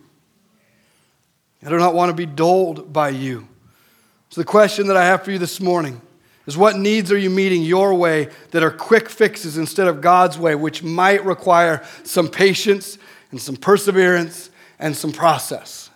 I 1.64 1.68
do 1.68 1.76
not 1.76 1.94
want 1.94 2.10
to 2.10 2.14
be 2.14 2.26
dulled 2.26 2.92
by 2.92 3.08
you. 3.10 3.48
So, 4.30 4.40
the 4.40 4.46
question 4.46 4.86
that 4.86 4.96
I 4.96 5.04
have 5.04 5.24
for 5.24 5.32
you 5.32 5.38
this 5.38 5.60
morning 5.60 6.00
is 6.46 6.56
what 6.56 6.76
needs 6.76 7.10
are 7.12 7.18
you 7.18 7.30
meeting 7.30 7.62
your 7.62 7.94
way 7.94 8.28
that 8.52 8.62
are 8.62 8.70
quick 8.70 9.08
fixes 9.08 9.58
instead 9.58 9.88
of 9.88 10.00
God's 10.00 10.38
way, 10.38 10.54
which 10.54 10.82
might 10.82 11.24
require 11.24 11.84
some 12.04 12.28
patience 12.28 12.98
and 13.30 13.40
some 13.40 13.56
perseverance 13.56 14.50
and 14.78 14.96
some 14.96 15.12
process? 15.12 15.90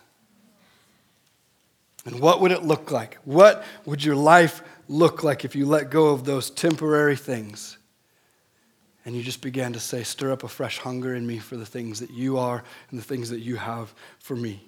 And 2.05 2.19
what 2.19 2.41
would 2.41 2.51
it 2.51 2.63
look 2.63 2.91
like? 2.91 3.17
What 3.23 3.63
would 3.85 4.03
your 4.03 4.15
life 4.15 4.61
look 4.87 5.23
like 5.23 5.43
if 5.43 5.55
you 5.55 5.65
let 5.65 5.89
go 5.89 6.09
of 6.09 6.23
those 6.25 6.49
temporary 6.49 7.17
things? 7.17 7.77
And 9.07 9.15
you 9.15 9.23
just 9.23 9.41
began 9.41 9.71
to 9.71 9.79
say, 9.79 10.03
Stir 10.03 10.33
up 10.33 10.43
a 10.43 10.49
fresh 10.49 10.79
hunger 10.79 11.15
in 11.15 11.25
me 11.25 11.39
for 11.39 11.55
the 11.55 11.65
things 11.65 12.01
that 12.01 12.11
you 12.11 12.37
are 12.37 12.61
and 12.91 12.99
the 12.99 13.03
things 13.03 13.29
that 13.29 13.39
you 13.39 13.55
have 13.55 13.93
for 14.19 14.35
me. 14.35 14.67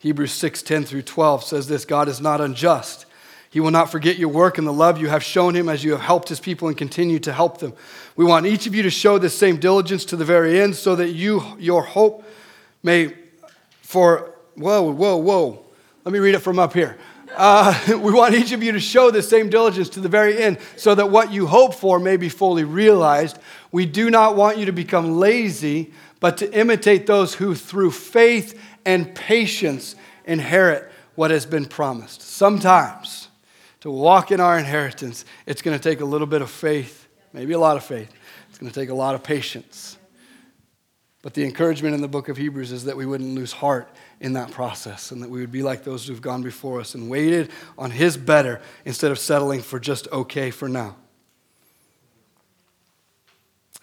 Hebrews 0.00 0.32
6 0.32 0.62
10 0.62 0.82
through 0.82 1.02
12 1.02 1.44
says 1.44 1.68
this 1.68 1.84
God 1.84 2.08
is 2.08 2.20
not 2.20 2.40
unjust. 2.40 3.06
He 3.50 3.60
will 3.60 3.70
not 3.70 3.88
forget 3.88 4.18
your 4.18 4.30
work 4.30 4.58
and 4.58 4.66
the 4.66 4.72
love 4.72 5.00
you 5.00 5.06
have 5.10 5.22
shown 5.22 5.54
him 5.54 5.68
as 5.68 5.84
you 5.84 5.92
have 5.92 6.00
helped 6.00 6.28
his 6.28 6.40
people 6.40 6.66
and 6.66 6.76
continue 6.76 7.20
to 7.20 7.32
help 7.32 7.58
them. 7.58 7.72
We 8.16 8.24
want 8.24 8.46
each 8.46 8.66
of 8.66 8.74
you 8.74 8.82
to 8.82 8.90
show 8.90 9.18
this 9.18 9.38
same 9.38 9.58
diligence 9.58 10.04
to 10.06 10.16
the 10.16 10.24
very 10.24 10.60
end 10.60 10.74
so 10.74 10.96
that 10.96 11.10
you, 11.10 11.44
your 11.60 11.82
hope 11.82 12.24
may, 12.82 13.14
for, 13.82 14.34
whoa, 14.56 14.90
whoa, 14.90 15.18
whoa. 15.18 15.64
Let 16.04 16.12
me 16.12 16.18
read 16.18 16.34
it 16.34 16.40
from 16.40 16.58
up 16.58 16.72
here. 16.72 16.98
Uh, 17.36 17.74
we 18.00 18.12
want 18.12 18.34
each 18.34 18.52
of 18.52 18.62
you 18.62 18.72
to 18.72 18.80
show 18.80 19.10
the 19.10 19.22
same 19.22 19.48
diligence 19.48 19.88
to 19.90 20.00
the 20.00 20.08
very 20.08 20.38
end 20.38 20.58
so 20.76 20.94
that 20.94 21.10
what 21.10 21.32
you 21.32 21.46
hope 21.46 21.74
for 21.74 21.98
may 21.98 22.16
be 22.16 22.28
fully 22.28 22.64
realized. 22.64 23.38
We 23.70 23.86
do 23.86 24.10
not 24.10 24.36
want 24.36 24.58
you 24.58 24.66
to 24.66 24.72
become 24.72 25.18
lazy, 25.18 25.92
but 26.20 26.36
to 26.38 26.52
imitate 26.58 27.06
those 27.06 27.34
who, 27.34 27.54
through 27.54 27.92
faith 27.92 28.60
and 28.84 29.14
patience, 29.14 29.96
inherit 30.24 30.90
what 31.14 31.30
has 31.30 31.46
been 31.46 31.66
promised. 31.66 32.22
Sometimes, 32.22 33.28
to 33.80 33.90
walk 33.90 34.30
in 34.30 34.40
our 34.40 34.58
inheritance, 34.58 35.24
it's 35.46 35.62
going 35.62 35.76
to 35.76 35.82
take 35.82 36.00
a 36.00 36.04
little 36.04 36.26
bit 36.26 36.42
of 36.42 36.50
faith, 36.50 37.08
maybe 37.32 37.52
a 37.52 37.58
lot 37.58 37.76
of 37.76 37.84
faith. 37.84 38.12
It's 38.48 38.58
going 38.58 38.70
to 38.70 38.78
take 38.78 38.90
a 38.90 38.94
lot 38.94 39.14
of 39.14 39.22
patience. 39.22 39.98
But 41.22 41.34
the 41.34 41.44
encouragement 41.44 41.94
in 41.94 42.00
the 42.00 42.08
book 42.08 42.28
of 42.28 42.36
Hebrews 42.36 42.72
is 42.72 42.84
that 42.84 42.96
we 42.96 43.06
wouldn't 43.06 43.34
lose 43.34 43.52
heart 43.52 43.88
in 44.22 44.34
that 44.34 44.52
process 44.52 45.10
and 45.10 45.20
that 45.22 45.28
we 45.28 45.40
would 45.40 45.50
be 45.52 45.64
like 45.64 45.82
those 45.82 46.06
who've 46.06 46.22
gone 46.22 46.42
before 46.42 46.80
us 46.80 46.94
and 46.94 47.10
waited 47.10 47.50
on 47.76 47.90
His 47.90 48.16
better 48.16 48.62
instead 48.84 49.10
of 49.10 49.18
settling 49.18 49.60
for 49.60 49.78
just 49.80 50.08
okay 50.12 50.50
for 50.50 50.68
now. 50.68 50.96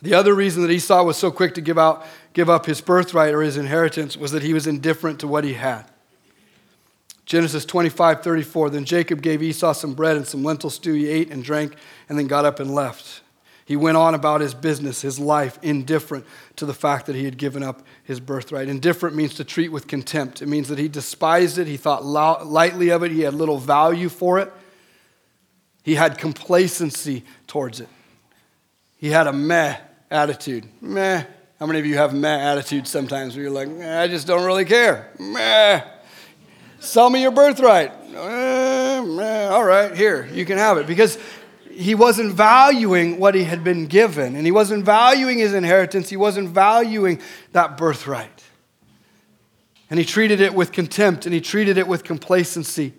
The 0.02 0.14
other 0.14 0.34
reason 0.34 0.62
that 0.62 0.72
Esau 0.72 1.04
was 1.04 1.18
so 1.18 1.30
quick 1.30 1.56
to 1.56 1.62
give, 1.62 1.78
out, 1.78 2.06
give 2.32 2.50
up 2.50 2.66
his 2.66 2.80
birthright 2.80 3.34
or 3.34 3.42
his 3.42 3.58
inheritance 3.58 4.16
was 4.16 4.32
that 4.32 4.44
he 4.44 4.54
was 4.54 4.66
indifferent 4.66 5.20
to 5.20 5.28
what 5.28 5.44
he 5.44 5.56
had. 5.56 5.84
Genesis 7.26 7.66
25, 7.66 8.24
34. 8.24 8.70
Then 8.70 8.86
Jacob 8.86 9.22
gave 9.22 9.44
Esau 9.44 9.74
some 9.74 9.94
bread 9.94 10.16
and 10.16 10.26
some 10.26 10.42
lentil 10.42 10.70
stew. 10.70 10.94
He 10.94 11.10
ate 11.10 11.30
and 11.32 11.44
drank 11.44 11.76
and 12.08 12.18
then 12.18 12.28
got 12.28 12.46
up 12.46 12.62
and 12.62 12.74
left. 12.74 13.22
He 13.70 13.76
went 13.76 13.98
on 13.98 14.16
about 14.16 14.42
his 14.42 14.56
business, 14.56 15.04
his 15.04 15.20
life, 15.20 15.60
indifferent 15.62 16.26
to 16.56 16.66
the 16.66 16.74
fact 16.74 17.06
that 17.06 17.16
he 17.16 17.26
had 17.26 17.38
given 17.38 17.62
up 17.62 17.84
his 18.04 18.20
birthright. 18.20 18.68
Indifferent 18.68 19.16
means 19.16 19.36
to 19.36 19.44
treat 19.44 19.72
with 19.72 19.86
contempt. 19.86 20.42
It 20.42 20.48
means 20.48 20.70
that 20.70 20.80
he 20.80 20.88
despised 20.88 21.60
it, 21.60 21.68
he 21.68 21.78
thought 21.78 22.04
lightly 22.04 22.90
of 22.90 23.04
it, 23.04 23.12
he 23.12 23.22
had 23.22 23.36
little 23.36 23.60
value 23.60 24.10
for 24.10 24.40
it. 24.40 24.52
He 25.84 25.94
had 25.94 26.18
complacency 26.18 27.24
towards 27.46 27.80
it. 27.80 27.90
He 28.98 29.10
had 29.10 29.28
a 29.28 29.34
meh 29.34 29.78
attitude. 30.10 30.68
Meh. 30.82 31.24
How 31.60 31.68
many 31.68 31.78
of 31.78 31.86
you 31.86 31.98
have 31.98 32.12
meh 32.12 32.40
attitudes 32.40 32.90
sometimes 32.90 33.36
where 33.36 33.44
you're 33.44 33.52
like, 33.52 33.70
I 33.70 34.08
just 34.08 34.26
don't 34.26 34.46
really 34.46 34.66
care? 34.66 35.12
Meh. 35.20 35.84
Sell 36.80 37.12
me 37.12 37.22
your 37.22 37.30
birthright. 37.30 37.92
Eh, 37.92 39.02
meh. 39.02 39.48
All 39.50 39.64
right, 39.64 39.96
here, 39.96 40.28
you 40.34 40.44
can 40.44 40.58
have 40.58 40.80
it. 40.80 40.88
Because 40.88 41.20
he 41.80 41.96
wasn't 41.96 42.34
valuing 42.34 43.20
what 43.20 43.36
he 43.36 43.46
had 43.46 43.64
been 43.64 43.88
given, 43.88 44.36
and 44.36 44.46
he 44.46 44.52
wasn't 44.52 44.84
valuing 44.84 45.40
his 45.40 45.54
inheritance, 45.54 46.10
he 46.10 46.18
wasn't 46.18 46.50
valuing 46.50 47.22
that 47.54 47.78
birthright. 47.78 48.44
And 49.90 49.98
he 49.98 50.06
treated 50.06 50.42
it 50.42 50.54
with 50.54 50.72
contempt 50.72 51.26
and 51.26 51.34
he 51.34 51.42
treated 51.42 51.78
it 51.78 51.88
with 51.88 52.04
complacency. 52.04 52.94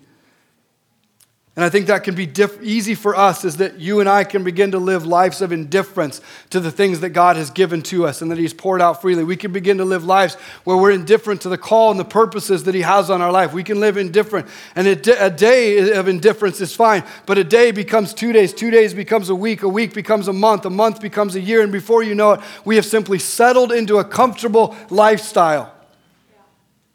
And 1.60 1.66
I 1.66 1.68
think 1.68 1.88
that 1.88 2.04
can 2.04 2.14
be 2.14 2.24
diff- 2.24 2.62
easy 2.62 2.94
for 2.94 3.14
us 3.14 3.44
is 3.44 3.58
that 3.58 3.78
you 3.78 4.00
and 4.00 4.08
I 4.08 4.24
can 4.24 4.42
begin 4.42 4.70
to 4.70 4.78
live 4.78 5.04
lives 5.04 5.42
of 5.42 5.52
indifference 5.52 6.22
to 6.48 6.58
the 6.58 6.70
things 6.70 7.00
that 7.00 7.10
God 7.10 7.36
has 7.36 7.50
given 7.50 7.82
to 7.82 8.06
us 8.06 8.22
and 8.22 8.30
that 8.30 8.38
He's 8.38 8.54
poured 8.54 8.80
out 8.80 9.02
freely. 9.02 9.24
We 9.24 9.36
can 9.36 9.52
begin 9.52 9.76
to 9.76 9.84
live 9.84 10.02
lives 10.02 10.36
where 10.64 10.78
we're 10.78 10.92
indifferent 10.92 11.42
to 11.42 11.50
the 11.50 11.58
call 11.58 11.90
and 11.90 12.00
the 12.00 12.04
purposes 12.06 12.64
that 12.64 12.74
He 12.74 12.80
has 12.80 13.10
on 13.10 13.20
our 13.20 13.30
life. 13.30 13.52
We 13.52 13.62
can 13.62 13.78
live 13.78 13.98
indifferent. 13.98 14.48
And 14.74 14.86
a, 14.86 15.28
day 15.28 15.92
of 15.92 16.08
indifference 16.08 16.62
is 16.62 16.74
fine, 16.74 17.04
but 17.26 17.36
a 17.36 17.44
day 17.44 17.72
becomes 17.72 18.14
two 18.14 18.32
days, 18.32 18.54
two 18.54 18.70
days 18.70 18.94
becomes 18.94 19.28
a 19.28 19.34
week, 19.34 19.62
a 19.62 19.68
week 19.68 19.92
becomes 19.92 20.28
a 20.28 20.32
month, 20.32 20.64
a 20.64 20.70
month 20.70 21.02
becomes 21.02 21.34
a 21.34 21.40
year, 21.40 21.60
and 21.60 21.70
before 21.70 22.02
you 22.02 22.14
know 22.14 22.32
it, 22.32 22.40
we 22.64 22.76
have 22.76 22.86
simply 22.86 23.18
settled 23.18 23.70
into 23.70 23.98
a 23.98 24.04
comfortable 24.04 24.74
lifestyle. 24.88 25.74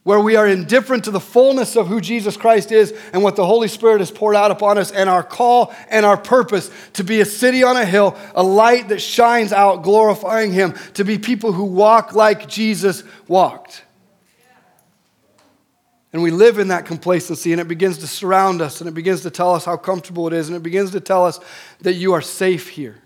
Where 0.06 0.20
we 0.20 0.36
are 0.36 0.48
indifferent 0.48 1.04
to 1.04 1.10
the 1.10 1.20
fullness 1.20 1.76
of 1.76 1.88
who 1.88 2.00
Jesus 2.00 2.38
Christ 2.38 2.72
is 2.72 2.94
and 3.12 3.24
what 3.24 3.36
the 3.36 3.46
Holy 3.46 3.68
Spirit 3.68 4.02
has 4.02 4.12
poured 4.12 4.36
out 4.36 4.52
upon 4.52 4.78
us, 4.78 4.92
and 4.92 5.10
our 5.10 5.24
call 5.24 5.74
and 5.90 6.06
our 6.06 6.16
purpose 6.16 6.70
to 6.94 7.04
be 7.04 7.22
a 7.22 7.26
city 7.26 7.64
on 7.64 7.76
a 7.76 7.84
hill, 7.84 8.16
a 8.36 8.44
light 8.44 8.90
that 8.90 9.02
shines 9.02 9.52
out, 9.52 9.82
glorifying 9.82 10.54
Him, 10.54 10.76
to 10.94 11.04
be 11.04 11.18
people 11.18 11.54
who 11.54 11.64
walk 11.64 12.14
like 12.14 12.48
Jesus 12.48 13.04
walked. 13.28 13.84
And 16.14 16.22
we 16.22 16.30
live 16.30 16.60
in 16.60 16.68
that 16.68 16.86
complacency, 16.86 17.52
and 17.52 17.60
it 17.60 17.68
begins 17.68 17.98
to 17.98 18.08
surround 18.08 18.62
us, 18.62 18.82
and 18.82 18.88
it 18.88 18.94
begins 18.94 19.22
to 19.22 19.32
tell 19.32 19.56
us 19.56 19.66
how 19.66 19.76
comfortable 19.76 20.28
it 20.28 20.34
is, 20.34 20.50
and 20.50 20.56
it 20.56 20.62
begins 20.62 20.92
to 20.92 21.00
tell 21.00 21.26
us 21.26 21.40
that 21.82 21.94
you 21.94 22.14
are 22.14 22.22
safe 22.22 22.70
here, 22.70 23.02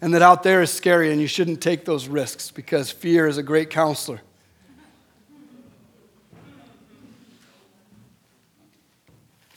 and 0.00 0.14
that 0.14 0.22
out 0.22 0.44
there 0.44 0.62
is 0.62 0.70
scary, 0.70 1.10
and 1.10 1.20
you 1.20 1.26
shouldn't 1.26 1.60
take 1.60 1.84
those 1.84 2.06
risks 2.06 2.52
because 2.52 2.92
fear 2.92 3.26
is 3.26 3.36
a 3.36 3.42
great 3.42 3.68
counselor. 3.68 4.20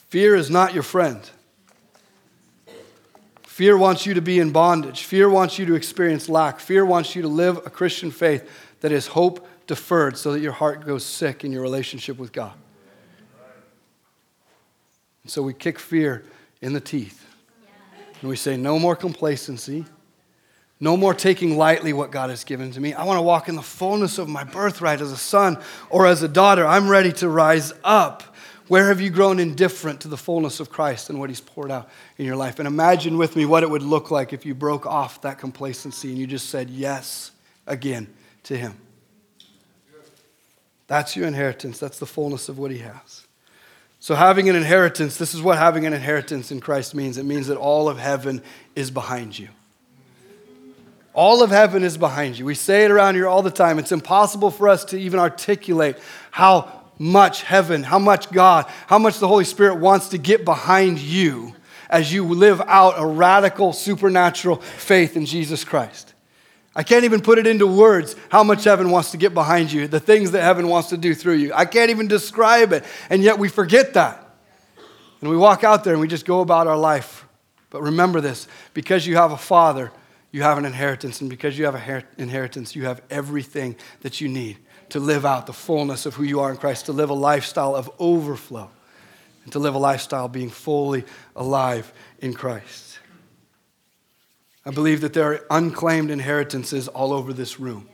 Fear 0.09 0.35
is 0.35 0.49
not 0.49 0.73
your 0.73 0.83
friend. 0.83 1.29
Fear 3.43 3.77
wants 3.77 4.05
you 4.05 4.13
to 4.13 4.21
be 4.21 4.39
in 4.39 4.51
bondage. 4.51 5.03
Fear 5.03 5.29
wants 5.29 5.57
you 5.57 5.65
to 5.65 5.73
experience 5.73 6.29
lack. 6.29 6.59
Fear 6.59 6.85
wants 6.85 7.15
you 7.15 7.23
to 7.23 7.27
live 7.27 7.57
a 7.57 7.69
Christian 7.69 8.11
faith 8.11 8.47
that 8.81 8.91
is 8.91 9.07
hope 9.07 9.47
deferred 9.65 10.17
so 10.17 10.31
that 10.33 10.39
your 10.39 10.51
heart 10.51 10.85
goes 10.85 11.03
sick 11.03 11.43
in 11.43 11.51
your 11.51 11.61
relationship 11.61 12.17
with 12.17 12.31
God. 12.31 12.53
And 15.23 15.31
so 15.31 15.41
we 15.41 15.53
kick 15.53 15.79
fear 15.79 16.23
in 16.61 16.73
the 16.73 16.79
teeth. 16.79 17.25
And 18.21 18.29
we 18.29 18.35
say, 18.35 18.57
no 18.57 18.79
more 18.79 18.95
complacency. 18.95 19.85
No 20.79 20.95
more 20.95 21.13
taking 21.13 21.57
lightly 21.57 21.91
what 21.91 22.11
God 22.11 22.29
has 22.29 22.43
given 22.43 22.71
to 22.71 22.79
me. 22.79 22.93
I 22.93 23.03
want 23.03 23.17
to 23.17 23.23
walk 23.23 23.49
in 23.49 23.55
the 23.55 23.63
fullness 23.63 24.19
of 24.19 24.29
my 24.29 24.43
birthright 24.43 25.01
as 25.01 25.11
a 25.11 25.17
son 25.17 25.57
or 25.89 26.05
as 26.05 26.21
a 26.21 26.27
daughter. 26.27 26.65
I'm 26.65 26.87
ready 26.87 27.11
to 27.13 27.27
rise 27.27 27.73
up. 27.83 28.35
Where 28.68 28.88
have 28.88 28.99
you 28.99 29.09
grown 29.09 29.39
indifferent 29.39 30.01
to 30.01 30.07
the 30.07 30.18
fullness 30.18 30.59
of 30.59 30.70
Christ 30.70 31.09
and 31.09 31.20
what 31.20 31.30
He's 31.30 31.41
poured 31.41 31.72
out 31.72 31.89
in 32.18 32.26
your 32.26 32.36
life? 32.36 32.59
And 32.59 32.68
imagine 32.68 33.18
with 33.18 33.36
me 33.36 33.45
what 33.45 33.63
it 33.63 33.70
would 33.70 33.82
look 33.82 34.11
like 34.11 34.34
if 34.34 34.45
you 34.45 34.53
broke 34.53 34.86
off 34.86 35.22
that 35.22 35.38
complacency 35.39 36.09
and 36.09 36.18
you 36.18 36.28
just 36.28 36.49
said 36.49 36.70
yes 36.70 37.32
again 37.65 38.13
to 38.43 38.57
Him. 38.57 38.78
That's 40.88 41.15
your 41.15 41.28
inheritance. 41.28 41.80
That's 41.80 41.99
the 41.99 42.05
fullness 42.05 42.49
of 42.49 42.57
what 42.57 42.72
He 42.72 42.80
has. 42.80 43.26
So, 43.99 44.15
having 44.15 44.47
an 44.47 44.55
inheritance, 44.55 45.18
this 45.18 45.34
is 45.34 45.41
what 45.41 45.57
having 45.57 45.86
an 45.86 45.93
inheritance 45.93 46.51
in 46.51 46.59
Christ 46.59 46.93
means 46.93 47.18
it 47.18 47.24
means 47.24 47.47
that 47.47 47.57
all 47.57 47.89
of 47.89 47.97
heaven 47.97 48.41
is 48.76 48.91
behind 48.91 49.38
you. 49.38 49.49
All 51.13 51.41
of 51.41 51.49
heaven 51.49 51.84
is 51.84 51.97
behind 51.97 52.38
you. 52.38 52.45
We 52.45 52.53
say 52.53 52.86
it 52.86 52.91
around 52.91 53.15
here 53.15 53.28
all 53.28 53.41
the 53.41 53.49
time. 53.49 53.80
It's 53.80 53.91
impossible 53.91 54.51
for 54.51 54.70
us 54.70 54.86
to 54.86 54.99
even 54.99 55.20
articulate 55.20 55.97
how 56.30 56.76
much 56.99 57.43
heaven, 57.43 57.83
how 57.83 57.99
much 57.99 58.31
God, 58.31 58.65
how 58.87 58.97
much 58.97 59.19
the 59.19 59.27
Holy 59.27 59.45
Spirit 59.45 59.75
wants 59.75 60.09
to 60.09 60.17
get 60.17 60.45
behind 60.45 60.99
you 60.99 61.55
as 61.89 62.11
you 62.11 62.25
live 62.25 62.61
out 62.61 62.95
a 62.97 63.05
radical 63.05 63.73
supernatural 63.73 64.57
faith 64.57 65.15
in 65.15 65.25
Jesus 65.25 65.63
Christ. 65.63 66.13
I 66.75 66.83
can't 66.83 67.05
even 67.05 67.21
put 67.21 67.39
it 67.39 67.47
into 67.47 67.65
words 67.65 68.15
how 68.29 68.43
much 68.43 68.63
heaven 68.63 68.91
wants 68.91 69.11
to 69.11 69.17
get 69.17 69.33
behind 69.33 69.71
you, 69.71 69.87
the 69.87 69.99
things 69.99 70.31
that 70.31 70.43
heaven 70.43 70.67
wants 70.67 70.89
to 70.89 70.97
do 70.97 71.15
through 71.15 71.35
you. 71.35 71.51
I 71.53 71.65
can't 71.65 71.89
even 71.89 72.07
describe 72.07 72.71
it, 72.71 72.83
and 73.09 73.23
yet 73.23 73.39
we 73.39 73.49
forget 73.49 73.95
that. 73.95 74.23
And 75.21 75.29
we 75.29 75.37
walk 75.37 75.63
out 75.63 75.83
there 75.83 75.93
and 75.93 76.01
we 76.01 76.07
just 76.07 76.25
go 76.25 76.41
about 76.41 76.67
our 76.67 76.77
life. 76.77 77.25
But 77.71 77.81
remember 77.81 78.21
this 78.21 78.47
because 78.75 79.07
you 79.07 79.15
have 79.15 79.31
a 79.31 79.37
father, 79.37 79.91
you 80.31 80.43
have 80.43 80.59
an 80.59 80.65
inheritance, 80.65 81.19
and 81.19 81.29
because 81.29 81.57
you 81.57 81.65
have 81.65 81.73
an 81.73 82.03
inheritance, 82.19 82.75
you 82.75 82.85
have 82.85 83.01
everything 83.09 83.75
that 84.01 84.21
you 84.21 84.27
need 84.27 84.57
to 84.89 84.99
live 84.99 85.25
out 85.25 85.45
the 85.45 85.53
fullness 85.53 86.05
of 86.05 86.15
who 86.15 86.23
you 86.23 86.39
are 86.39 86.51
in 86.51 86.57
Christ, 86.57 86.85
to 86.85 86.93
live 86.93 87.09
a 87.09 87.13
lifestyle 87.13 87.75
of 87.75 87.89
overflow, 87.99 88.69
and 89.43 89.51
to 89.51 89.59
live 89.59 89.75
a 89.75 89.79
lifestyle 89.79 90.27
being 90.27 90.49
fully 90.49 91.03
alive 91.35 91.91
in 92.19 92.33
Christ. 92.33 92.99
I 94.65 94.71
believe 94.71 95.01
that 95.01 95.13
there 95.13 95.33
are 95.33 95.45
unclaimed 95.49 96.11
inheritances 96.11 96.88
all 96.88 97.13
over 97.13 97.31
this 97.33 97.59
room. 97.59 97.88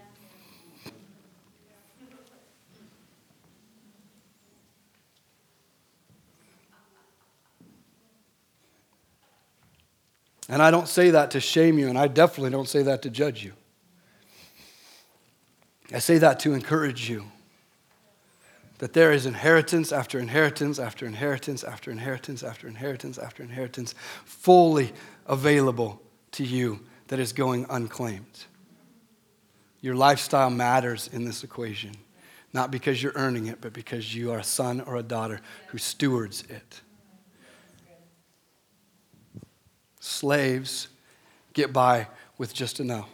And 10.49 10.61
I 10.61 10.71
don't 10.71 10.87
say 10.87 11.11
that 11.11 11.31
to 11.31 11.39
shame 11.39 11.79
you, 11.79 11.87
and 11.89 11.97
I 11.97 12.07
definitely 12.07 12.51
don't 12.51 12.67
say 12.67 12.83
that 12.83 13.01
to 13.03 13.09
judge 13.09 13.43
you. 13.43 13.53
I 15.93 15.99
say 15.99 16.17
that 16.17 16.39
to 16.39 16.53
encourage 16.53 17.09
you 17.09 17.25
that 18.79 18.93
there 18.93 19.11
is 19.11 19.25
inheritance 19.25 19.91
after 19.91 20.19
inheritance 20.19 20.79
after 20.79 21.05
inheritance 21.05 21.63
after 21.63 21.91
inheritance 21.91 22.43
after 22.43 22.67
inheritance 22.67 23.17
after 23.17 23.43
inheritance 23.43 23.93
fully 24.25 24.91
available 25.27 26.01
to 26.31 26.43
you 26.43 26.79
that 27.07 27.19
is 27.19 27.31
going 27.31 27.65
unclaimed. 27.69 28.45
Your 29.81 29.95
lifestyle 29.95 30.49
matters 30.49 31.09
in 31.13 31.25
this 31.25 31.43
equation, 31.43 31.91
not 32.53 32.71
because 32.71 33.03
you're 33.03 33.13
earning 33.15 33.45
it, 33.45 33.59
but 33.61 33.71
because 33.71 34.15
you 34.15 34.31
are 34.31 34.39
a 34.39 34.43
son 34.43 34.81
or 34.81 34.95
a 34.95 35.03
daughter 35.03 35.41
who 35.67 35.77
stewards 35.77 36.43
it. 36.49 36.81
Slaves 39.99 40.87
get 41.53 41.71
by 41.71 42.07
with 42.37 42.53
just 42.53 42.79
enough. 42.79 43.09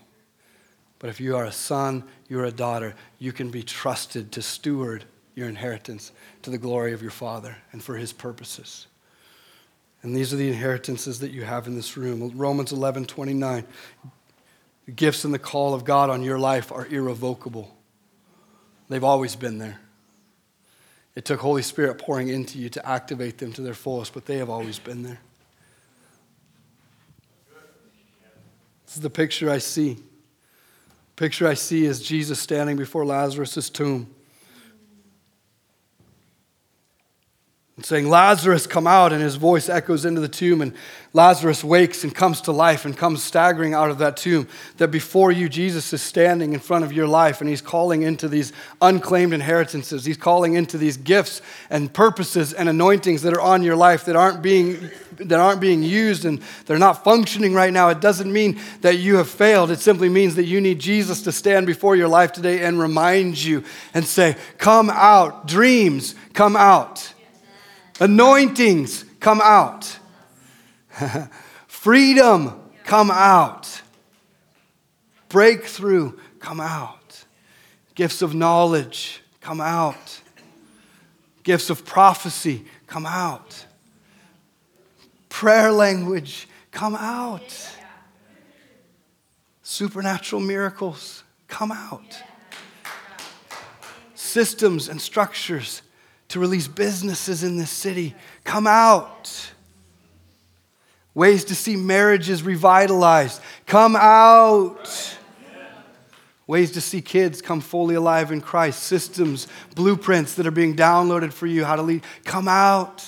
But 0.98 1.10
if 1.10 1.20
you 1.20 1.36
are 1.36 1.46
a 1.46 1.52
son, 1.52 2.04
you're 2.30 2.46
a 2.46 2.52
daughter, 2.52 2.96
you 3.18 3.34
can 3.34 3.50
be 3.50 3.64
trusted 3.64 4.32
to 4.34 4.42
steward 4.42 5.04
your 5.36 5.50
inheritance 5.50 6.12
to 6.44 6.50
the 6.50 6.58
glory 6.58 6.94
of 6.94 7.02
your 7.02 7.12
Father 7.12 7.58
and 7.72 7.84
for 7.84 7.98
His 7.98 8.14
purposes. 8.14 8.88
And 10.04 10.16
these 10.16 10.32
are 10.32 10.38
the 10.38 10.48
inheritances 10.48 11.20
that 11.20 11.32
you 11.32 11.44
have 11.44 11.68
in 11.68 11.76
this 11.76 11.98
room. 11.98 12.32
Romans 12.36 12.72
11 12.72 13.06
29. 13.06 13.66
The 14.86 14.92
gifts 14.92 15.26
and 15.26 15.34
the 15.34 15.40
call 15.40 15.74
of 15.74 15.84
God 15.84 16.10
on 16.10 16.24
your 16.24 16.40
life 16.40 16.72
are 16.72 16.86
irrevocable, 16.86 17.76
they've 18.88 19.04
always 19.04 19.36
been 19.36 19.58
there. 19.58 19.80
It 21.16 21.26
took 21.26 21.40
Holy 21.42 21.64
Spirit 21.64 21.98
pouring 21.98 22.30
into 22.30 22.60
you 22.60 22.70
to 22.70 22.88
activate 22.88 23.40
them 23.40 23.52
to 23.54 23.62
their 23.62 23.74
fullest, 23.74 24.14
but 24.14 24.26
they 24.26 24.38
have 24.38 24.50
always 24.50 24.80
been 24.80 25.04
there. 25.04 25.20
This 28.86 28.96
is 28.96 29.02
the 29.02 29.10
picture 29.10 29.50
I 29.50 29.58
see 29.58 29.98
picture 31.20 31.50
I 31.50 31.54
see 31.54 31.84
is 31.84 32.02
Jesus 32.02 32.40
standing 32.40 32.78
before 32.78 33.06
Lazarus' 33.06 33.70
tomb. 33.70 34.08
And 37.80 37.86
saying, 37.86 38.10
Lazarus, 38.10 38.68
come 38.68 38.86
out. 38.86 39.14
And 39.14 39.22
his 39.22 39.36
voice 39.36 39.70
echoes 39.70 40.04
into 40.04 40.20
the 40.20 40.28
tomb, 40.28 40.60
and 40.60 40.74
Lazarus 41.14 41.64
wakes 41.64 42.04
and 42.04 42.14
comes 42.14 42.42
to 42.42 42.52
life 42.52 42.84
and 42.84 42.96
comes 42.96 43.24
staggering 43.24 43.74
out 43.74 43.90
of 43.90 44.00
that 44.00 44.18
tomb. 44.18 44.50
That 44.80 44.90
before 44.90 45.32
you, 45.32 45.48
Jesus 45.48 45.94
is 45.94 46.02
standing 46.02 46.52
in 46.52 46.60
front 46.60 46.84
of 46.84 46.92
your 46.92 47.08
life, 47.08 47.40
and 47.40 47.50
he's 47.50 47.62
calling 47.62 48.02
into 48.02 48.28
these 48.28 48.52
unclaimed 48.82 49.34
inheritances. 49.34 50.04
He's 50.04 50.18
calling 50.18 50.56
into 50.56 50.78
these 50.78 50.98
gifts 50.98 51.42
and 51.70 51.92
purposes 51.94 52.52
and 52.52 52.68
anointings 52.68 53.22
that 53.22 53.34
are 53.34 53.40
on 53.40 53.64
your 53.64 53.78
life 53.78 54.04
that 54.06 54.18
aren't 54.18 54.42
being, 54.42 54.90
that 55.16 55.40
aren't 55.40 55.62
being 55.62 55.82
used 55.82 56.26
and 56.26 56.42
they're 56.66 56.78
not 56.78 57.06
functioning 57.06 57.54
right 57.54 57.72
now. 57.72 57.88
It 57.88 58.02
doesn't 58.02 58.32
mean 58.32 58.60
that 58.82 58.98
you 58.98 59.16
have 59.16 59.30
failed, 59.30 59.72
it 59.72 59.80
simply 59.80 60.10
means 60.10 60.36
that 60.36 60.46
you 60.46 60.60
need 60.60 60.80
Jesus 60.80 61.22
to 61.22 61.32
stand 61.32 61.66
before 61.66 61.96
your 61.96 62.10
life 62.10 62.34
today 62.34 62.66
and 62.66 62.78
remind 62.78 63.42
you 63.42 63.64
and 63.94 64.04
say, 64.04 64.36
Come 64.58 64.90
out, 64.90 65.48
dreams, 65.48 66.14
come 66.34 66.58
out. 66.58 67.14
Anointings 68.00 69.04
come 69.20 69.42
out. 69.44 70.00
Freedom 71.68 72.60
come 72.84 73.12
out. 73.12 73.82
Breakthrough 75.28 76.14
come 76.40 76.60
out. 76.60 77.26
Gifts 77.96 78.22
of 78.22 78.34
knowledge 78.34 79.22
come 79.42 79.62
out. 79.62 80.22
Gifts 81.44 81.70
of 81.70 81.86
prophecy 81.86 82.66
come 82.88 83.06
out. 83.06 83.66
Prayer 85.28 85.72
language 85.72 86.48
come 86.72 86.96
out. 86.96 87.76
Supernatural 89.62 90.42
miracles 90.42 91.24
come 91.48 91.72
out. 91.72 92.24
Systems 94.16 94.90
and 94.90 95.02
structures 95.02 95.82
to 96.30 96.40
release 96.40 96.68
businesses 96.68 97.44
in 97.44 97.58
this 97.58 97.72
city 97.72 98.16
come 98.44 98.68
out. 98.68 99.52
Ways 101.14 101.44
to 101.46 101.56
see 101.56 101.76
marriages 101.76 102.44
revitalized 102.44 103.42
come 103.66 103.96
out. 103.96 105.18
Ways 106.48 106.72
to 106.72 106.82
see 106.82 107.02
kids 107.02 107.44
come 107.44 107.62
fully 107.62 107.94
alive 107.94 108.32
in 108.32 108.42
Christ. 108.42 108.82
Systems, 108.82 109.48
blueprints 109.76 110.34
that 110.36 110.48
are 110.48 110.52
being 110.52 110.76
downloaded 110.76 111.32
for 111.32 111.46
you, 111.46 111.64
how 111.64 111.76
to 111.76 111.84
lead, 111.84 112.04
come 112.24 112.48
out. 112.48 113.06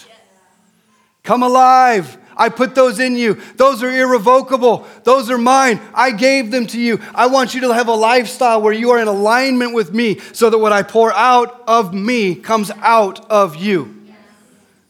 Come 1.24 1.41
alive. 1.41 2.17
I 2.41 2.49
put 2.49 2.73
those 2.73 2.99
in 2.99 3.15
you. 3.15 3.35
Those 3.57 3.83
are 3.83 3.91
irrevocable. 3.91 4.87
Those 5.03 5.29
are 5.29 5.37
mine. 5.37 5.79
I 5.93 6.09
gave 6.09 6.49
them 6.49 6.65
to 6.67 6.81
you. 6.81 6.99
I 7.13 7.27
want 7.27 7.53
you 7.53 7.61
to 7.61 7.71
have 7.71 7.87
a 7.87 7.93
lifestyle 7.93 8.63
where 8.63 8.73
you 8.73 8.89
are 8.89 8.99
in 8.99 9.07
alignment 9.07 9.75
with 9.75 9.93
me 9.93 10.17
so 10.33 10.49
that 10.49 10.57
what 10.57 10.73
I 10.73 10.81
pour 10.81 11.13
out 11.13 11.63
of 11.67 11.93
me 11.93 12.33
comes 12.33 12.71
out 12.79 13.29
of 13.29 13.57
you. 13.57 13.95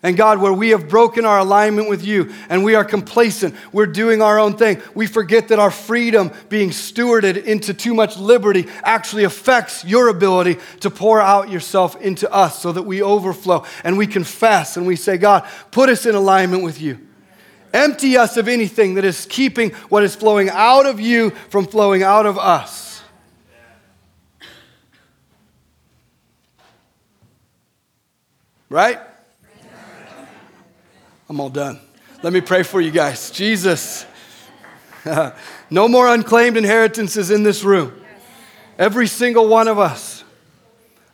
And 0.01 0.15
God, 0.15 0.39
where 0.39 0.53
we 0.53 0.69
have 0.69 0.87
broken 0.87 1.25
our 1.25 1.39
alignment 1.39 1.89
with 1.89 2.05
you 2.05 2.31
and 2.47 2.63
we 2.63 2.73
are 2.75 2.85
complacent, 2.85 3.53
we're 3.73 3.85
doing 3.85 4.21
our 4.21 4.39
own 4.39 4.55
thing. 4.55 4.81
We 4.95 5.05
forget 5.05 5.49
that 5.49 5.59
our 5.59 5.71
freedom 5.71 6.31
being 6.47 6.69
stewarded 6.69 7.43
into 7.43 7.73
too 7.73 7.93
much 7.93 8.15
liberty 8.15 8.69
actually 8.81 9.25
affects 9.25 9.83
your 9.83 10.07
ability 10.07 10.57
to 10.79 10.89
pour 10.89 11.19
out 11.19 11.49
yourself 11.49 12.01
into 12.01 12.31
us 12.31 12.61
so 12.61 12.71
that 12.71 12.83
we 12.83 13.03
overflow 13.03 13.65
and 13.83 13.97
we 13.97 14.07
confess 14.07 14.77
and 14.77 14.87
we 14.87 14.95
say, 14.95 15.17
God, 15.17 15.45
put 15.71 15.89
us 15.89 16.05
in 16.05 16.15
alignment 16.15 16.63
with 16.63 16.79
you. 16.79 17.09
Empty 17.73 18.17
us 18.17 18.35
of 18.37 18.47
anything 18.47 18.95
that 18.95 19.05
is 19.05 19.25
keeping 19.29 19.71
what 19.89 20.03
is 20.03 20.15
flowing 20.15 20.49
out 20.49 20.85
of 20.85 20.99
you 20.99 21.29
from 21.49 21.65
flowing 21.65 22.03
out 22.03 22.25
of 22.25 22.37
us. 22.37 23.01
Right? 28.69 28.99
I'm 31.29 31.39
all 31.39 31.49
done. 31.49 31.79
Let 32.23 32.33
me 32.33 32.41
pray 32.41 32.63
for 32.63 32.81
you 32.81 32.91
guys. 32.91 33.31
Jesus, 33.31 34.05
no 35.69 35.87
more 35.87 36.07
unclaimed 36.07 36.57
inheritances 36.57 37.31
in 37.31 37.43
this 37.43 37.63
room. 37.63 37.93
Every 38.77 39.07
single 39.07 39.47
one 39.47 39.67
of 39.67 39.79
us, 39.79 40.23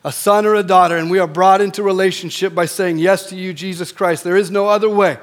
a 0.03 0.12
son 0.12 0.45
or 0.45 0.55
a 0.55 0.64
daughter, 0.64 0.97
and 0.97 1.10
we 1.10 1.20
are 1.20 1.28
brought 1.28 1.62
into 1.62 1.84
relationship 1.84 2.55
by 2.55 2.66
saying 2.66 2.97
yes 2.97 3.30
to 3.30 3.36
you, 3.36 3.53
Jesus 3.53 3.91
Christ. 3.91 4.24
There 4.24 4.38
is 4.38 4.49
no 4.49 4.68
other 4.68 4.89
way 4.89 5.18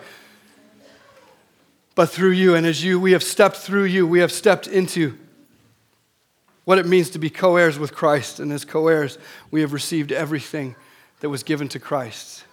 but 1.94 2.10
through 2.10 2.32
you. 2.32 2.54
And 2.54 2.66
as 2.66 2.82
you, 2.82 2.98
we 2.98 3.12
have 3.12 3.22
stepped 3.22 3.56
through 3.56 3.84
you, 3.84 4.06
we 4.06 4.20
have 4.20 4.32
stepped 4.32 4.66
into 4.66 5.18
what 6.64 6.78
it 6.78 6.86
means 6.86 7.10
to 7.10 7.18
be 7.18 7.30
co 7.30 7.56
heirs 7.56 7.78
with 7.78 7.94
Christ. 7.94 8.40
And 8.40 8.52
as 8.52 8.64
co 8.64 8.88
heirs, 8.88 9.18
we 9.50 9.60
have 9.60 9.72
received 9.72 10.12
everything 10.12 10.76
that 11.20 11.28
was 11.28 11.42
given 11.42 11.68
to 11.68 11.78
Christ. 11.78 12.44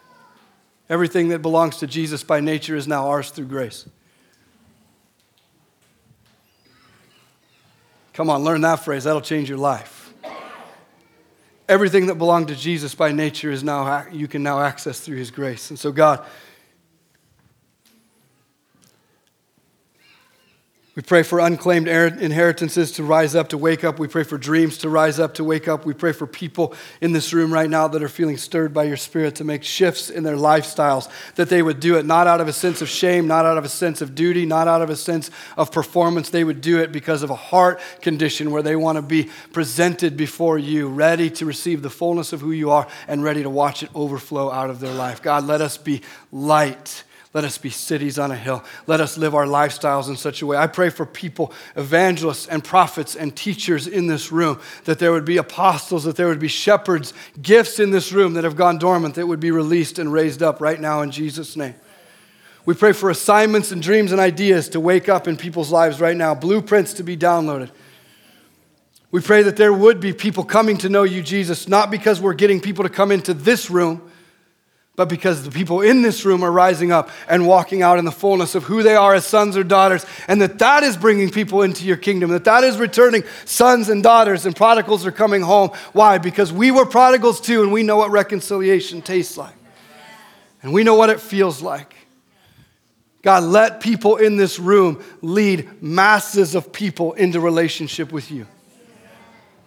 Everything 0.90 1.30
that 1.30 1.40
belongs 1.40 1.78
to 1.78 1.88
Jesus 1.88 2.24
by 2.24 2.42
nature 2.42 2.76
is 2.76 2.88
now 2.88 3.08
ours 3.08 3.32
through 3.32 3.46
grace. 3.46 3.88
Come 8.14 8.30
on, 8.30 8.44
learn 8.44 8.62
that 8.62 8.78
phrase. 8.78 9.06
That'll 9.06 9.22
change 9.22 9.48
your 9.48 9.58
life. 9.58 10.14
Everything 11.70 12.08
that 12.08 12.16
belonged 12.16 12.50
to 12.50 12.56
Jesus 12.56 12.94
by 12.94 13.14
nature 13.14 13.50
is 13.50 13.64
now 13.64 14.06
you 14.12 14.28
can 14.28 14.44
now 14.44 14.60
access 14.60 15.00
through 15.00 15.16
his 15.16 15.32
grace. 15.32 15.70
And 15.70 15.80
so 15.80 15.94
God, 15.94 16.26
We 20.94 21.02
pray 21.02 21.24
for 21.24 21.40
unclaimed 21.40 21.88
inheritances 21.88 22.92
to 22.94 23.04
rise 23.06 23.34
up, 23.34 23.48
to 23.50 23.58
wake 23.58 23.86
up. 23.86 23.98
We 23.98 24.10
pray 24.10 24.24
for 24.24 24.38
dreams 24.38 24.78
to 24.80 24.90
rise 24.90 25.22
up, 25.22 25.36
to 25.36 25.44
wake 25.46 25.70
up. 25.70 25.86
We 25.86 25.94
pray 25.94 26.12
for 26.12 26.28
people 26.28 26.74
in 27.00 27.14
this 27.14 27.32
room 27.32 27.54
right 27.54 27.70
now 27.70 27.88
that 27.88 28.04
are 28.04 28.10
feeling 28.10 28.36
stirred 28.36 28.74
by 28.74 28.84
your 28.84 28.98
spirit 28.98 29.36
to 29.36 29.46
make 29.46 29.64
shifts 29.64 30.10
in 30.10 30.24
their 30.24 30.36
lifestyles, 30.36 31.10
that 31.36 31.48
they 31.48 31.62
would 31.62 31.80
do 31.80 31.96
it 31.96 32.06
not 32.06 32.28
out 32.28 32.42
of 32.42 32.50
a 32.50 32.54
sense 32.54 32.82
of 32.82 32.90
shame, 32.90 33.26
not 33.26 33.46
out 33.46 33.58
of 33.58 33.64
a 33.64 33.70
sense 33.70 34.02
of 34.02 34.16
duty, 34.16 34.46
not 34.46 34.68
out 34.68 34.82
of 34.82 34.90
a 34.90 34.98
sense 34.98 35.32
of 35.56 35.72
performance. 35.72 36.30
They 36.30 36.44
would 36.44 36.60
do 36.60 36.82
it 36.82 36.92
because 36.92 37.24
of 37.24 37.30
a 37.30 37.36
heart 37.36 37.80
condition 38.02 38.52
where 38.52 38.62
they 38.62 38.76
want 38.76 38.98
to 38.98 39.02
be 39.02 39.30
presented 39.54 40.18
before 40.18 40.60
you, 40.60 40.90
ready 40.90 41.30
to 41.30 41.46
receive 41.46 41.84
the 41.84 41.90
fullness 41.90 42.34
of 42.34 42.42
who 42.42 42.52
you 42.52 42.70
are 42.70 42.86
and 43.08 43.24
ready 43.24 43.44
to 43.44 43.50
watch 43.50 43.82
it 43.82 43.90
overflow 43.96 44.52
out 44.52 44.70
of 44.70 44.82
their 44.82 44.94
life. 44.94 45.22
God, 45.22 45.46
let 45.46 45.62
us 45.62 45.78
be 45.78 46.02
light 46.34 47.06
let 47.34 47.46
us 47.46 47.58
be 47.58 47.70
cities 47.70 48.20
on 48.20 48.30
a 48.32 48.36
hill. 48.36 48.62
Let 48.88 49.00
us 49.00 49.18
live 49.18 49.34
our 49.34 49.46
lifestyles 49.46 50.10
in 50.10 50.18
such 50.18 50.42
a 50.42 50.46
way. 50.46 50.58
I 50.58 50.68
pray 50.68 50.90
for 50.90 51.06
people, 51.06 51.54
evangelists 51.78 52.48
and 52.48 52.62
prophets 52.62 53.16
and 53.16 53.34
teachers 53.34 53.88
in 53.88 54.08
this 54.08 54.34
room, 54.34 54.60
that 54.84 55.00
there 55.00 55.14
would 55.14 55.24
be 55.24 55.38
apostles, 55.38 56.04
that 56.04 56.18
there 56.18 56.28
would 56.28 56.40
be 56.40 56.50
shepherds, 56.50 57.14
gifts 57.42 57.80
in 57.80 57.92
this 57.92 58.12
room 58.12 58.34
that 58.34 58.44
have 58.44 58.58
gone 58.58 58.78
dormant 58.78 59.16
that 59.16 59.28
would 59.28 59.40
be 59.40 59.52
released 59.52 59.98
and 59.98 60.12
raised 60.12 60.44
up 60.44 60.60
right 60.60 60.80
now 60.80 61.02
in 61.02 61.12
Jesus' 61.12 61.56
name. 61.56 61.76
We 62.66 62.74
pray 62.74 62.92
for 62.92 63.10
assignments 63.10 63.72
and 63.72 63.82
dreams 63.82 64.12
and 64.12 64.20
ideas 64.20 64.68
to 64.70 64.82
wake 64.82 65.08
up 65.08 65.26
in 65.26 65.38
people's 65.38 65.72
lives 65.72 66.02
right 66.02 66.18
now, 66.18 66.36
blueprints 66.36 66.94
to 66.96 67.04
be 67.04 67.16
downloaded. 67.16 67.70
We 69.10 69.22
pray 69.22 69.42
that 69.44 69.56
there 69.56 69.74
would 69.74 70.02
be 70.02 70.12
people 70.12 70.44
coming 70.44 70.78
to 70.80 70.90
know 70.90 71.04
you, 71.04 71.24
Jesus, 71.24 71.68
not 71.68 71.92
because 71.92 72.20
we're 72.20 72.34
getting 72.34 72.60
people 72.60 72.84
to 72.84 72.90
come 72.90 73.12
into 73.12 73.34
this 73.34 73.70
room 73.70 74.11
but 75.02 75.10
because 75.10 75.44
the 75.44 75.50
people 75.50 75.82
in 75.82 76.04
this 76.04 76.26
room 76.26 76.44
are 76.44 76.52
rising 76.52 76.92
up 76.92 77.10
and 77.28 77.48
walking 77.48 77.82
out 77.82 77.98
in 77.98 78.06
the 78.06 78.12
fullness 78.12 78.54
of 78.54 78.66
who 78.66 78.84
they 78.84 78.94
are 78.96 79.16
as 79.16 79.26
sons 79.26 79.58
or 79.58 79.64
daughters, 79.64 80.06
and 80.28 80.40
that 80.44 80.60
that 80.60 80.84
is 80.84 80.96
bringing 80.96 81.32
people 81.32 81.64
into 81.64 81.86
your 81.86 81.98
kingdom, 81.98 82.30
that 82.30 82.44
that 82.44 82.64
is 82.64 82.78
returning 82.78 83.24
sons 83.46 83.90
and 83.90 84.04
daughters, 84.04 84.46
and 84.46 84.56
prodigals 84.56 85.04
are 85.04 85.12
coming 85.12 85.42
home. 85.42 85.72
Why? 85.94 86.20
Because 86.20 86.54
we 86.54 86.70
were 86.70 86.86
prodigals 86.86 87.42
too, 87.42 87.64
and 87.64 87.74
we 87.74 87.82
know 87.82 87.98
what 87.98 88.12
reconciliation 88.12 89.02
tastes 89.02 89.38
like, 89.38 89.56
and 90.62 90.72
we 90.72 90.84
know 90.84 90.94
what 90.94 91.10
it 91.10 91.20
feels 91.20 91.64
like. 91.64 91.96
God, 93.24 93.42
let 93.42 93.82
people 93.82 94.18
in 94.18 94.38
this 94.38 94.60
room 94.60 95.04
lead 95.24 95.82
masses 95.82 96.54
of 96.54 96.72
people 96.72 97.14
into 97.14 97.40
relationship 97.40 98.12
with 98.12 98.30
you. 98.30 98.46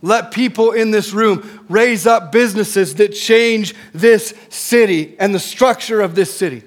Let 0.04 0.32
people 0.32 0.72
in 0.72 0.90
this 0.90 1.14
room 1.14 1.64
raise 1.70 2.06
up 2.06 2.30
businesses 2.30 2.96
that 2.96 3.14
change 3.14 3.74
this 3.94 4.34
city 4.50 5.16
and 5.18 5.34
the 5.34 5.38
structure 5.38 6.02
of 6.02 6.14
this 6.14 6.36
city. 6.36 6.62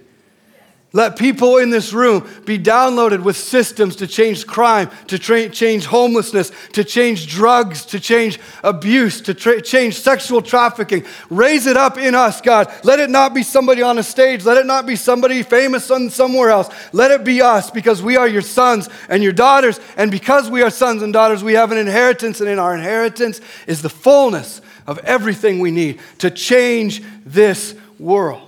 Let 0.93 1.17
people 1.17 1.57
in 1.57 1.69
this 1.69 1.91
room 1.91 2.25
be 2.45 2.57
downloaded 2.57 3.21
with 3.21 3.35
systems 3.35 3.97
to 3.97 4.07
change 4.07 4.47
crime, 4.47 4.89
to 5.07 5.19
tra- 5.19 5.49
change 5.49 5.85
homelessness, 5.85 6.49
to 6.73 6.83
change 6.85 7.27
drugs, 7.27 7.85
to 7.87 7.99
change 7.99 8.39
abuse, 8.63 9.19
to 9.21 9.33
tra- 9.33 9.61
change 9.61 9.99
sexual 9.99 10.41
trafficking. 10.41 11.03
Raise 11.29 11.67
it 11.67 11.75
up 11.75 11.97
in 11.97 12.15
us, 12.15 12.39
God. 12.39 12.73
Let 12.85 13.01
it 13.01 13.09
not 13.09 13.33
be 13.33 13.43
somebody 13.43 13.81
on 13.81 13.97
a 13.97 14.03
stage. 14.03 14.45
Let 14.45 14.57
it 14.57 14.65
not 14.65 14.85
be 14.85 14.95
somebody 14.95 15.43
famous 15.43 15.85
somewhere 15.85 16.51
else. 16.51 16.69
Let 16.93 17.11
it 17.11 17.25
be 17.25 17.41
us 17.41 17.69
because 17.69 18.01
we 18.01 18.15
are 18.15 18.27
your 18.27 18.41
sons 18.41 18.87
and 19.09 19.21
your 19.21 19.33
daughters. 19.33 19.81
And 19.97 20.09
because 20.09 20.49
we 20.49 20.61
are 20.61 20.69
sons 20.69 21.01
and 21.01 21.11
daughters, 21.11 21.43
we 21.43 21.53
have 21.53 21.73
an 21.73 21.77
inheritance, 21.77 22.39
and 22.39 22.49
in 22.49 22.59
our 22.59 22.73
inheritance 22.73 23.41
is 23.67 23.81
the 23.81 23.89
fullness 23.89 24.61
of 24.87 24.99
everything 24.99 25.59
we 25.59 25.71
need 25.71 25.99
to 26.19 26.31
change 26.31 27.03
this 27.25 27.75
world. 27.99 28.46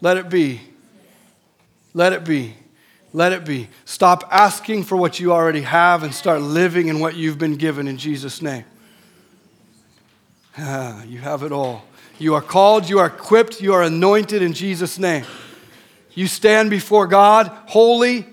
Let 0.00 0.16
it 0.16 0.28
be. 0.28 0.60
Let 1.94 2.12
it 2.12 2.24
be. 2.24 2.54
Let 3.12 3.32
it 3.32 3.44
be. 3.44 3.68
Stop 3.84 4.24
asking 4.30 4.84
for 4.84 4.96
what 4.96 5.20
you 5.20 5.32
already 5.32 5.62
have 5.62 6.02
and 6.02 6.12
start 6.12 6.42
living 6.42 6.88
in 6.88 6.98
what 6.98 7.14
you've 7.14 7.38
been 7.38 7.56
given 7.56 7.86
in 7.86 7.96
Jesus' 7.96 8.42
name. 8.42 8.64
Ah, 10.58 11.02
you 11.04 11.18
have 11.18 11.42
it 11.42 11.52
all. 11.52 11.84
You 12.18 12.34
are 12.34 12.42
called, 12.42 12.88
you 12.88 12.98
are 12.98 13.06
equipped, 13.06 13.60
you 13.60 13.72
are 13.72 13.82
anointed 13.82 14.42
in 14.42 14.52
Jesus' 14.52 14.98
name. 14.98 15.24
You 16.14 16.26
stand 16.26 16.70
before 16.70 17.06
God 17.06 17.48
holy 17.66 18.26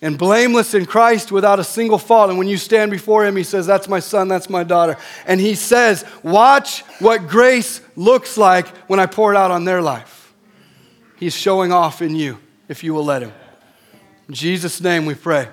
and 0.00 0.16
blameless 0.16 0.74
in 0.74 0.86
Christ 0.86 1.32
without 1.32 1.58
a 1.58 1.64
single 1.64 1.98
fault. 1.98 2.30
And 2.30 2.38
when 2.38 2.48
you 2.48 2.56
stand 2.56 2.90
before 2.90 3.24
Him, 3.24 3.36
He 3.36 3.42
says, 3.42 3.66
That's 3.66 3.88
my 3.88 3.98
son, 3.98 4.28
that's 4.28 4.48
my 4.48 4.62
daughter. 4.62 4.96
And 5.26 5.40
He 5.40 5.54
says, 5.54 6.04
Watch 6.22 6.82
what 7.00 7.26
grace 7.28 7.80
looks 7.96 8.36
like 8.36 8.68
when 8.88 9.00
I 9.00 9.06
pour 9.06 9.32
it 9.32 9.36
out 9.36 9.50
on 9.50 9.64
their 9.64 9.82
life. 9.82 10.15
He's 11.18 11.34
showing 11.34 11.72
off 11.72 12.02
in 12.02 12.14
you 12.14 12.38
if 12.68 12.84
you 12.84 12.94
will 12.94 13.04
let 13.04 13.22
Him. 13.22 13.32
In 14.28 14.34
Jesus' 14.34 14.80
name 14.80 15.06
we 15.06 15.14
pray. 15.14 15.48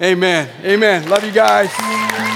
Amen. 0.00 0.48
Amen. 0.64 1.08
Love 1.08 1.24
you 1.24 1.32
guys. 1.32 2.35